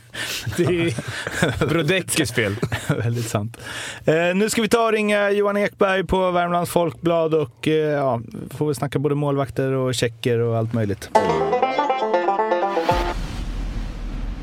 Det 0.58 0.64
är 0.64 1.66
Brodeckis 1.68 2.32
fel. 2.32 2.56
Väldigt 3.04 3.30
sant. 3.30 3.58
Eh, 4.06 4.16
nu 4.36 4.50
ska 4.50 4.62
vi 4.62 4.68
ta 4.70 4.86
och 4.86 4.92
ringa 4.92 5.30
Johan 5.32 5.58
Ekberg 5.58 6.04
på 6.04 6.32
Värmlands 6.32 6.72
Folkblad 6.72 7.34
och 7.34 7.68
eh, 7.68 7.74
ja, 7.74 8.22
får 8.58 8.68
vi 8.68 8.76
snacka 8.76 9.00
både 9.00 9.16
målvakter 9.16 9.72
och 9.72 9.94
checker 9.96 10.40
och 10.40 10.58
allt 10.58 10.74
möjligt. 10.74 11.10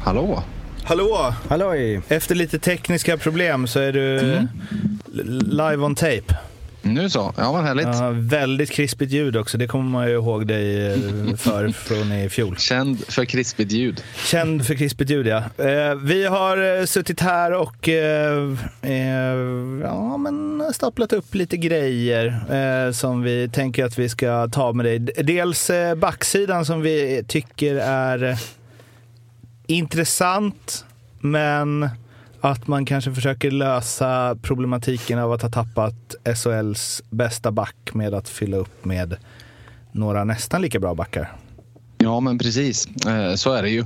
Hallå? 0.00 0.42
Hallå! 0.85 1.35
Halloj! 1.48 2.00
Efter 2.08 2.35
lite 2.35 2.58
tekniska 2.58 3.16
problem 3.16 3.66
så 3.66 3.80
är 3.80 3.92
du 3.92 4.18
Mm. 4.18 4.48
live 5.40 5.76
on 5.85 5.94
tape. 5.94 6.37
Nu 6.83 7.11
så. 7.11 7.33
Ja, 7.37 7.53
vad 7.53 7.62
härligt. 7.62 7.87
Ja, 7.87 8.11
väldigt 8.14 8.71
krispigt 8.71 9.12
ljud 9.12 9.37
också. 9.37 9.59
Det 9.59 9.66
kommer 9.66 9.90
man 9.90 10.09
ju 10.09 10.14
ihåg 10.14 10.47
dig 10.47 10.87
eh, 10.87 10.97
för 11.37 11.68
från 11.73 12.12
i 12.12 12.29
fjol. 12.29 12.57
Känd 12.57 13.05
för 13.07 13.25
krispigt 13.25 13.73
ljud. 13.73 14.03
Känd 14.25 14.66
för 14.66 14.75
krispigt 14.75 15.11
ljud, 15.11 15.27
ja. 15.27 15.38
Eh, 15.38 15.95
vi 15.95 16.27
har 16.27 16.79
eh, 16.81 16.85
suttit 16.85 17.21
här 17.21 17.53
och 17.53 17.88
ja, 19.83 20.16
men 20.16 20.62
staplat 20.75 21.12
upp 21.12 21.35
lite 21.35 21.57
grejer 21.57 22.92
som 22.92 23.23
vi 23.23 23.49
tänker 23.49 23.85
att 23.85 23.99
vi 23.99 24.09
ska 24.09 24.49
ta 24.49 24.73
med 24.73 24.87
dig. 24.87 24.99
Dels 24.99 25.71
backsidan 25.97 26.66
som 26.66 26.81
vi 26.81 27.25
tycker 27.29 27.77
är 27.77 28.38
intressant, 29.66 30.85
men 31.21 31.88
att 32.44 32.66
man 32.66 32.85
kanske 32.87 33.12
försöker 33.14 33.50
lösa 33.50 34.37
problematiken 34.42 35.18
av 35.18 35.33
att 35.33 35.42
ha 35.42 35.50
tappat 35.50 36.14
SHLs 36.37 37.02
bästa 37.11 37.50
back 37.50 37.76
med 37.92 38.14
att 38.14 38.28
fylla 38.28 38.57
upp 38.57 38.85
med 38.85 39.16
några 39.92 40.24
nästan 40.24 40.62
lika 40.62 40.78
bra 40.81 40.94
backar. 40.94 41.33
Ja, 41.98 42.20
men 42.20 42.38
precis. 42.38 42.88
Eh, 43.07 43.35
så 43.35 43.52
är 43.52 43.62
det 43.62 43.70
ju. 43.70 43.85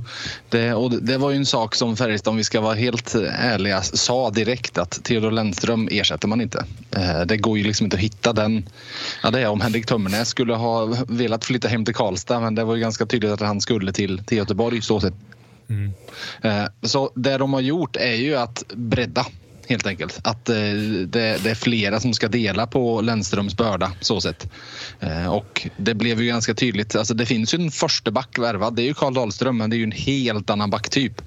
Det, 0.48 0.74
och 0.74 0.90
det- 1.02 1.18
var 1.18 1.30
ju 1.30 1.36
en 1.36 1.46
sak 1.46 1.74
som 1.74 1.96
Färjestad, 1.96 2.30
om 2.30 2.36
vi 2.36 2.44
ska 2.44 2.60
vara 2.60 2.74
helt 2.74 3.14
ärliga, 3.38 3.82
sa 3.82 4.30
direkt 4.30 4.78
att 4.78 4.90
Theodor 5.04 5.30
Lennström 5.30 5.88
ersätter 5.90 6.28
man 6.28 6.40
inte. 6.40 6.64
Eh, 6.96 7.20
det 7.20 7.36
går 7.36 7.58
ju 7.58 7.64
liksom 7.64 7.84
inte 7.84 7.96
att 7.96 8.02
hitta 8.02 8.32
den. 8.32 8.68
Ja, 9.22 9.30
det 9.30 9.40
är 9.40 9.48
om 9.48 9.60
Henrik 9.60 9.86
Tömmernes 9.86 10.28
skulle 10.28 10.54
ha 10.54 10.96
velat 11.08 11.44
flytta 11.44 11.68
hem 11.68 11.84
till 11.84 11.94
Karlstad, 11.94 12.40
men 12.40 12.54
det 12.54 12.64
var 12.64 12.74
ju 12.74 12.80
ganska 12.80 13.06
tydligt 13.06 13.30
att 13.32 13.40
han 13.40 13.60
skulle 13.60 13.92
till, 13.92 14.24
till 14.24 14.38
Göteborg. 14.38 14.82
Så, 14.82 15.00
sett. 15.00 15.14
Mm. 15.68 15.92
Eh, 16.42 16.68
så 16.82 17.12
det 17.14 17.38
de 17.38 17.52
har 17.52 17.60
gjort 17.60 17.96
är 17.96 18.14
ju 18.14 18.36
att 18.36 18.64
bredda 18.74 19.26
helt 19.68 19.86
enkelt. 19.86 20.20
Att 20.24 20.48
eh, 20.48 20.54
det, 21.06 21.42
det 21.42 21.50
är 21.50 21.54
flera 21.54 22.00
som 22.00 22.14
ska 22.14 22.28
dela 22.28 22.66
på 22.66 23.00
Lennströms 23.00 23.56
börda 23.56 23.92
så 24.00 24.20
sett. 24.20 24.48
Eh, 25.00 25.26
och 25.26 25.68
det 25.76 25.94
blev 25.94 26.22
ju 26.22 26.26
ganska 26.26 26.54
tydligt. 26.54 26.96
Alltså 26.96 27.14
det 27.14 27.26
finns 27.26 27.54
ju 27.54 27.62
en 27.62 27.70
första 27.70 28.10
back 28.10 28.38
värvad. 28.38 28.76
Det 28.76 28.82
är 28.82 28.86
ju 28.86 28.94
Karl 28.94 29.14
Dahlström 29.14 29.56
men 29.56 29.70
det 29.70 29.76
är 29.76 29.78
ju 29.78 29.84
en 29.84 29.92
helt 29.92 30.50
annan 30.50 30.70
backtyp 30.70 31.22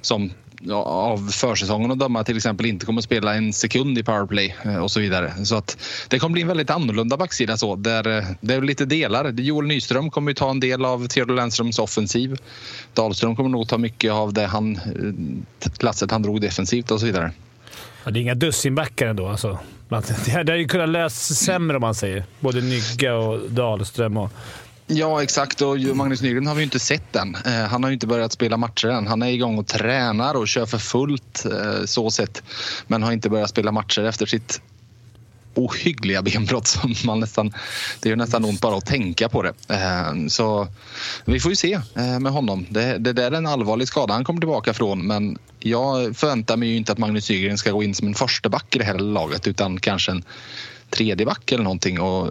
som 0.00 0.30
av 0.72 1.28
försäsongen 1.30 1.90
att 1.90 1.98
döma 1.98 2.24
till 2.24 2.36
exempel 2.36 2.66
inte 2.66 2.86
kommer 2.86 3.00
att 3.00 3.04
spela 3.04 3.34
en 3.34 3.52
sekund 3.52 3.98
i 3.98 4.02
powerplay 4.02 4.56
eh, 4.64 4.76
och 4.76 4.90
så 4.90 5.00
vidare. 5.00 5.44
Så 5.44 5.56
att 5.56 5.78
det 6.08 6.18
kommer 6.18 6.32
bli 6.32 6.42
en 6.42 6.48
väldigt 6.48 6.70
annorlunda 6.70 7.16
backsida 7.16 7.56
så 7.56 7.76
där 7.76 8.18
eh, 8.18 8.24
det 8.40 8.54
är 8.54 8.60
lite 8.60 8.84
delar. 8.84 9.32
Joel 9.32 9.66
Nyström 9.66 10.10
kommer 10.10 10.30
ju 10.30 10.34
ta 10.34 10.50
en 10.50 10.60
del 10.60 10.84
av 10.84 11.06
Theodor 11.06 11.34
Lennströms 11.34 11.78
offensiv. 11.78 12.36
Dahlström 12.94 13.36
kommer 13.36 13.50
nog 13.50 13.68
ta 13.68 13.78
mycket 13.78 14.12
av 14.12 14.32
det 14.32 14.46
han, 14.46 14.76
eh, 14.76 15.70
klasset 15.78 16.10
han 16.10 16.22
drog 16.22 16.40
defensivt 16.40 16.90
och 16.90 17.00
så 17.00 17.06
vidare. 17.06 17.32
Ja, 18.04 18.10
det 18.10 18.18
är 18.18 18.22
inga 18.22 18.34
dussinbackar 18.34 19.06
ändå. 19.06 19.28
Alltså. 19.28 19.58
Det 20.24 20.30
hade 20.30 20.56
ju 20.56 20.68
kunnat 20.68 20.88
lösa 20.88 21.34
sämre 21.34 21.76
om 21.76 21.80
man 21.80 21.94
säger. 21.94 22.24
Både 22.40 22.60
Nygga 22.60 23.14
och 23.14 23.50
Dahlström. 23.50 24.16
Och... 24.16 24.30
Ja, 24.86 25.22
exakt. 25.22 25.60
Och 25.60 25.78
Magnus 25.78 26.22
Nygren 26.22 26.46
har 26.46 26.54
vi 26.54 26.60
ju 26.60 26.64
inte 26.64 26.78
sett 26.78 27.16
än. 27.16 27.36
Eh, 27.46 27.52
han 27.52 27.82
har 27.82 27.90
ju 27.90 27.94
inte 27.94 28.06
börjat 28.06 28.32
spela 28.32 28.56
matcher 28.56 28.88
än. 28.88 29.06
Han 29.06 29.22
är 29.22 29.28
igång 29.28 29.58
och 29.58 29.66
tränar 29.66 30.34
och 30.34 30.48
kör 30.48 30.66
för 30.66 30.78
fullt 30.78 31.44
eh, 31.44 31.84
så 31.84 32.10
sett. 32.10 32.42
Men 32.86 33.02
har 33.02 33.12
inte 33.12 33.30
börjat 33.30 33.50
spela 33.50 33.72
matcher 33.72 34.04
efter 34.04 34.26
sitt 34.26 34.60
ohyggliga 35.54 36.22
benbrott 36.22 36.66
som 36.66 36.94
man 37.04 37.20
nästan... 37.20 37.54
Det 38.00 38.08
gör 38.08 38.16
nästan 38.16 38.44
ont 38.44 38.60
bara 38.60 38.76
att 38.76 38.86
tänka 38.86 39.28
på 39.28 39.42
det. 39.42 39.54
Eh, 39.68 40.26
så 40.28 40.68
vi 41.24 41.40
får 41.40 41.52
ju 41.52 41.56
se 41.56 41.80
med 42.20 42.32
honom. 42.32 42.66
Det, 42.68 42.98
det 42.98 43.12
där 43.12 43.32
är 43.32 43.36
en 43.36 43.46
allvarlig 43.46 43.88
skada 43.88 44.14
han 44.14 44.24
kommer 44.24 44.40
tillbaka 44.40 44.74
från 44.74 45.06
men 45.06 45.38
jag 45.58 46.16
förväntar 46.16 46.56
mig 46.56 46.68
ju 46.68 46.76
inte 46.76 46.92
att 46.92 46.98
Magnus 46.98 47.30
Nygren 47.30 47.58
ska 47.58 47.70
gå 47.70 47.82
in 47.82 47.94
som 47.94 48.08
en 48.08 48.14
första 48.14 48.48
back 48.48 48.76
i 48.76 48.78
det 48.78 48.84
här 48.84 48.98
laget 48.98 49.46
utan 49.46 49.80
kanske 49.80 50.12
en 50.12 50.24
tredje 50.94 51.26
back 51.26 51.52
eller 51.52 51.64
någonting. 51.64 52.00
Och 52.00 52.30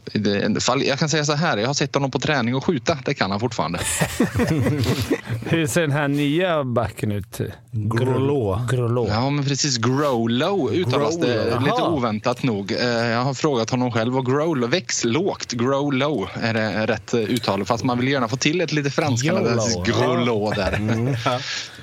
jag 0.85 0.99
kan 0.99 1.09
säga 1.09 1.25
så 1.25 1.33
här, 1.33 1.57
jag 1.57 1.67
har 1.67 1.73
sett 1.73 1.93
honom 1.95 2.11
på 2.11 2.19
träning 2.19 2.55
och 2.55 2.65
skjuta. 2.65 2.97
Det 3.05 3.13
kan 3.13 3.31
han 3.31 3.39
fortfarande. 3.39 3.79
Hur 5.45 5.67
ser 5.67 5.81
den 5.81 5.91
här 5.91 6.07
nya 6.07 6.63
backen 6.63 7.11
ut? 7.11 7.39
Grolå. 7.71 8.61
Grolå. 8.71 9.07
Ja, 9.09 9.29
men 9.29 9.45
precis. 9.45 9.77
Growlow 9.77 10.73
uttalas 10.73 11.19
det 11.19 11.59
lite 11.59 11.81
oväntat 11.81 12.43
nog. 12.43 12.71
Eh, 12.71 12.79
Jag 12.87 13.23
har 13.23 13.33
frågat 13.33 13.69
honom 13.69 13.91
själv 13.91 14.17
och 14.17 14.25
Growlow, 14.25 14.69
väx 14.69 15.03
lågt, 15.03 15.51
grow 15.53 15.93
low 15.93 16.29
är 16.41 16.53
det 16.53 16.85
rätt 16.87 17.13
uttal. 17.13 17.65
Fast 17.65 17.83
man 17.83 17.99
vill 17.99 18.07
gärna 18.07 18.27
få 18.27 18.37
till 18.37 18.61
ett 18.61 18.71
lite 18.71 19.01
YOLO. 19.23 19.83
growlow 19.85 20.53
där. 20.55 20.79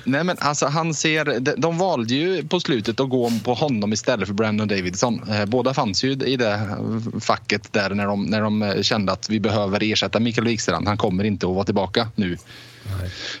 Nej, 0.03 0.23
men 0.23 0.37
alltså, 0.39 0.65
han 0.65 0.93
ser, 0.93 1.39
de, 1.39 1.53
de 1.57 1.77
valde 1.77 2.13
ju 2.13 2.47
på 2.47 2.59
slutet 2.59 2.99
att 2.99 3.09
gå 3.09 3.31
på 3.43 3.53
honom 3.53 3.93
istället 3.93 4.27
för 4.27 4.33
Brandon 4.33 4.67
Davidson. 4.67 5.29
Eh, 5.29 5.45
Båda 5.45 5.73
fanns 5.73 6.03
ju 6.03 6.11
i 6.11 6.35
det 6.35 6.77
facket 7.21 7.73
där 7.73 7.89
när 7.89 8.05
de, 8.05 8.23
när 8.23 8.41
de 8.41 8.61
eh, 8.61 8.81
kände 8.81 9.11
att 9.11 9.29
vi 9.29 9.39
behöver 9.39 9.83
ersätta 9.83 10.19
Mikael 10.19 10.47
Wikstrand. 10.47 10.87
Han 10.87 10.97
kommer 10.97 11.23
inte 11.23 11.47
att 11.47 11.55
vara 11.55 11.65
tillbaka 11.65 12.07
nu. 12.15 12.37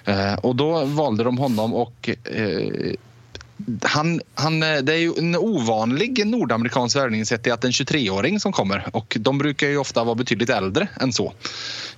Eh, 0.05 0.33
och 0.33 0.55
då 0.55 0.85
valde 0.85 1.23
de 1.23 1.37
honom 1.37 1.73
och 1.73 2.09
eh, 2.23 2.93
han, 3.83 4.21
han, 4.33 4.59
det 4.59 4.93
är 4.93 4.97
ju 4.97 5.13
en 5.17 5.35
ovanlig 5.35 6.27
nordamerikansk 6.27 6.95
värvning 6.95 7.25
sett 7.25 7.43
till 7.43 7.51
att 7.53 7.61
det 7.61 7.65
är 7.65 7.69
en 7.69 7.71
23-åring 7.71 8.39
som 8.39 8.51
kommer 8.51 8.89
och 8.93 9.17
de 9.19 9.37
brukar 9.37 9.67
ju 9.67 9.77
ofta 9.77 10.03
vara 10.03 10.15
betydligt 10.15 10.49
äldre 10.49 10.87
än 10.99 11.13
så. 11.13 11.33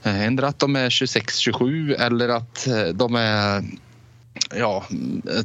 Ändå 0.03 0.45
att 0.45 0.59
de 0.59 0.75
är 0.75 0.89
26-27 0.89 2.01
eller 2.01 2.29
att 2.29 2.67
de 2.93 3.15
är 3.15 3.63
ja, 4.55 4.83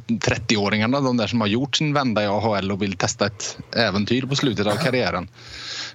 30-åringarna, 0.08 1.04
de 1.04 1.16
där 1.16 1.26
som 1.26 1.40
har 1.40 1.48
gjort 1.48 1.76
sin 1.76 1.94
vända 1.94 2.22
i 2.22 2.26
AHL 2.26 2.72
och 2.72 2.82
vill 2.82 2.96
testa 2.96 3.26
ett 3.26 3.58
äventyr 3.76 4.22
på 4.22 4.36
slutet 4.36 4.66
av 4.66 4.76
karriären. 4.76 5.28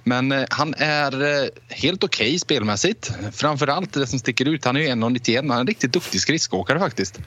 Men 0.04 0.32
eh, 0.32 0.44
han 0.50 0.74
är 0.78 1.22
eh, 1.22 1.48
helt 1.68 2.04
okej 2.04 2.38
spelmässigt. 2.38 3.12
Framför 3.32 3.66
allt 3.66 3.92
det 3.92 4.06
som 4.06 4.18
sticker 4.18 4.48
ut, 4.48 4.64
han 4.64 4.76
är 4.76 4.80
ju 4.80 4.86
1,91. 4.86 5.36
Han 5.36 5.50
är 5.50 5.60
en 5.60 5.66
riktigt 5.66 5.92
duktig 5.92 6.20
skridskoåkare 6.20 6.78
faktiskt. 6.78 7.20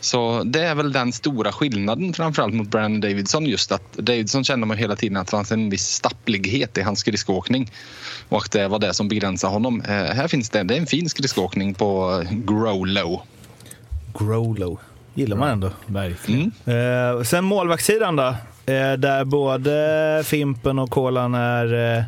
Så 0.00 0.42
det 0.44 0.60
är 0.60 0.74
väl 0.74 0.92
den 0.92 1.12
stora 1.12 1.52
skillnaden 1.52 2.12
framförallt 2.12 2.54
mot 2.54 2.68
Brandon 2.68 3.00
Davidson. 3.00 3.46
Just 3.46 3.72
att 3.72 3.92
Davidson 3.92 4.44
kände 4.44 4.66
man 4.66 4.76
hela 4.76 4.96
tiden 4.96 5.16
att 5.16 5.26
det 5.26 5.30
fanns 5.30 5.52
en 5.52 5.70
viss 5.70 5.86
stapplighet 5.86 6.78
i 6.78 6.82
hans 6.82 7.00
skridskoåkning. 7.00 7.70
Och 8.28 8.44
att 8.44 8.50
det 8.50 8.68
var 8.68 8.78
det 8.78 8.94
som 8.94 9.08
begränsade 9.08 9.52
honom. 9.52 9.80
Eh, 9.80 9.88
här 9.88 10.28
finns 10.28 10.50
det, 10.50 10.62
det 10.62 10.74
är 10.74 10.80
en 10.80 10.86
fin 10.86 11.08
skridskoåkning 11.08 11.74
på 11.74 12.22
Growlow. 12.30 13.22
Growlow. 14.18 14.78
Gillar 15.14 15.36
man 15.36 15.48
ändå. 15.48 15.70
Verkligen. 15.86 16.52
Eh, 16.64 17.22
sen 17.22 17.44
målvaktssidan 17.44 18.16
då. 18.16 18.26
Eh, 18.66 18.92
där 18.92 19.24
både 19.24 20.22
Fimpen 20.24 20.78
och 20.78 20.90
Kolan 20.90 21.34
är 21.34 21.96
eh, 21.98 22.04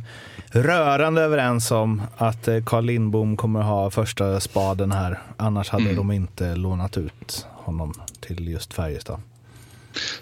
rörande 0.60 1.22
överens 1.22 1.70
om 1.70 2.02
att 2.16 2.48
eh, 2.48 2.64
Carl 2.64 2.84
Lindbom 2.84 3.36
kommer 3.36 3.60
ha 3.60 3.90
första 3.90 4.40
spaden 4.40 4.92
här. 4.92 5.18
Annars 5.36 5.70
hade 5.70 5.94
de 5.94 6.10
inte 6.10 6.54
lånat 6.54 6.98
ut 6.98 7.46
honom 7.50 7.94
till 8.20 8.48
just 8.48 8.74
Färjestad. 8.74 9.20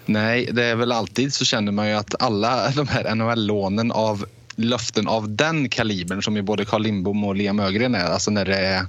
Nej, 0.05 0.49
det 0.51 0.63
är 0.63 0.75
väl 0.75 0.91
alltid 0.91 1.33
så 1.33 1.45
känner 1.45 1.71
man 1.71 1.87
ju 1.87 1.93
att 1.93 2.21
alla 2.21 2.69
de 2.69 2.87
här 2.87 3.15
NHL-lånen 3.15 3.91
av 3.91 4.25
löften 4.55 5.07
av 5.07 5.35
den 5.35 5.69
kalibern 5.69 6.23
som 6.23 6.35
ju 6.35 6.41
både 6.41 6.65
Carl 6.65 6.81
Lindbom 6.81 7.23
och 7.23 7.35
Liam 7.35 7.59
Ögren 7.59 7.95
är. 7.95 8.05
Alltså 8.05 8.31
när 8.31 8.45
det, 8.45 8.57
är 8.57 8.85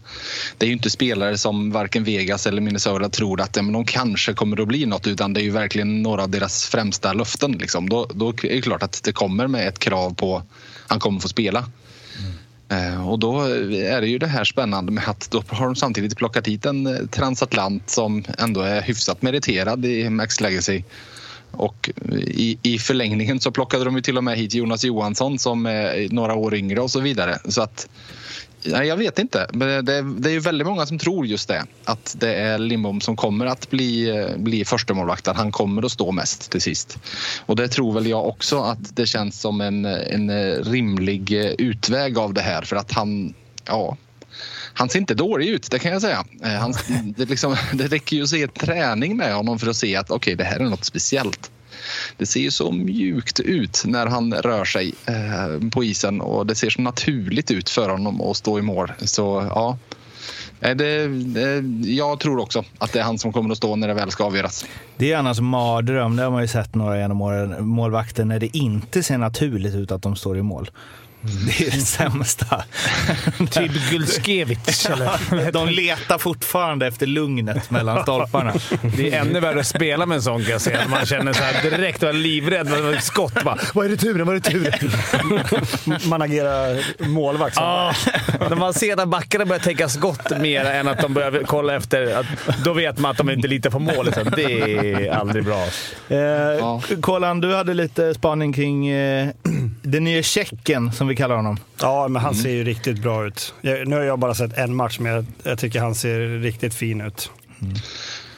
det 0.58 0.66
är 0.66 0.68
ju 0.68 0.72
inte 0.72 0.90
spelare 0.90 1.38
som 1.38 1.70
varken 1.70 2.04
Vegas 2.04 2.46
eller 2.46 2.60
Minnesota 2.60 3.08
tror 3.08 3.40
att 3.40 3.56
ja, 3.56 3.62
men 3.62 3.72
de 3.72 3.84
kanske 3.84 4.32
kommer 4.32 4.60
att 4.62 4.68
bli 4.68 4.86
något 4.86 5.06
utan 5.06 5.32
det 5.32 5.40
är 5.40 5.44
ju 5.44 5.50
verkligen 5.50 6.02
några 6.02 6.22
av 6.22 6.30
deras 6.30 6.64
främsta 6.64 7.12
löften. 7.12 7.52
Liksom. 7.52 7.88
Då, 7.88 8.06
då 8.14 8.28
är 8.28 8.54
det 8.54 8.62
klart 8.62 8.82
att 8.82 9.02
det 9.02 9.12
kommer 9.12 9.46
med 9.46 9.68
ett 9.68 9.78
krav 9.78 10.14
på 10.14 10.42
han 10.86 11.00
kommer 11.00 11.20
få 11.20 11.28
spela. 11.28 11.64
Eh, 12.72 13.08
och 13.08 13.18
då 13.18 13.40
är 13.40 14.00
det 14.00 14.06
ju 14.06 14.18
det 14.18 14.26
här 14.26 14.44
spännande 14.44 14.92
med 14.92 15.08
att 15.08 15.30
då 15.30 15.42
har 15.48 15.66
de 15.66 15.76
samtidigt 15.76 16.16
plockat 16.16 16.46
hit 16.46 16.66
en 16.66 16.86
eh, 16.86 17.06
transatlant 17.06 17.90
som 17.90 18.24
ändå 18.38 18.60
är 18.60 18.82
hyfsat 18.82 19.22
meriterad 19.22 19.84
i 19.84 20.10
Max 20.10 20.40
Legacy. 20.40 20.82
Och 21.52 21.90
i, 22.26 22.58
i 22.62 22.78
förlängningen 22.78 23.40
så 23.40 23.50
plockade 23.50 23.84
de 23.84 23.96
ju 23.96 24.02
till 24.02 24.18
och 24.18 24.24
med 24.24 24.38
hit 24.38 24.54
Jonas 24.54 24.84
Johansson 24.84 25.38
som 25.38 25.66
är 25.66 26.08
några 26.14 26.34
år 26.34 26.54
yngre 26.54 26.80
och 26.80 26.90
så 26.90 27.00
vidare. 27.00 27.38
Så 27.48 27.62
att 27.62 27.88
Nej, 28.64 28.88
jag 28.88 28.96
vet 28.96 29.18
inte. 29.18 29.46
Men 29.52 29.84
det, 29.84 30.02
det 30.02 30.28
är 30.28 30.32
ju 30.32 30.40
väldigt 30.40 30.66
många 30.66 30.86
som 30.86 30.98
tror 30.98 31.26
just 31.26 31.48
det. 31.48 31.64
Att 31.84 32.16
det 32.18 32.34
är 32.34 32.58
Lindbom 32.58 33.00
som 33.00 33.16
kommer 33.16 33.46
att 33.46 33.70
bli, 33.70 34.12
bli 34.36 34.64
förstemålvakt. 34.64 35.26
Han 35.26 35.52
kommer 35.52 35.82
att 35.84 35.92
stå 35.92 36.12
mest 36.12 36.50
till 36.50 36.60
sist. 36.60 36.98
Och 37.46 37.56
det 37.56 37.68
tror 37.68 37.92
väl 37.92 38.06
jag 38.06 38.26
också 38.26 38.60
att 38.60 38.96
det 38.96 39.06
känns 39.06 39.40
som 39.40 39.60
en, 39.60 39.84
en 39.84 40.54
rimlig 40.64 41.32
utväg 41.58 42.18
av 42.18 42.34
det 42.34 42.40
här. 42.40 42.62
För 42.62 42.76
att 42.76 42.92
han, 42.92 43.34
ja, 43.66 43.96
han 44.74 44.88
ser 44.88 44.98
inte 44.98 45.14
dålig 45.14 45.48
ut, 45.48 45.70
det 45.70 45.78
kan 45.78 45.92
jag 45.92 46.02
säga. 46.02 46.24
Eh, 46.44 46.50
han, 46.50 46.74
det, 47.16 47.24
liksom, 47.24 47.56
det 47.72 47.86
räcker 47.86 48.16
ju 48.16 48.22
att 48.22 48.28
se 48.28 48.46
träning 48.46 49.16
med 49.16 49.34
honom 49.34 49.58
för 49.58 49.70
att 49.70 49.76
se 49.76 49.96
att 49.96 50.10
okej, 50.10 50.34
det 50.34 50.44
här 50.44 50.60
är 50.60 50.64
något 50.64 50.84
speciellt. 50.84 51.50
Det 52.16 52.26
ser 52.26 52.40
ju 52.40 52.50
så 52.50 52.72
mjukt 52.72 53.40
ut 53.40 53.82
när 53.86 54.06
han 54.06 54.34
rör 54.34 54.64
sig 54.64 54.94
eh, 55.06 55.68
på 55.70 55.84
isen 55.84 56.20
och 56.20 56.46
det 56.46 56.54
ser 56.54 56.70
så 56.70 56.82
naturligt 56.82 57.50
ut 57.50 57.70
för 57.70 57.88
honom 57.88 58.20
att 58.20 58.36
stå 58.36 58.58
i 58.58 58.62
mål. 58.62 58.92
Så 58.98 59.48
ja, 59.54 59.78
eh, 60.60 60.76
det, 60.76 61.08
det, 61.08 61.62
jag 61.90 62.20
tror 62.20 62.38
också 62.38 62.64
att 62.78 62.92
det 62.92 62.98
är 62.98 63.04
han 63.04 63.18
som 63.18 63.32
kommer 63.32 63.50
att 63.50 63.56
stå 63.56 63.76
när 63.76 63.88
det 63.88 63.94
väl 63.94 64.10
ska 64.10 64.24
avgöras. 64.24 64.66
Det 64.96 65.12
är 65.12 65.16
annars 65.16 65.40
mardröm. 65.40 66.16
Det 66.16 66.22
har 66.22 66.30
man 66.30 66.42
ju 66.42 66.48
sett 66.48 66.74
några 66.74 66.98
genom 66.98 67.22
åren. 67.22 67.66
Målvakter 67.66 68.24
när 68.24 68.40
det 68.40 68.56
inte 68.56 69.02
ser 69.02 69.18
naturligt 69.18 69.74
ut 69.74 69.92
att 69.92 70.02
de 70.02 70.16
står 70.16 70.38
i 70.38 70.42
mål. 70.42 70.70
Det 71.22 71.66
är 71.66 71.70
det 71.70 71.80
sämsta. 71.80 72.64
Typ 73.50 73.72
Gulskevich. 73.90 74.86
eller? 74.90 75.52
De 75.52 75.68
letar 75.68 76.18
fortfarande 76.18 76.86
efter 76.86 77.06
lugnet 77.06 77.70
mellan 77.70 78.02
stolparna. 78.02 78.52
Det 78.96 79.12
är 79.14 79.20
ännu 79.20 79.40
värre 79.40 79.60
att 79.60 79.66
spela 79.66 80.06
med 80.06 80.16
en 80.16 80.22
sån 80.22 80.42
kan 80.42 80.50
jag 80.52 80.60
säga. 80.60 80.88
Man 80.88 81.06
känner 81.06 81.32
så 81.32 81.42
här 81.42 81.70
direkt, 81.70 82.02
var 82.02 82.12
livrädd. 82.12 82.94
Ett 82.94 83.04
skott 83.04 83.44
bara. 83.44 83.58
Vad 83.74 83.86
är 83.86 83.90
returen? 83.90 84.26
Vad 84.26 84.36
är 84.36 84.40
returen? 84.40 84.90
Man 86.10 86.22
agerar 86.22 86.84
målvakt. 87.08 87.56
Ja, 87.56 87.94
när 88.40 88.56
man 88.56 88.74
ser 88.74 89.00
att 89.02 89.08
backarna 89.08 89.44
börjar 89.44 89.60
tänka 89.60 89.88
skott 89.88 90.38
mer 90.40 90.64
än 90.64 90.88
att 90.88 91.00
de 91.00 91.14
börjar 91.14 91.42
kolla 91.46 91.76
efter. 91.76 92.14
Att, 92.20 92.26
då 92.64 92.72
vet 92.72 92.98
man 92.98 93.10
att 93.10 93.16
de 93.16 93.30
inte 93.30 93.48
litar 93.48 93.70
på 93.70 93.78
mål. 93.78 94.06
Liksom. 94.06 94.32
Det 94.36 94.42
är 94.52 95.10
aldrig 95.10 95.44
bra. 95.44 95.66
Eh, 96.08 96.80
Kolan, 97.00 97.40
du 97.40 97.54
hade 97.54 97.74
lite 97.74 98.14
spaning 98.14 98.52
kring 98.52 98.88
eh, 98.88 99.28
den 99.92 100.04
nya 100.04 100.22
Tjecken, 100.22 100.92
som 100.92 101.08
vi 101.08 101.16
kallar 101.16 101.36
honom. 101.36 101.56
Ja, 101.80 102.08
men 102.08 102.22
han 102.22 102.34
ser 102.34 102.50
ju 102.50 102.64
riktigt 102.64 103.02
bra 103.02 103.26
ut. 103.26 103.54
Jag, 103.60 103.88
nu 103.88 103.96
har 103.96 104.02
jag 104.02 104.18
bara 104.18 104.34
sett 104.34 104.58
en 104.58 104.74
match, 104.74 104.98
men 104.98 105.12
jag, 105.12 105.24
jag 105.42 105.58
tycker 105.58 105.80
han 105.80 105.94
ser 105.94 106.40
riktigt 106.40 106.74
fin 106.74 107.00
ut. 107.00 107.30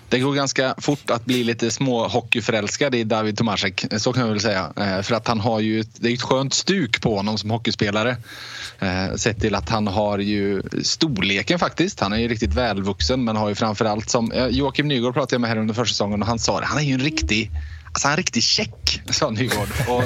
Det 0.09 0.19
går 0.19 0.35
ganska 0.35 0.75
fort 0.79 1.11
att 1.11 1.25
bli 1.25 1.45
lite 1.45 1.71
små 1.71 2.09
hockeyförälskad 2.09 2.95
i 2.95 3.05
David 3.05 3.39
Tomasek. 3.39 3.85
Så 3.97 4.13
kan 4.13 4.23
jag 4.23 4.31
väl 4.31 4.41
säga. 4.41 4.73
Eh, 4.77 5.03
För 5.03 5.15
att 5.15 5.29
han 5.29 5.41
har 5.41 5.61
ju 5.61 5.81
ett, 5.81 5.89
det 5.97 6.09
är 6.11 6.15
ett 6.15 6.23
skönt 6.23 6.55
stuk 6.55 7.01
på 7.03 7.17
honom 7.17 7.39
som 7.39 7.51
hockeyspelare. 7.51 8.17
Eh, 8.79 9.15
Sett 9.17 9.41
till 9.41 9.55
att 9.55 9.69
han 9.69 9.87
har 9.87 10.19
ju 10.19 10.63
storleken 10.83 11.59
faktiskt. 11.59 12.01
Han 12.01 12.13
är 12.13 12.17
ju 12.19 12.29
riktigt 12.29 12.55
välvuxen 12.55 13.25
men 13.25 13.37
har 13.37 13.49
ju 13.49 13.55
framförallt 13.55 14.11
som 14.11 14.33
eh, 14.33 14.47
Joakim 14.47 14.89
Nygård 14.89 15.15
pratade 15.15 15.35
jag 15.35 15.41
med 15.41 15.51
här 15.51 15.57
under 15.57 15.75
försäsongen 15.75 16.23
och 16.23 16.29
han 16.29 16.39
sa 16.39 16.61
det. 16.61 16.67
Han 16.67 16.79
är 16.79 16.83
ju 16.83 16.95
en 16.95 17.01
riktig 17.01 17.51
Alltså 17.95 18.09
han 18.09 18.13
är 18.13 18.17
riktigt 18.17 18.45
check, 18.45 19.03
sa 19.11 19.31
Nygård. 19.31 19.69
Och 19.89 20.05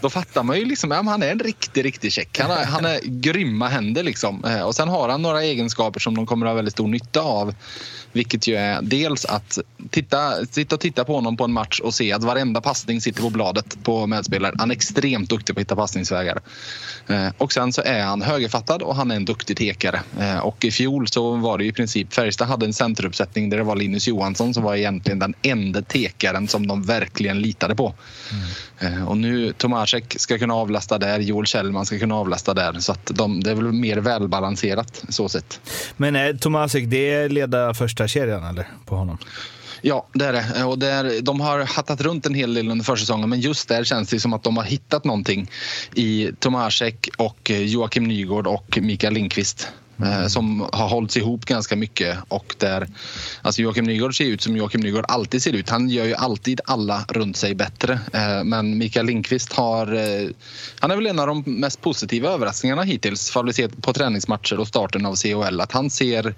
då 0.00 0.10
fattar 0.10 0.42
man 0.42 0.58
ju 0.58 0.64
liksom, 0.64 0.90
ja, 0.90 1.02
han 1.02 1.22
är 1.22 1.30
en 1.30 1.38
riktig, 1.38 1.84
riktig 1.84 2.12
check. 2.12 2.38
Han 2.40 2.50
har, 2.50 2.64
han 2.64 2.84
är 2.84 3.00
grymma 3.02 3.68
händer 3.68 4.02
liksom. 4.02 4.44
Eh, 4.44 4.62
och 4.62 4.74
sen 4.74 4.88
har 4.88 5.08
han 5.08 5.22
några 5.22 5.42
egenskaper 5.42 6.00
som 6.00 6.16
de 6.16 6.26
kommer 6.26 6.46
att 6.46 6.50
ha 6.50 6.54
väldigt 6.56 6.74
stor 6.74 6.88
nytta 6.88 7.20
av. 7.20 7.54
Vilket 8.12 8.46
ju 8.46 8.56
är 8.56 8.82
dels 8.82 9.24
att 9.24 9.58
titta, 9.90 10.46
sitta 10.50 10.74
och 10.74 10.80
titta 10.80 11.04
på 11.04 11.14
honom 11.14 11.36
på 11.36 11.44
en 11.44 11.52
match 11.52 11.80
och 11.80 11.94
se 11.94 12.12
att 12.12 12.24
varenda 12.24 12.60
passning 12.60 13.00
sitter 13.00 13.22
på 13.22 13.30
bladet 13.30 13.78
på 13.82 14.06
medspelare. 14.06 14.54
Han 14.58 14.70
är 14.70 14.74
extremt 14.74 15.30
duktig 15.30 15.54
på 15.54 15.60
att 15.60 15.62
hitta 15.62 15.76
passningsvägar. 15.76 16.40
Eh, 17.08 17.28
Och 17.38 17.52
sen 17.52 17.72
så 17.72 17.82
är 17.82 18.02
han 18.02 18.22
högerfattad 18.22 18.82
och 18.82 18.96
han 18.96 19.10
är 19.10 19.16
en 19.16 19.24
duktig 19.24 19.56
tekare. 19.56 20.00
Eh, 20.20 20.38
Och 20.38 20.64
i 20.64 20.70
fjol 20.70 21.08
så 21.08 21.36
var 21.36 21.58
det 21.58 21.64
i 21.64 21.72
princip 21.72 22.12
Färjestad 22.14 22.48
hade 22.48 22.66
en 22.66 22.72
centeruppsättning 22.74 23.50
där 23.50 23.56
det 23.56 23.62
var 23.64 23.76
Linus 23.76 24.08
Johansson 24.08 24.54
som 24.54 24.62
var 24.62 24.74
egentligen 24.74 25.18
den 25.18 25.34
enda 25.42 25.82
tekaren 25.82 26.48
som 26.48 26.66
de 26.66 26.82
verkligen 26.82 27.40
litade 27.42 27.74
på. 27.74 27.94
Eh, 28.78 29.08
Och 29.08 29.16
nu 29.16 29.52
Tomasek 29.52 30.14
ska 30.20 30.38
kunna 30.38 30.54
avlasta 30.54 30.98
där, 30.98 31.18
Joel 31.18 31.46
Kjellman 31.46 31.86
ska 31.86 31.98
kunna 31.98 32.14
avlasta 32.14 32.54
där. 32.54 32.78
Så 32.78 32.92
att 32.92 33.10
de, 33.14 33.42
det 33.42 33.50
är 33.50 33.54
väl 33.54 33.72
mer 33.72 33.96
välbalanserat 33.96 35.04
så 35.08 35.28
sett. 35.28 35.60
Men 35.96 36.38
Tomasek, 36.38 36.84
det 36.86 37.14
är 37.14 37.28
leda 37.28 37.74
första 37.74 37.97
kedjan 38.06 38.44
eller? 38.44 38.68
På 38.84 38.96
honom? 38.96 39.18
Ja, 39.82 40.06
det 40.12 40.24
är 40.24 40.32
det. 40.32 40.64
Och 40.64 40.78
där, 40.78 41.20
de 41.20 41.40
har 41.40 41.60
hattat 41.60 42.00
runt 42.00 42.26
en 42.26 42.34
hel 42.34 42.54
del 42.54 42.70
under 42.70 42.84
försäsongen 42.84 43.28
men 43.28 43.40
just 43.40 43.68
där 43.68 43.84
känns 43.84 44.08
det 44.08 44.20
som 44.20 44.32
att 44.32 44.42
de 44.42 44.56
har 44.56 44.64
hittat 44.64 45.04
någonting 45.04 45.50
i 45.94 46.30
Tomasek 46.38 47.08
och 47.18 47.50
eh, 47.50 47.62
Joakim 47.62 48.04
Nygård 48.04 48.46
och 48.46 48.78
Mikael 48.82 49.14
Lindqvist. 49.14 49.68
eh, 50.02 50.26
som 50.26 50.68
har 50.72 50.88
hållits 50.88 51.16
ihop 51.16 51.44
ganska 51.44 51.76
mycket 51.76 52.18
och 52.28 52.54
där 52.58 52.88
alltså 53.42 53.62
Joakim 53.62 53.84
Nygård 53.84 54.16
ser 54.16 54.24
ut 54.24 54.42
som 54.42 54.56
Joakim 54.56 54.80
Nygård 54.80 55.04
alltid 55.08 55.42
ser 55.42 55.52
ut. 55.52 55.70
Han 55.70 55.88
gör 55.88 56.04
ju 56.04 56.14
alltid 56.14 56.60
alla 56.64 57.04
runt 57.08 57.36
sig 57.36 57.54
bättre. 57.54 58.00
Eh, 58.12 58.44
men 58.44 58.78
Mikael 58.78 59.06
Lindqvist 59.06 59.52
har... 59.52 59.86
Han 60.80 60.90
är 60.90 60.96
väl 60.96 61.06
en 61.06 61.18
av 61.18 61.26
de 61.26 61.42
mest 61.46 61.80
positiva 61.80 62.30
överraskningarna 62.30 62.82
hittills, 62.82 63.30
för 63.30 63.44
vi 63.44 63.52
ser 63.52 63.68
på 63.68 63.92
träningsmatcher 63.92 64.60
och 64.60 64.68
starten 64.68 65.06
av 65.06 65.16
CHL, 65.16 65.60
att 65.60 65.72
han 65.72 65.90
ser 65.90 66.34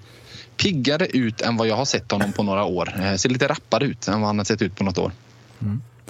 piggare 0.61 1.05
ut 1.07 1.41
än 1.41 1.57
vad 1.57 1.67
jag 1.67 1.75
har 1.75 1.85
sett 1.85 2.11
honom 2.11 2.31
på 2.31 2.43
några 2.43 2.63
år. 2.63 2.93
Eh, 3.01 3.15
ser 3.15 3.29
lite 3.29 3.47
rappare 3.47 3.85
ut 3.85 4.07
än 4.07 4.19
vad 4.21 4.27
han 4.27 4.37
har 4.37 4.45
sett 4.45 4.61
ut 4.61 4.75
på 4.75 4.83
något 4.83 4.97
år. 4.97 5.11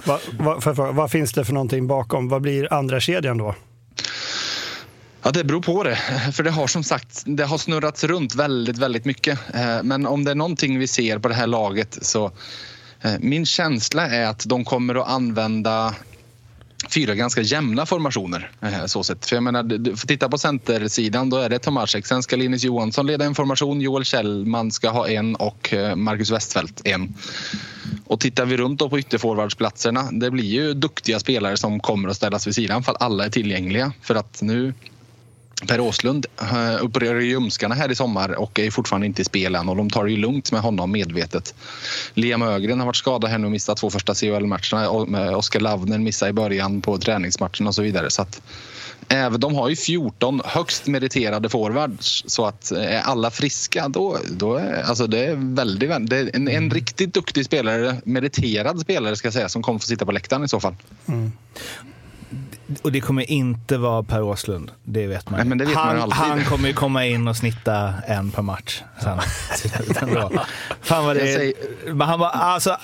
Vad 0.03 0.19
vad- 0.39 0.63
för- 0.63 0.73
för- 0.73 0.91
vad 0.91 1.11
finns 1.11 1.33
det 1.33 1.45
för 1.45 1.53
någonting 1.53 1.87
bakom? 1.87 2.29
Vad 2.29 2.41
blir 2.41 2.73
andra 2.73 2.99
kedjan 2.99 3.37
då? 3.37 3.55
Ja, 5.23 5.31
det 5.31 5.43
beror 5.43 5.61
på 5.61 5.83
det. 5.83 5.95
För 6.33 6.43
det 6.43 6.51
har 6.51 6.67
som 6.67 6.83
sagt 6.83 7.23
det 7.25 7.43
har 7.45 7.57
snurrats 7.57 8.03
runt 8.03 8.35
väldigt, 8.35 8.77
väldigt 8.77 9.05
mycket. 9.05 9.39
Eh, 9.53 9.83
Men 9.83 10.07
om 10.07 10.23
det 10.23 10.31
är 10.31 10.35
någonting 10.35 10.79
vi 10.79 10.87
ser 10.87 11.19
på 11.19 11.27
det 11.27 11.33
här 11.35 11.47
laget 11.47 11.97
så 12.01 12.31
eh, 13.01 13.13
min 13.19 13.45
känsla 13.45 14.07
är 14.09 14.25
att 14.25 14.43
de 14.47 14.65
kommer 14.65 14.95
att 14.95 15.07
använda 15.09 15.95
fyra 16.93 17.15
ganska 17.15 17.41
jämna 17.41 17.85
formationer. 17.85 18.51
Eh, 18.61 18.85
så 18.85 19.03
sett. 19.03 19.25
För 19.25 19.35
jag 19.35 19.43
menar, 19.43 19.63
du- 19.63 19.95
får 19.95 20.07
titta 20.07 20.29
på 20.29 20.37
centersidan, 20.37 21.29
då 21.29 21.37
är 21.37 21.49
det 21.49 21.59
Tomasek. 21.59 22.05
Sen 22.05 22.23
ska 22.23 22.35
Linus 22.35 22.63
Johansson 22.63 23.07
leda 23.07 23.25
en 23.25 23.35
formation, 23.35 23.81
Joel 23.81 24.05
Kjellman 24.05 24.71
ska 24.71 24.89
ha 24.89 25.07
en 25.09 25.35
och 25.35 25.73
eh, 25.73 25.95
Marcus 25.95 26.31
Westfeldt 26.31 26.81
en. 26.85 27.13
Och 28.05 28.19
tittar 28.19 28.45
vi 28.45 28.57
runt 28.57 28.79
då 28.79 28.89
på 28.89 28.99
ytterforwardsplatserna, 28.99 30.09
det 30.11 30.31
blir 30.31 30.45
ju 30.45 30.73
duktiga 30.73 31.19
spelare 31.19 31.57
som 31.57 31.79
kommer 31.79 32.09
att 32.09 32.15
ställas 32.15 32.47
vid 32.47 32.55
sidan 32.55 32.83
för 32.83 32.91
att 32.91 33.01
alla 33.01 33.25
är 33.25 33.29
tillgängliga. 33.29 33.93
För 34.01 34.15
att 34.15 34.41
nu 34.41 34.73
Per 35.67 35.79
Åslund 35.79 36.25
opererar 36.81 37.19
ju 37.19 37.27
ljumskarna 37.27 37.75
här 37.75 37.91
i 37.91 37.95
sommar 37.95 38.39
och 38.39 38.59
är 38.59 38.71
fortfarande 38.71 39.07
inte 39.07 39.21
i 39.21 39.25
spel 39.25 39.55
än 39.55 39.69
och 39.69 39.75
de 39.75 39.89
tar 39.89 40.05
det 40.05 40.11
ju 40.11 40.17
lugnt 40.17 40.51
med 40.51 40.61
honom 40.61 40.91
medvetet. 40.91 41.55
Liam 42.13 42.41
Ögren 42.41 42.79
har 42.79 42.85
varit 42.85 42.95
skadad 42.95 43.31
här 43.31 43.37
nu 43.37 43.45
och 43.45 43.51
missat 43.51 43.77
två 43.77 43.89
första 43.89 44.13
CHL-matcherna. 44.13 44.89
Oskar 45.37 45.59
Lavner 45.59 45.97
missade 45.97 46.29
i 46.29 46.33
början 46.33 46.81
på 46.81 46.97
träningsmatchen 46.97 47.67
och 47.67 47.75
så 47.75 47.81
vidare. 47.81 48.09
Så 48.09 48.21
att, 48.21 48.41
även, 49.07 49.39
de 49.39 49.55
har 49.55 49.69
ju 49.69 49.75
14 49.75 50.41
högst 50.45 50.87
meriterade 50.87 51.49
forwards 51.49 52.23
så 52.27 52.45
att 52.45 52.71
eh, 52.71 52.95
är 52.95 53.01
alla 53.01 53.31
friska 53.31 53.87
då, 53.87 54.17
då 54.31 54.55
är 54.55 54.83
alltså 54.83 55.07
det 55.07 55.25
är 55.25 55.55
väldigt, 55.55 56.09
det 56.09 56.17
är 56.17 56.35
en, 56.35 56.47
en 56.47 56.71
riktigt 56.71 57.13
duktig 57.13 57.45
spelare, 57.45 57.97
meriterad 58.03 58.79
spelare 58.79 59.15
ska 59.15 59.25
jag 59.25 59.33
säga, 59.33 59.49
som 59.49 59.63
kommer 59.63 59.79
få 59.79 59.85
sitta 59.85 60.05
på 60.05 60.11
läktaren 60.11 60.43
i 60.43 60.47
så 60.47 60.59
fall. 60.59 60.75
Och 62.81 62.91
det 62.91 63.01
kommer 63.01 63.31
inte 63.31 63.77
vara 63.77 64.03
Per 64.03 64.21
Åslund, 64.21 64.71
det 64.83 65.07
vet 65.07 65.29
man. 65.29 65.47
Nej, 65.47 65.57
det 65.57 65.65
vet 65.65 65.75
man 65.75 65.87
han, 65.87 65.97
alltid. 66.01 66.17
han 66.17 66.43
kommer 66.45 66.67
ju 66.67 66.73
komma 66.73 67.05
in 67.05 67.27
och 67.27 67.37
snitta 67.37 67.93
en 68.07 68.31
per 68.31 68.41
match 68.41 68.81
sen. 69.03 69.19
Fan 70.81 71.05
vad 71.05 71.15
det 71.15 71.33
är. 71.33 71.53
Men 71.93 72.07
Han 72.07 72.19
var, 72.19 72.29
alltså, 72.29 72.77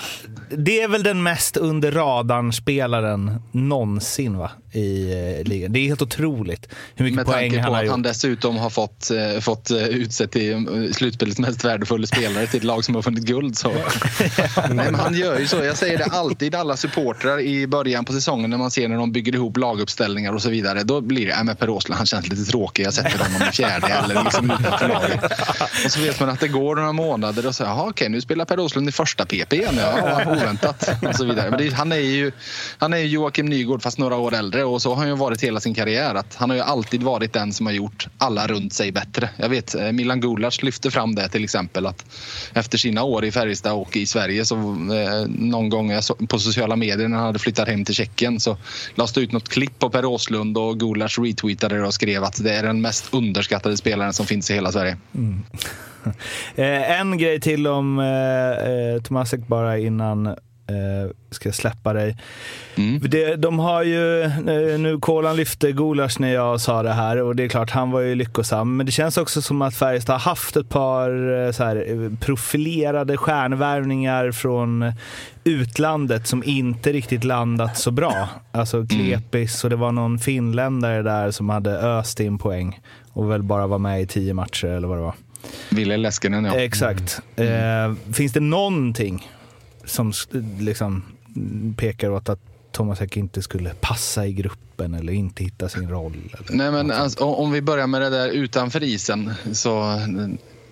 det 0.49 0.81
är 0.81 0.87
väl 0.87 1.03
den 1.03 1.23
mest 1.23 1.57
under 1.57 1.91
radarn-spelaren 1.91 3.41
någonsin 3.51 4.37
va? 4.37 4.51
i 4.71 5.11
eh, 5.39 5.47
ligan. 5.47 5.73
Det 5.73 5.79
är 5.79 5.85
helt 5.87 6.01
otroligt 6.01 6.67
hur 6.95 7.05
mycket 7.05 7.15
Med 7.15 7.25
poäng 7.25 7.51
tanke 7.51 7.61
han 7.61 7.67
på 7.67 7.73
har 7.73 7.79
att 7.79 7.85
gjort. 7.85 7.91
han 7.91 8.01
dessutom 8.01 8.57
har 8.57 8.69
fått, 8.69 9.11
eh, 9.11 9.39
fått 9.39 9.71
eh, 9.71 9.77
utsett 9.77 10.31
till 10.31 10.89
slutspelets 10.93 11.39
mest 11.39 11.65
värdefulla 11.65 12.07
spelare 12.07 12.47
till 12.47 12.57
ett 12.57 12.63
lag 12.63 12.85
som 12.85 12.95
har 12.95 13.01
vunnit 13.01 13.23
guld. 13.23 13.57
Så. 13.57 13.69
Nej, 13.69 13.81
men 14.69 14.95
han 14.95 15.13
gör 15.13 15.39
ju 15.39 15.47
så. 15.47 15.63
Jag 15.63 15.77
säger 15.77 15.97
det 15.97 16.03
alltid 16.05 16.55
alla 16.55 16.77
supportrar 16.77 17.39
i 17.39 17.67
början 17.67 18.05
på 18.05 18.13
säsongen 18.13 18.49
när 18.49 18.57
man 18.57 18.71
ser 18.71 18.87
när 18.87 18.97
de 18.97 19.11
bygger 19.11 19.35
ihop 19.35 19.57
laguppställningar 19.57 20.33
och 20.33 20.41
så 20.41 20.49
vidare. 20.49 20.83
Då 20.83 21.01
blir 21.01 21.27
det, 21.27 21.43
men 21.43 21.55
Per 21.55 21.69
Åslund 21.69 21.97
han 21.97 22.05
känns 22.05 22.27
lite 22.29 22.51
tråkig. 22.51 22.85
Jag 22.85 22.93
sätter 22.93 23.17
honom 23.19 23.49
i 23.49 23.51
fjärde 23.51 23.87
eller 23.87 24.23
liksom 24.23 24.51
utanför 24.51 24.87
laget. 24.87 25.23
Och 25.85 25.91
så 25.91 25.99
vet 25.99 26.19
man 26.19 26.29
att 26.29 26.39
det 26.39 26.47
går 26.47 26.75
några 26.75 26.91
månader 26.91 27.47
och 27.47 27.55
så, 27.55 27.63
jaha 27.63 27.89
okej 27.89 28.09
nu 28.09 28.21
spelar 28.21 28.45
Per 28.45 28.59
Åslund 28.59 28.89
i 28.89 28.91
första 28.91 29.25
PP 29.25 29.53
igen. 29.53 29.75
Ja, 29.77 30.21
oväntat. 30.37 30.89
Och 31.07 31.15
så 31.15 31.25
vidare. 31.25 31.49
Men 31.49 31.59
det, 31.59 31.73
han 31.73 31.91
är 31.91 31.97
ju 31.97 32.31
han 32.77 32.93
är 32.93 32.97
ju 32.97 33.07
Joakim 33.07 33.45
Nygård 33.45 33.81
fast 33.81 33.97
några 33.97 34.15
år 34.15 34.35
äldre 34.35 34.63
och 34.63 34.81
så 34.81 34.89
har 34.89 34.95
han 34.95 35.07
ju 35.07 35.15
varit 35.15 35.43
hela 35.43 35.59
sin 35.59 35.73
karriär. 35.73 36.15
Att 36.15 36.35
han 36.35 36.49
har 36.49 36.57
ju 36.57 36.63
alltid 36.63 37.03
varit 37.03 37.33
den 37.33 37.53
som 37.53 37.65
har 37.65 37.73
gjort 37.73 38.07
alla 38.17 38.47
runt 38.47 38.73
sig 38.73 38.91
bättre. 38.91 39.29
Jag 39.37 39.49
vet 39.49 39.75
eh, 39.75 39.91
Milan 39.91 40.21
Gulac 40.21 40.63
lyfte 40.63 40.91
fram 40.91 41.15
det 41.15 41.29
till 41.29 41.43
exempel 41.43 41.85
att 41.85 42.05
efter 42.53 42.77
sina 42.77 43.03
år 43.03 43.25
i 43.25 43.31
Färjestad 43.31 43.73
och 43.73 43.97
i 43.97 44.05
Sverige 44.05 44.45
så 44.45 44.55
eh, 44.55 45.27
någon 45.27 45.69
gång 45.69 45.91
eh, 45.91 46.01
på 46.29 46.39
sociala 46.39 46.75
medier 46.75 47.07
när 47.07 47.17
han 47.17 47.25
hade 47.25 47.39
flyttat 47.39 47.67
hem 47.67 47.85
till 47.85 47.95
Tjeckien 47.95 48.39
så 48.39 48.57
lades 48.95 49.13
det 49.13 49.21
ut 49.21 49.31
något 49.31 49.49
klipp 49.49 49.79
på 49.79 49.89
Per 49.89 50.05
Åslund 50.05 50.57
och 50.57 50.79
Gulac 50.79 51.17
retweetade 51.19 51.75
det 51.75 51.87
och 51.87 51.93
skrev 51.93 52.23
att 52.23 52.43
det 52.43 52.53
är 52.53 52.63
den 52.63 52.81
mest 52.81 53.13
underskattade 53.13 53.77
spelaren 53.77 54.13
som 54.13 54.25
finns 54.25 54.51
i 54.51 54.53
hela 54.53 54.71
Sverige. 54.71 54.97
Mm. 55.15 55.43
en 56.55 57.17
grej 57.17 57.39
till 57.39 57.67
om 57.67 57.99
eh, 57.99 58.71
eh, 58.71 59.01
Tomasek 59.01 59.47
bara 59.47 59.77
innan 59.77 60.35
eh, 60.69 61.11
ska 61.31 61.51
släppa 61.51 61.93
dig. 61.93 62.17
Det, 63.01 63.35
de 63.35 63.59
har 63.59 63.83
ju, 63.83 64.23
eh, 64.23 64.79
nu 64.79 64.99
Kolan 65.01 65.35
lyfte 65.35 65.71
Gulasch 65.71 66.19
när 66.19 66.33
jag 66.33 66.61
sa 66.61 66.83
det 66.83 66.93
här 66.93 67.21
och 67.21 67.35
det 67.35 67.43
är 67.43 67.47
klart 67.47 67.71
han 67.71 67.91
var 67.91 68.01
ju 68.01 68.15
lyckosam. 68.15 68.77
Men 68.77 68.85
det 68.85 68.91
känns 68.91 69.17
också 69.17 69.41
som 69.41 69.61
att 69.61 69.75
Färjestad 69.75 70.13
har 70.13 70.19
haft 70.19 70.57
ett 70.57 70.69
par 70.69 71.39
eh, 71.45 71.51
så 71.51 71.63
här, 71.63 71.75
eh, 71.87 72.17
profilerade 72.19 73.17
stjärnvärvningar 73.17 74.31
från 74.31 74.93
utlandet 75.43 76.27
som 76.27 76.43
inte 76.43 76.93
riktigt 76.93 77.23
landat 77.23 77.77
så 77.77 77.91
bra. 77.91 78.29
Alltså 78.51 78.85
Klepis 78.87 79.63
och 79.63 79.69
det 79.69 79.75
var 79.75 79.91
någon 79.91 80.19
finländare 80.19 81.01
där 81.01 81.31
som 81.31 81.49
hade 81.49 81.77
öst 81.77 82.19
in 82.19 82.37
poäng 82.37 82.79
och 83.13 83.31
väl 83.31 83.43
bara 83.43 83.67
var 83.67 83.79
med 83.79 84.01
i 84.01 84.07
tio 84.07 84.33
matcher 84.33 84.67
eller 84.67 84.87
vad 84.87 84.97
det 84.97 85.01
var. 85.01 85.13
Ville 85.69 85.97
Leskinen 85.97 86.45
ja. 86.45 86.55
Exakt. 86.55 87.21
Eh, 87.35 87.93
finns 88.13 88.33
det 88.33 88.39
någonting 88.39 89.31
som 89.85 90.13
liksom 90.59 91.03
pekar 91.77 92.09
åt 92.09 92.29
att 92.29 92.39
Thomas 92.71 92.99
Häck 92.99 93.17
inte 93.17 93.41
skulle 93.41 93.73
passa 93.81 94.27
i 94.27 94.33
gruppen 94.33 94.93
eller 94.93 95.13
inte 95.13 95.43
hitta 95.43 95.69
sin 95.69 95.89
roll? 95.89 96.35
Nej, 96.49 96.71
men 96.71 96.91
alltså, 96.91 97.23
om 97.23 97.51
vi 97.51 97.61
börjar 97.61 97.87
med 97.87 98.01
det 98.01 98.09
där 98.09 98.29
utanför 98.29 98.83
isen 98.83 99.33
så 99.51 100.01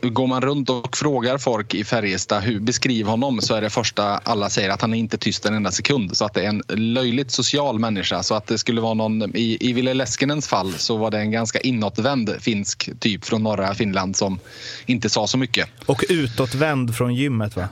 går 0.09 0.27
man 0.27 0.41
runt 0.41 0.69
och 0.69 0.97
frågar 0.97 1.37
folk 1.37 1.73
i 1.73 1.83
Färjestad 1.83 2.43
hur 2.43 2.59
beskriv 2.59 3.07
honom 3.07 3.41
så 3.41 3.55
är 3.55 3.61
det 3.61 3.69
första 3.69 4.03
alla 4.03 4.49
säger 4.49 4.69
att 4.69 4.81
han 4.81 4.93
är 4.93 4.97
inte 4.97 5.17
tyst 5.17 5.45
en 5.45 5.53
enda 5.53 5.71
sekund. 5.71 6.17
Så 6.17 6.25
att 6.25 6.33
det 6.33 6.41
är 6.41 6.49
en 6.49 6.63
löjligt 6.69 7.31
social 7.31 7.79
människa. 7.79 8.23
Så 8.23 8.35
att 8.35 8.47
det 8.47 8.57
skulle 8.57 8.81
vara 8.81 8.93
någon, 8.93 9.35
i, 9.35 9.57
i 9.59 9.73
Ville 9.73 9.93
Leskinens 9.93 10.47
fall 10.47 10.73
så 10.73 10.97
var 10.97 11.11
det 11.11 11.19
en 11.19 11.31
ganska 11.31 11.59
inåtvänd 11.59 12.35
finsk 12.39 12.89
typ 12.99 13.25
från 13.25 13.43
norra 13.43 13.75
Finland 13.75 14.15
som 14.15 14.39
inte 14.85 15.09
sa 15.09 15.27
så 15.27 15.37
mycket. 15.37 15.69
Och 15.85 16.03
utåtvänd 16.09 16.95
från 16.95 17.15
gymmet 17.15 17.55
va? 17.55 17.67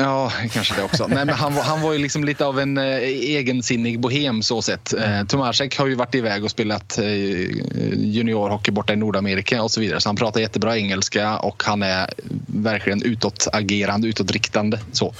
Ja, 0.00 0.32
kanske 0.52 0.74
det 0.76 0.82
också. 0.82 1.06
Nej, 1.06 1.24
men 1.24 1.34
han, 1.34 1.54
var, 1.54 1.62
han 1.62 1.80
var 1.82 1.92
ju 1.92 1.98
liksom 1.98 2.24
lite 2.24 2.44
av 2.46 2.60
en 2.60 2.78
eh, 2.78 2.84
egensinnig 2.94 4.00
bohem 4.00 4.42
så 4.42 4.62
sett. 4.62 4.94
Eh, 4.94 5.24
Tomasek 5.24 5.78
har 5.78 5.86
ju 5.86 5.94
varit 5.94 6.14
iväg 6.14 6.44
och 6.44 6.50
spelat 6.50 6.98
eh, 6.98 7.04
juniorhockey 7.96 8.70
borta 8.70 8.92
i 8.92 8.96
Nordamerika 8.96 9.62
och 9.62 9.70
så 9.70 9.80
vidare. 9.80 10.00
Så 10.00 10.08
han 10.08 10.16
pratar 10.16 10.40
jättebra 10.40 10.76
engelska 10.78 11.38
och 11.38 11.62
han 11.66 11.82
är 11.82 12.10
verkligen 12.46 13.02
utåtagerande, 13.02 14.08
utåtriktande. 14.08 14.80
Så. 14.92 15.14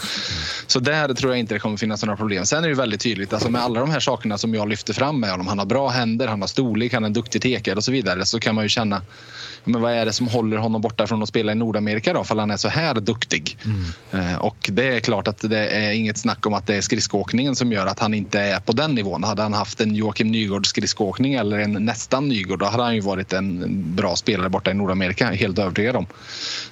så 0.67 0.81
där 0.81 1.14
tror 1.14 1.33
jag 1.33 1.38
inte 1.38 1.55
det 1.55 1.59
kommer 1.59 1.77
finnas 1.77 2.05
några 2.05 2.17
problem. 2.17 2.47
Sen 2.47 2.64
är 2.64 2.69
det 2.69 2.75
väldigt 2.75 3.01
tydligt, 3.01 3.33
alltså 3.33 3.51
med 3.51 3.62
alla 3.62 3.81
de 3.81 3.91
här 3.91 4.01
sakerna 4.01 4.38
som 4.38 4.55
jag 4.55 4.69
lyfter 4.69 4.93
fram 4.95 5.21
med 5.21 5.31
honom. 5.31 5.47
Han 5.47 5.59
har 5.59 5.67
bra 5.67 5.88
händer, 5.88 6.27
han 6.27 6.41
har 6.41 6.49
storlek, 6.49 6.95
han 6.95 7.03
är 7.03 7.07
en 7.07 7.12
duktig 7.12 7.43
tekare 7.43 7.77
och 7.77 7.85
så 7.85 7.93
vidare. 7.93 8.25
Så 8.27 8.41
kan 8.41 8.55
man 8.55 8.64
ju 8.64 8.69
känna, 8.69 9.03
men 9.64 9.81
vad 9.81 9.93
är 9.93 10.05
det 10.05 10.12
som 10.12 10.29
håller 10.29 10.57
honom 10.57 10.83
borta 10.83 11.07
från 11.07 11.23
att 11.23 11.29
spela 11.29 11.53
i 11.53 11.55
Nordamerika 11.55 12.12
då? 12.12 12.25
För 12.25 12.37
han 12.37 12.51
är 12.51 12.57
så 12.57 12.69
här 12.69 12.95
duktig. 12.95 13.59
Eh, 14.12 14.35
Och 14.38 14.67
det 14.72 14.96
är 14.96 15.00
klart 15.00 15.28
att 15.28 15.50
det 15.50 15.68
är 15.68 15.92
inget 15.92 16.18
snack 16.18 16.46
om 16.46 16.54
att 16.54 16.66
det 16.66 16.76
är 16.76 16.81
skridskoåkningen 16.81 17.57
som 17.57 17.72
gör 17.72 17.87
att 17.87 17.98
han 17.98 18.14
inte 18.14 18.40
är 18.40 18.61
på 18.61 18.72
den 18.72 18.94
nivån. 18.94 19.24
Hade 19.24 19.42
han 19.42 19.52
haft 19.52 19.81
en 19.81 19.94
Joakim 19.94 20.31
Nygård 20.31 20.66
skridskoåkning 20.66 21.35
eller 21.35 21.59
en 21.59 21.72
nästan 21.72 22.28
Nygård 22.28 22.59
då 22.59 22.66
hade 22.66 22.83
han 22.83 22.94
ju 22.94 23.00
varit 23.00 23.33
en 23.33 23.85
bra 23.96 24.16
spelare 24.16 24.48
borta 24.48 24.70
i 24.70 24.74
Nordamerika, 24.74 25.31
helt 25.31 25.59
övertygad 25.59 25.96
om. 25.96 26.07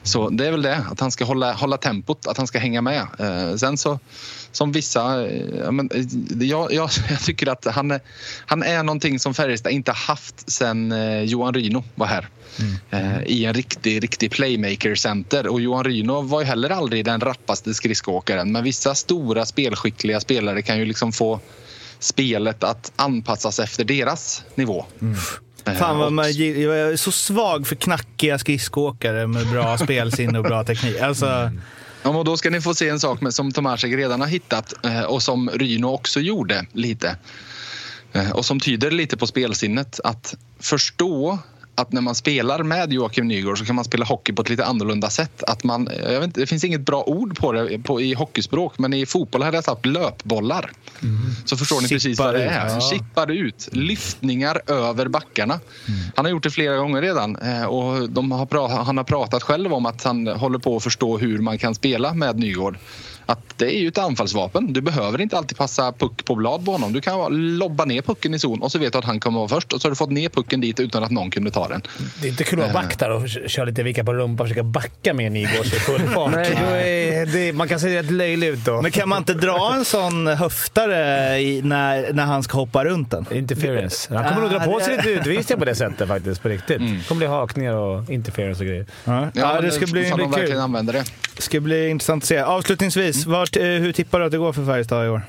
Så 0.02 0.28
det 0.28 0.46
är 0.46 0.50
väl 0.50 0.62
det, 0.62 0.84
att 0.90 1.00
han 1.00 1.10
ska 1.10 1.24
hålla, 1.24 1.52
hålla 1.52 1.76
tempot, 1.76 2.26
att 2.26 2.36
han 2.36 2.46
ska 2.46 2.58
hänga 2.58 2.82
med. 2.82 3.06
Eh, 3.18 3.56
Sen 3.56 3.76
så 3.76 3.98
som 4.52 4.72
vissa... 4.72 5.26
eh, 5.26 5.70
men, 5.72 5.90
eh, 5.90 6.04
jag, 6.46 6.72
jag, 6.72 6.90
jag 7.10 7.20
tycker 7.20 7.46
att 7.46 7.64
han 7.64 7.90
är, 7.90 8.00
han 8.46 8.62
är 8.62 8.82
någonting 8.82 9.18
som 9.18 9.34
Färjestad 9.34 9.72
inte 9.72 9.92
haft 9.92 10.50
sen 10.50 10.92
eh, 10.92 11.22
Johan 11.22 11.54
Ryno 11.54 11.84
var 11.94 12.06
här. 12.06 12.28
Eh, 12.90 13.22
I 13.26 13.44
en 13.44 13.54
riktig, 13.54 14.02
riktig 14.02 14.30
playmaker-center. 14.30 15.46
Och 15.46 15.60
Johan 15.60 15.84
Ryno 15.84 16.20
var 16.20 16.40
ju 16.40 16.46
heller 16.46 16.70
aldrig 16.70 17.04
den 17.04 17.20
rappaste 17.20 17.74
skridskoåkaren. 17.74 18.52
Men 18.52 18.64
vissa 18.64 18.94
stora 18.94 19.46
spelskickliga 19.46 20.20
spelare 20.20 20.62
kan 20.62 20.78
ju 20.78 20.84
liksom 20.84 21.12
få 21.12 21.40
spelet 21.98 22.64
att 22.64 22.92
anpassas 22.96 23.58
efter 23.58 23.84
deras 23.84 24.42
nivå. 24.54 24.86
Eh, 25.66 25.74
Fan 25.74 25.98
vad 25.98 26.12
man, 26.12 26.32
jag 26.32 26.78
är 26.78 26.96
så 26.96 27.12
svag 27.12 27.66
för 27.66 27.76
knackiga 27.76 28.38
skridskoåkare 28.38 29.26
med 29.26 29.46
bra 29.46 29.78
spelsinne 29.84 30.38
och 30.38 30.44
bra 30.44 30.64
teknik. 30.64 31.00
Alltså, 31.00 31.50
Ja, 32.02 32.10
och 32.10 32.24
då 32.24 32.36
ska 32.36 32.50
ni 32.50 32.60
få 32.60 32.74
se 32.74 32.88
en 32.88 33.00
sak 33.00 33.20
med, 33.20 33.34
som 33.34 33.52
Tomasek 33.52 33.92
redan 33.92 34.20
har 34.20 34.28
hittat 34.28 34.84
eh, 34.86 35.00
och 35.02 35.22
som 35.22 35.50
Ryno 35.50 35.86
också 35.86 36.20
gjorde 36.20 36.66
lite. 36.72 37.16
Och 38.34 38.44
som 38.44 38.60
tyder 38.60 38.90
lite 38.90 39.16
på 39.16 39.26
spelsinnet. 39.26 40.00
Att 40.04 40.34
förstå 40.60 41.38
att 41.76 41.92
när 41.92 42.00
man 42.00 42.14
spelar 42.14 42.62
med 42.62 42.92
Joakim 42.92 43.28
Nygård 43.28 43.58
så 43.58 43.64
kan 43.64 43.76
man 43.76 43.84
spela 43.84 44.04
hockey 44.04 44.32
på 44.32 44.42
ett 44.42 44.48
lite 44.48 44.64
annorlunda 44.64 45.10
sätt. 45.10 45.42
Att 45.42 45.64
man, 45.64 45.88
jag 46.02 46.10
vet 46.20 46.24
inte, 46.24 46.40
det 46.40 46.46
finns 46.46 46.64
inget 46.64 46.80
bra 46.80 47.02
ord 47.06 47.38
på 47.38 47.52
det 47.52 47.78
på, 47.78 48.00
i 48.00 48.14
hockeyspråk 48.14 48.78
men 48.78 48.92
i 48.94 49.06
fotboll 49.06 49.42
hade 49.42 49.56
jag 49.56 49.64
sagt 49.64 49.86
löpbollar. 49.86 50.70
Så 51.44 51.56
förstår 51.56 51.80
ni 51.80 51.88
precis 51.88 52.18
vad 52.18 52.34
det 52.34 52.44
är. 52.44 52.76
ut. 52.76 52.82
Chippar 52.82 53.30
ut, 53.30 53.68
lyftningar 53.72 54.60
över 54.66 55.08
backarna. 55.08 55.60
Han 56.16 56.24
har 56.24 56.30
gjort 56.30 56.42
det 56.42 56.50
flera 56.50 56.76
gånger 56.76 57.02
redan 57.02 57.36
eh, 57.36 57.64
och 57.64 58.10
de 58.10 58.32
har 58.32 58.46
pra- 58.46 58.84
han 58.84 58.96
har 58.96 59.04
pratat 59.04 59.42
själv 59.42 59.72
om 59.74 59.86
att 59.86 60.04
han 60.04 60.26
håller 60.26 60.58
på 60.58 60.76
att 60.76 60.82
förstå 60.82 61.18
hur 61.18 61.38
man 61.38 61.58
kan 61.58 61.74
spela 61.74 62.14
med 62.14 62.38
Nygård. 62.38 62.78
Att 63.26 63.58
det 63.58 63.76
är 63.76 63.78
ju 63.78 63.88
ett 63.88 63.98
anfallsvapen. 63.98 64.72
Du 64.72 64.80
behöver 64.80 65.20
inte 65.20 65.36
alltid 65.36 65.58
passa 65.58 65.92
puck 65.92 66.24
på 66.24 66.34
blad 66.34 66.64
på 66.64 66.72
honom. 66.72 66.92
Du 66.92 67.00
kan 67.00 67.56
lobba 67.58 67.84
ner 67.84 68.02
pucken 68.02 68.34
i 68.34 68.38
zon 68.38 68.62
och 68.62 68.72
så 68.72 68.78
vet 68.78 68.92
du 68.92 68.98
att 68.98 69.04
han 69.04 69.20
kommer 69.20 69.38
vara 69.38 69.48
först 69.48 69.72
och 69.72 69.80
så 69.80 69.86
har 69.86 69.90
du 69.90 69.96
fått 69.96 70.10
ner 70.10 70.28
pucken 70.28 70.60
dit 70.60 70.80
utan 70.80 71.04
att 71.04 71.10
någon 71.10 71.30
kunde 71.30 71.50
ta 71.50 71.68
den. 71.68 71.82
Det 72.20 72.26
är 72.26 72.30
inte 72.30 72.44
kul 72.44 72.60
att 72.60 72.72
vara 72.72 72.82
back 72.82 72.98
där 72.98 73.10
och 73.10 73.28
köra 73.28 73.64
lite 73.64 73.82
vicka 73.82 74.04
på 74.04 74.14
rumpan 74.14 74.44
och 74.44 74.48
försöka 74.48 74.62
backa 74.62 75.14
med 75.14 75.32
Nygårds 75.32 75.74
i 75.74 75.78
full 75.78 76.00
fart. 76.00 76.32
Nej. 76.34 76.58
Då 76.60 76.74
är 76.74 77.26
det, 77.26 77.52
man 77.52 77.68
kan 77.68 77.80
se 77.80 77.98
rätt 77.98 78.10
löjlig 78.10 78.48
ut 78.48 78.64
då. 78.64 78.82
Men 78.82 78.90
kan 78.90 79.08
man 79.08 79.18
inte 79.18 79.34
dra 79.34 79.74
en 79.74 79.84
sån 79.84 80.26
höftare 80.26 81.38
i, 81.40 81.62
när, 81.62 82.12
när 82.12 82.24
han 82.24 82.42
ska 82.42 82.58
hoppa 82.58 82.84
runt 82.84 83.10
den? 83.10 83.26
Interference. 83.32 84.14
Han 84.14 84.24
kommer 84.24 84.40
nog 84.40 84.50
dra 84.50 84.60
på 84.60 84.80
sig 84.80 84.96
lite 84.96 85.10
utvisningar 85.10 85.58
på 85.58 85.64
det 85.64 85.74
sättet 85.74 86.08
faktiskt, 86.08 86.42
på 86.42 86.48
riktigt. 86.48 86.78
Det 86.78 87.08
kommer 87.08 87.18
bli 87.18 87.26
hakningar 87.26 87.72
och 87.72 88.10
interference 88.10 88.62
och 88.62 88.66
grejer. 88.66 88.86
Ja, 89.04 89.28
ja 89.34 89.60
det 89.60 89.70
ska 89.70 89.86
bli, 89.86 90.10
kul. 90.10 90.86
det. 90.86 91.04
ska 91.42 91.60
bli 91.60 91.88
intressant 91.88 92.22
att 92.22 92.28
se. 92.28 92.38
Avslutningsvis, 92.38 93.15
vart, 93.24 93.56
eh, 93.56 93.62
hur 93.62 93.92
tippar 93.92 94.20
du 94.20 94.26
att 94.26 94.32
det 94.32 94.38
går 94.38 94.52
för 94.52 94.66
Färjestad 94.66 95.06
i 95.06 95.08
år? 95.08 95.22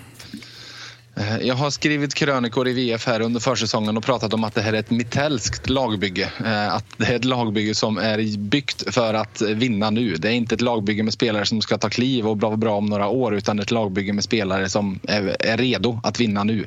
Eh, 1.20 1.38
jag 1.38 1.56
har 1.56 1.70
skrivit 1.70 2.14
krönikor 2.14 2.68
i 2.68 2.74
VF 2.74 3.08
här 3.08 3.22
under 3.22 3.40
försäsongen 3.40 3.98
och 3.98 4.04
pratat 4.04 4.34
om 4.34 4.44
att 4.44 4.56
det 4.56 4.62
här 4.62 4.74
är 4.74 4.80
ett 4.80 4.90
mitellskt 4.90 5.70
lagbygge. 5.70 6.30
Eh, 6.46 6.74
att 6.74 6.86
det 6.98 7.06
är 7.06 7.16
ett 7.16 7.26
lagbygge 7.26 7.76
som 7.76 7.98
är 7.98 8.38
byggt 8.38 8.94
för 8.94 9.14
att 9.14 9.42
vinna 9.42 9.90
nu. 9.90 10.16
Det 10.16 10.28
är 10.28 10.32
inte 10.32 10.56
ett 10.56 10.62
lagbygge 10.62 11.04
med 11.04 11.14
spelare 11.14 11.46
som 11.46 11.62
ska 11.62 11.78
ta 11.78 11.90
kliv 11.90 12.28
och 12.28 12.42
vara 12.42 12.58
bra 12.58 12.76
om 12.78 12.86
några 12.86 13.08
år 13.08 13.36
utan 13.36 13.60
ett 13.60 13.72
lagbygge 13.72 14.14
med 14.14 14.24
spelare 14.24 14.70
som 14.70 15.00
är, 15.04 15.58
redo 15.58 16.00
att 16.04 16.20
vinna 16.20 16.44
nu. 16.44 16.66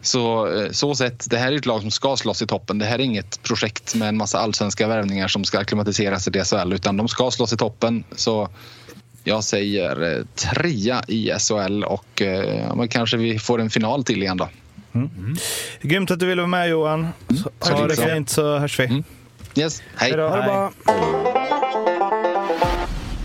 Så, 0.00 0.48
så 0.70 0.94
sett, 0.94 1.30
det 1.30 1.38
här 1.38 1.52
är 1.52 1.56
ett 1.56 1.66
lag 1.66 1.80
som 1.80 1.90
ska 1.90 2.16
slåss 2.16 2.42
i 2.42 2.46
toppen. 2.46 2.78
Det 2.78 2.84
här 2.84 2.98
är 2.98 3.02
inget 3.02 3.42
projekt 3.42 3.94
med 3.94 4.08
en 4.08 4.16
massa 4.16 4.38
allsvenska 4.38 4.88
värvningar 4.88 5.28
som 5.28 5.44
ska 5.44 5.58
akklimatiseras 5.58 6.28
i 6.28 6.30
DSL 6.30 6.72
utan 6.72 6.96
de 6.96 7.08
ska 7.08 7.30
slåss 7.30 7.52
i 7.52 7.56
toppen. 7.56 8.04
Så 8.16 8.48
jag 9.24 9.44
säger 9.44 10.16
eh, 10.16 10.24
trea 10.34 11.02
i 11.08 11.32
SHL 11.38 11.84
och 11.84 12.22
eh, 12.22 12.60
ja, 12.68 12.74
men 12.74 12.88
kanske 12.88 13.16
vi 13.16 13.38
får 13.38 13.60
en 13.60 13.70
final 13.70 14.04
till 14.04 14.22
igen 14.22 14.36
då. 14.36 14.48
Grymt 15.82 16.10
att 16.10 16.20
du 16.20 16.26
ville 16.26 16.42
vara 16.42 16.48
med 16.48 16.68
Johan. 16.68 17.08
Så, 17.60 17.70
ha 17.70 17.86
det 17.86 17.96
tack. 17.96 18.10
fint 18.10 18.30
så 18.30 18.58
hörs 18.58 18.80
vi. 18.80 19.02
Yes, 19.54 19.82
hej. 19.96 20.10
Hej 20.10 20.12
då. 20.16 20.28
Ha 20.28 20.36
det 20.36 20.42
bra. 20.42 20.72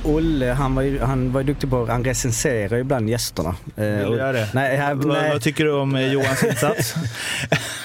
Olle, 0.07 0.45
han 0.45 0.75
var 0.75 0.81
ju, 0.83 0.99
han 1.01 1.31
var 1.31 1.41
ju 1.41 1.47
duktig 1.47 1.69
på 1.69 1.85
han 1.85 2.03
recenserar 2.03 2.75
ju 2.75 2.81
ibland 2.81 3.09
gästerna. 3.09 3.49
Eh, 3.75 3.83
Vill 3.85 4.11
du 4.11 4.17
göra 4.17 4.31
det? 4.31 4.47
Nej, 4.53 4.77
här, 4.77 4.93
Vad, 4.93 5.07
nej. 5.07 5.31
vad 5.31 5.41
tycker 5.41 5.63
du 5.65 5.71
om 5.71 5.95
eh, 5.95 6.11
Johans 6.13 6.43
insats? 6.49 6.95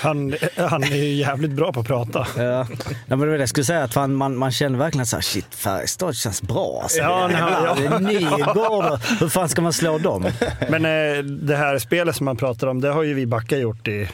Han, 0.01 0.35
han 0.57 0.83
är 0.83 0.97
ju 0.97 1.15
jävligt 1.15 1.51
bra 1.51 1.73
på 1.73 1.81
att 1.81 1.87
prata. 1.87 2.27
Ja. 2.37 2.67
Men 3.07 3.19
det 3.19 3.27
var 3.27 3.27
det 3.27 3.37
jag 3.41 3.49
skulle 3.49 3.65
säga, 3.65 3.83
att 3.83 3.95
fan, 3.95 4.15
man, 4.15 4.37
man 4.37 4.53
känner 4.53 4.79
verkligen 4.79 5.07
så 5.07 5.17
här, 5.17 5.21
shit 5.23 5.47
Färjestad 5.55 6.17
känns 6.17 6.43
bra. 6.43 6.81
Alltså. 6.83 6.99
Ja, 6.99 7.29
nej, 7.33 7.41
ja. 7.41 7.75
Det 7.79 7.87
är 7.87 7.99
Nygård, 8.01 9.01
hur 9.21 9.29
fan 9.29 9.49
ska 9.49 9.63
man 9.63 9.73
slå 9.73 9.99
dem? 9.99 10.27
Men 10.71 10.85
eh, 10.85 11.23
det 11.25 11.57
här 11.57 11.79
spelet 11.79 12.17
som 12.17 12.25
man 12.25 12.37
pratar 12.37 12.67
om, 12.67 12.81
det 12.81 12.89
har 12.89 13.03
ju 13.03 13.15
vi 13.15 13.27
backar 13.27 13.57
gjort 13.57 13.89
i, 13.89 14.09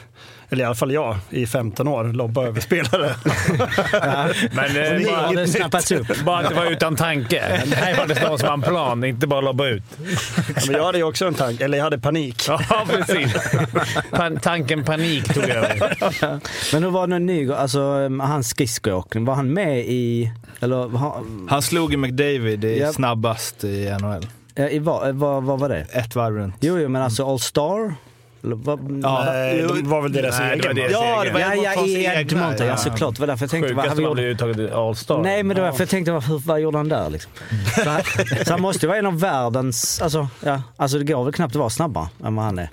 eller 0.51 0.63
i 0.63 0.65
alla 0.65 0.75
fall 0.75 0.91
jag, 0.91 1.17
i 1.29 1.47
15 1.47 1.87
år. 1.87 2.03
Lobba 2.03 2.45
över 2.45 2.61
spelare. 2.61 3.15
Men 4.51 5.01
eh, 5.01 5.11
bara, 5.11 5.31
det 5.31 5.47
snappats 5.47 5.91
upp. 5.91 6.07
bara 6.25 6.37
att 6.39 6.49
det 6.49 6.55
var 6.55 6.65
utan 6.65 6.95
tanke. 6.95 7.61
Det 7.65 7.75
här 7.75 7.97
var 7.97 8.07
det 8.07 8.15
som 8.15 8.47
har 8.47 8.53
en 8.53 8.61
plan, 8.61 9.03
inte 9.03 9.27
bara 9.27 9.41
lobba 9.41 9.67
ut. 9.67 9.83
Men 10.67 10.75
jag 10.75 10.85
hade 10.85 10.97
ju 10.97 11.03
också 11.03 11.27
en 11.27 11.33
tanke, 11.33 11.63
eller 11.65 11.77
jag 11.77 11.83
hade 11.85 11.99
panik. 11.99 12.43
Ja, 12.47 12.59
precis. 12.87 13.33
Pan- 14.11 14.39
tanken 14.39 14.83
panik 14.83 15.33
tog 15.33 15.43
över. 15.43 15.97
Men 16.73 16.83
hur 16.83 16.89
var 16.89 17.01
det 17.01 17.07
med 17.07 17.21
Nygård, 17.21 17.57
alltså 17.57 17.79
um, 17.81 18.19
hans 18.19 18.49
skridskoåkning, 18.49 19.25
var 19.25 19.35
han 19.35 19.53
med 19.53 19.79
i, 19.79 20.31
eller 20.59 20.75
ha, 20.97 21.21
Han 21.49 21.61
slog 21.61 21.91
ju 21.91 21.97
McDavid 21.97 22.65
i 22.65 22.79
Japp. 22.79 22.93
snabbast 22.95 23.63
i 23.63 23.97
NHL. 24.01 24.27
eh, 24.55 24.65
i 24.67 24.79
vad, 24.79 25.15
vad, 25.15 25.43
vad 25.43 25.59
var 25.59 25.69
det? 25.69 25.81
Ett 25.91 26.15
varv 26.15 26.35
runt. 26.35 26.55
Jo, 26.59 26.79
jo 26.79 26.89
men 26.89 27.01
alltså 27.01 27.29
All 27.31 27.39
Star? 27.39 27.93
Vad- 28.41 28.99
Ja. 29.03 29.23
Nej, 29.25 29.57
det 29.57 29.89
var 29.89 30.01
väl 30.01 30.11
deras 30.11 30.39
Nej, 30.39 30.57
det 30.57 30.67
var 30.67 30.73
egen. 30.75 30.91
Ja, 30.91 31.23
det 31.23 31.31
var 31.31 31.39
Ja, 31.39 31.45
ja, 31.55 31.71
Edmontons 31.71 31.87
i 31.87 32.05
egna, 32.05 32.13
Edmonton, 32.21 32.67
ja 32.67 32.77
såklart. 32.77 33.15
Det 33.15 33.19
var 33.19 33.27
därför 33.27 33.43
jag 33.43 33.49
tänkte, 33.51 33.73
vad, 33.73 33.83
Sjukast 33.85 33.97
vad 34.01 34.03
man 34.15 34.23
gjorde 34.23 34.31
uttaget 34.31 34.73
All-Star. 34.73 35.21
Nej, 35.23 35.43
men 35.43 35.55
det 35.55 35.61
var 35.61 35.69
därför 35.69 35.81
jag 35.81 35.89
tänkte, 35.89 36.11
vad, 36.11 36.23
vad 36.45 36.59
gjorde 36.61 36.77
han 36.77 36.89
där 36.89 37.09
liksom? 37.09 37.31
Så 37.83 37.89
han, 37.89 38.01
så 38.45 38.51
han 38.53 38.61
måste 38.61 38.85
ju 38.85 38.87
vara 38.87 38.99
en 38.99 39.05
av 39.05 39.19
världens, 39.19 40.01
alltså, 40.01 40.27
ja, 40.43 40.61
alltså 40.77 40.97
det 40.99 41.03
går 41.13 41.23
väl 41.23 41.33
knappt 41.33 41.55
att 41.55 41.59
vara 41.59 41.69
snabbare 41.69 42.07
än 42.25 42.35
vad 42.35 42.45
han 42.45 42.59
är. 42.59 42.69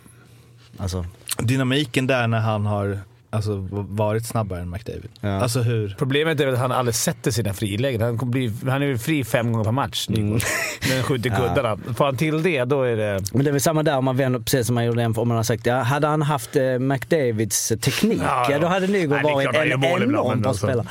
Alltså, 0.79 1.05
Dynamiken 1.39 2.07
där 2.07 2.27
när 2.27 2.41
han 2.41 2.67
har 2.67 2.99
alltså, 3.37 3.69
varit 3.71 4.27
snabbare 4.27 4.61
än 4.61 4.71
McDavid. 4.71 5.09
Ja. 5.21 5.41
Alltså 5.41 5.61
hur... 5.61 5.95
Problemet 5.99 6.41
är 6.41 6.47
att 6.47 6.59
han 6.59 6.73
aldrig 6.73 6.95
sätter 6.95 7.31
sina 7.31 7.55
frilägen. 7.55 8.01
Han, 8.01 8.31
bli, 8.31 8.53
han 8.69 8.83
är 8.83 8.87
ju 8.87 8.99
fri 8.99 9.25
fem 9.25 9.53
gånger 9.53 9.65
per 9.65 9.73
match. 9.73 10.09
Nygård. 10.09 10.43
Men 10.91 11.03
skjuter 11.03 11.31
kuddarna. 11.37 11.79
Får 11.97 12.05
han 12.05 12.17
till 12.17 12.43
det, 12.43 12.65
då 12.65 12.83
är 12.83 12.97
det... 12.97 13.21
men 13.33 13.45
det 13.45 13.51
är 13.51 13.53
väl 13.53 13.61
samma 13.61 13.83
där 13.83 13.97
om 13.97 14.05
man 14.05 14.17
vänder, 14.17 14.41
precis 14.41 14.67
som 14.67 14.75
man 14.75 14.85
gjorde 14.85 15.07
om 15.07 15.29
man 15.29 15.37
har 15.37 15.45
sagt, 15.45 15.67
ja, 15.67 15.83
hade 15.83 16.07
han 16.07 16.23
haft 16.23 16.57
eh, 16.57 16.79
McDavids 16.79 17.69
teknik, 17.69 18.21
ja, 18.25 18.47
Ja, 18.49 18.53
ja. 18.53 18.59
då 18.59 18.67
hade 18.67 18.87
Nygård 18.87 19.23
varit 19.23 19.55
en 19.55 19.81
men 19.81 20.13
bra 20.13 20.49
alltså- 20.49 20.67
spelare. 20.67 20.87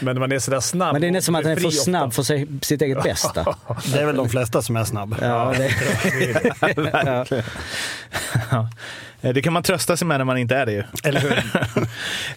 Men 0.00 0.18
man 0.18 0.32
är 0.32 0.38
sådär 0.38 0.60
snabb. 0.60 0.92
Men 0.92 1.00
det 1.00 1.08
är 1.08 1.10
nästan 1.10 1.26
som 1.26 1.34
att 1.34 1.44
han 1.44 1.52
är 1.52 1.56
för 1.56 1.70
snabb 1.70 2.12
för 2.14 2.22
sig, 2.22 2.46
sitt 2.62 2.82
eget 2.82 3.02
bästa. 3.02 3.56
Det 3.92 3.98
är 4.00 4.06
väl 4.06 4.16
de 4.16 4.28
flesta 4.28 4.62
som 4.62 4.76
är 4.76 4.84
snabb. 4.84 5.16
Ja, 5.20 5.54
det, 5.56 5.70
ja. 8.50 8.68
Eh, 9.22 9.32
Det 9.34 9.42
kan 9.42 9.52
man 9.52 9.62
trösta 9.62 9.96
sig 9.96 10.06
med 10.06 10.18
när 10.20 10.24
man 10.24 10.38
inte 10.38 10.56
är 10.56 10.66
det 10.66 10.72
ju. 10.72 10.82
Eller 11.04 11.20
hur? 11.20 11.32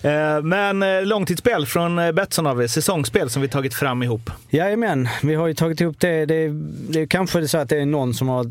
Eh, 0.02 0.42
Men 0.42 0.84
eh, 0.84 1.06
långtidsspel 1.06 1.66
från 1.66 1.96
Betsson 2.16 2.46
har 2.46 2.56
vi, 2.56 2.68
säsongsspel 2.68 3.30
som 3.30 3.42
vi 3.42 3.48
tagit 3.48 3.74
fram 3.74 4.04
ihop. 4.04 4.30
Jajamän, 4.50 5.08
vi 5.24 5.36
har 5.36 5.48
ju 5.48 5.54
tagit 5.54 5.82
ihop 5.82 5.96
det. 6.00 6.26
Det 6.26 6.36
är, 6.36 6.50
det 6.92 7.02
är 7.02 7.06
kanske 7.06 7.48
så 7.48 7.58
att 7.58 7.70
det 7.70 7.78
är 7.82 7.86
någon 7.86 8.14
som 8.14 8.28
har 8.28 8.46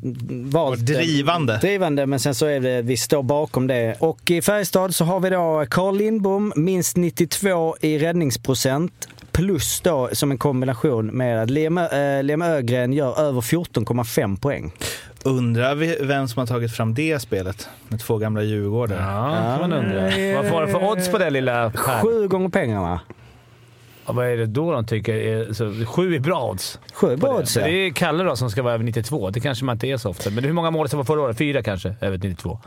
valt... 0.51 0.81
Drivande. 0.81 1.59
Drivande, 1.61 2.07
men 2.07 2.21
sen 2.21 2.35
så 2.35 2.47
är 2.47 2.61
det, 2.61 2.83
vi 2.83 2.97
står 2.97 3.23
bakom 3.23 3.67
det. 3.67 3.97
Och 3.99 4.31
i 4.31 4.43
Färjestad 4.43 4.95
så 4.95 5.05
har 5.05 5.21
vi 5.21 5.31
då 5.31 5.67
Carl 5.71 5.97
Lindbom, 5.97 6.53
minst 6.57 6.97
92 6.97 7.77
i 7.81 7.99
räddningsprocent. 7.99 9.09
Plus 9.39 9.81
då 9.81 10.09
som 10.13 10.31
en 10.31 10.39
kombination 10.39 11.07
med 11.07 11.43
att 11.43 11.51
Liam, 11.51 11.79
äh, 11.79 12.23
Liam 12.23 12.43
Ögren 12.43 12.93
gör 12.93 13.21
över 13.21 13.41
14,5 13.41 14.37
poäng. 14.37 14.73
Undrar 15.25 15.75
vi 15.75 15.99
vem 16.01 16.29
som 16.29 16.41
har 16.41 16.47
tagit 16.47 16.73
fram 16.73 16.95
det 16.95 17.19
spelet 17.19 17.69
med 17.89 18.01
två 18.01 18.19
gamla 18.19 18.43
djurgårdare. 18.43 18.99
Ja, 19.01 19.57
kan 19.59 19.71
man 19.71 19.73
undra. 19.85 20.03
Vad 20.37 20.49
får 20.51 20.61
det 20.61 20.69
för 20.69 20.91
odds 20.91 21.09
på 21.09 21.19
det 21.19 21.31
lilla? 21.31 21.69
här? 21.69 22.03
Sju 22.03 22.29
gånger 22.29 22.49
pengarna. 22.49 23.01
Ja, 24.07 24.13
vad 24.13 24.27
är 24.27 24.37
det 24.37 24.47
då 24.47 24.73
de 24.73 24.87
tycker? 24.87 25.15
Är, 25.15 25.53
så, 25.53 25.87
sju 25.87 26.15
är 26.15 26.21
bra 26.21 26.51
odds. 26.51 26.79
Sju 26.93 27.17
bra 27.17 27.17
på 27.17 27.27
det. 27.37 27.43
odds, 27.43 27.57
Men 27.57 27.65
ja. 27.65 27.71
Det 27.71 27.77
är 27.77 27.91
Kalle 27.91 28.25
då 28.25 28.37
som 28.37 28.51
ska 28.51 28.63
vara 28.63 28.75
över 28.75 28.85
92. 28.85 29.31
Det 29.31 29.41
kanske 29.41 29.65
man 29.65 29.77
inte 29.77 29.87
är 29.87 29.97
så 29.97 30.11
ofta. 30.11 30.31
Men 30.31 30.45
hur 30.45 30.53
många 30.53 30.71
mål 30.71 30.89
som 30.89 30.97
var 30.97 31.05
förra 31.05 31.21
året? 31.21 31.39
Fyra 31.39 31.63
kanske? 31.63 31.95
Över 32.01 32.19
92. 32.19 32.59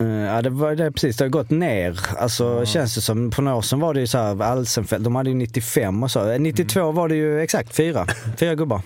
Eh, 0.00 0.06
Ja, 0.08 0.42
det 0.42 0.50
var 0.50 0.74
det 0.74 0.92
precis. 0.92 1.16
Det 1.16 1.24
har 1.24 1.28
gått 1.28 1.50
ner. 1.50 2.00
Alltså 2.18 2.66
känns 2.66 2.94
det 2.94 3.00
som. 3.00 3.32
För 3.32 3.42
några 3.42 3.56
år 3.56 3.62
sedan 3.62 3.80
var 3.80 3.94
det 3.94 4.00
ju 4.00 4.06
så 4.06 4.18
här, 4.18 4.42
Alsenfelt, 4.42 5.04
de 5.04 5.16
hade 5.16 5.30
ju 5.30 5.36
95 5.36 6.02
och 6.02 6.10
så. 6.10 6.30
Eh, 6.30 6.40
92 6.40 6.92
var 6.92 7.08
det 7.08 7.14
ju 7.14 7.40
exakt 7.40 7.74
fyra. 7.76 8.06
Fyra 8.38 8.54
gubbar. 8.54 8.82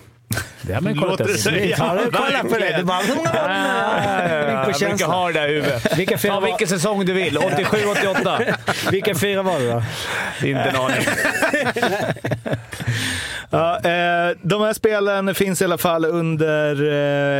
Det 0.61 0.73
har 0.73 0.81
man 0.81 0.93
ju 0.93 0.99
kollat 0.99 1.19
Låter 1.19 1.23
upp. 1.23 1.37
det 1.37 1.37
säga. 1.43 1.77
har 1.77 1.97
kollat 2.11 2.41
på 2.49 2.57
det. 2.57 2.77
Du 2.77 2.83
bara, 2.83 3.01
Jag 3.03 4.65
brukar 4.65 5.05
ha 5.05 5.27
det 5.27 5.33
där 5.33 5.47
i 5.49 5.53
huvudet. 5.53 5.97
Vilka 5.97 6.17
fyra 6.17 6.33
Ta 6.33 6.39
var- 6.39 6.47
vilken 6.47 6.67
säsong 6.67 7.05
du 7.05 7.13
vill. 7.13 7.37
87, 7.37 7.77
88. 7.91 8.39
Vilka 8.91 9.15
fyra 9.15 9.43
var 9.43 9.59
det 9.59 9.71
då? 9.71 9.83
Inte 10.47 10.61
en 10.61 10.75
aning. 10.75 10.97
Ja, 13.49 13.75
eh, 13.75 14.35
de 14.41 14.61
här 14.61 14.73
spelen 14.73 15.35
finns 15.35 15.61
i 15.61 15.65
alla 15.65 15.77
fall 15.77 16.05
under 16.05 16.75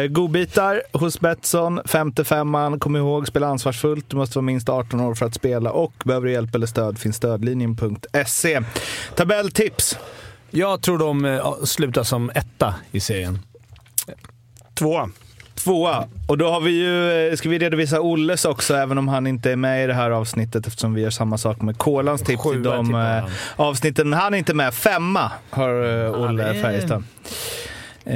eh, 0.03 0.07
godbitar 0.07 0.81
hos 0.93 1.19
Betsson. 1.19 1.81
Femte 1.85 2.23
femman, 2.23 2.79
kom 2.79 2.95
ihåg, 2.95 3.27
spela 3.27 3.47
ansvarsfullt. 3.47 4.05
Du 4.09 4.17
måste 4.17 4.37
vara 4.37 4.43
minst 4.45 4.69
18 4.69 4.99
år 5.01 5.15
för 5.15 5.25
att 5.25 5.33
spela 5.33 5.71
och 5.71 5.93
behöver 6.05 6.25
du 6.27 6.33
hjälp 6.33 6.55
eller 6.55 6.67
stöd 6.67 6.99
finns 6.99 7.15
stödlinjen.se. 7.15 8.61
Tabelltips. 9.15 9.97
Jag 10.51 10.81
tror 10.81 10.97
de 10.97 11.25
eh, 11.25 11.53
slutar 11.63 12.03
som 12.03 12.31
etta 12.35 12.75
i 12.91 12.99
serien. 12.99 13.39
Tvåa. 14.73 15.09
Tvåa. 15.55 16.07
Och 16.27 16.37
då 16.37 16.49
har 16.49 16.61
vi 16.61 16.71
ju, 16.71 17.27
eh, 17.29 17.35
ska 17.35 17.49
vi 17.49 17.59
redovisa 17.59 18.01
Olles 18.01 18.45
också, 18.45 18.75
även 18.75 18.97
om 18.97 19.07
han 19.07 19.27
inte 19.27 19.51
är 19.51 19.55
med 19.55 19.83
i 19.83 19.87
det 19.87 19.93
här 19.93 20.11
avsnittet 20.11 20.67
eftersom 20.67 20.93
vi 20.93 21.01
gör 21.01 21.09
samma 21.09 21.37
sak 21.37 21.61
med 21.61 21.77
Kolans 21.77 22.21
tips 22.21 22.31
i 22.33 22.37
Sjua 22.49 22.75
de 22.75 22.85
tippar 22.85 23.17
eh, 23.17 23.21
han. 23.21 23.31
avsnitten. 23.55 24.13
Han 24.13 24.33
är 24.33 24.37
inte 24.37 24.53
med. 24.53 24.73
Femma 24.73 25.31
har 25.49 26.03
eh, 26.05 26.11
Olle 26.23 26.43
är- 26.43 26.61
Färjestad. 26.61 27.03
Eh, 28.05 28.15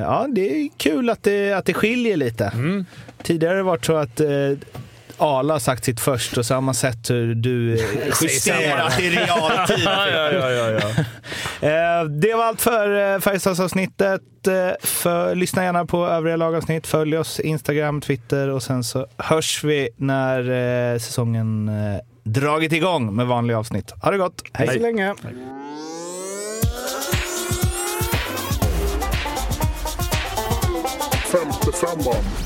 ja, 0.00 0.26
det 0.28 0.40
är 0.64 0.68
kul 0.76 1.10
att 1.10 1.22
det, 1.22 1.52
att 1.52 1.64
det 1.64 1.74
skiljer 1.74 2.16
lite. 2.16 2.44
Mm. 2.54 2.84
Tidigare 3.22 3.50
har 3.50 3.56
det 3.56 3.62
varit 3.62 3.84
så 3.84 3.96
att 3.96 4.20
eh, 4.20 4.28
Ala 5.18 5.54
har 5.54 5.58
sagt 5.58 5.84
sitt 5.84 6.00
först 6.00 6.38
och 6.38 6.46
så 6.46 6.54
har 6.54 6.60
man 6.60 6.74
sett 6.74 7.10
hur 7.10 7.34
du 7.34 7.74
eh, 7.74 7.84
justerat 8.22 9.00
i 9.00 9.10
realtid. 9.10 9.78
ja, 9.84 10.08
ja, 10.08 10.32
ja, 10.32 10.50
ja, 10.50 10.70
ja. 10.70 10.88
Eh, 11.68 12.04
Det 12.04 12.34
var 12.34 12.44
allt 12.44 12.60
för 12.60 13.14
eh, 13.14 13.20
Färjestadsavsnittet. 13.20 14.20
För, 14.82 15.34
lyssna 15.34 15.64
gärna 15.64 15.86
på 15.86 16.06
övriga 16.06 16.36
lagavsnitt. 16.36 16.86
Följ 16.86 17.18
oss 17.18 17.40
Instagram, 17.40 18.00
Twitter 18.00 18.48
och 18.48 18.62
sen 18.62 18.84
så 18.84 19.06
hörs 19.18 19.64
vi 19.64 19.88
när 19.96 20.98
säsongen 20.98 21.70
dragit 22.24 22.72
igång 22.72 23.14
med 23.16 23.26
vanliga 23.26 23.58
avsnitt. 23.58 23.92
Ha 24.02 24.10
det 24.10 24.18
gott! 24.18 24.42
Hej! 24.52 24.68
Så 24.68 24.78
länge. 24.78 25.14
Femte 31.32 31.72
femman. 31.72 32.45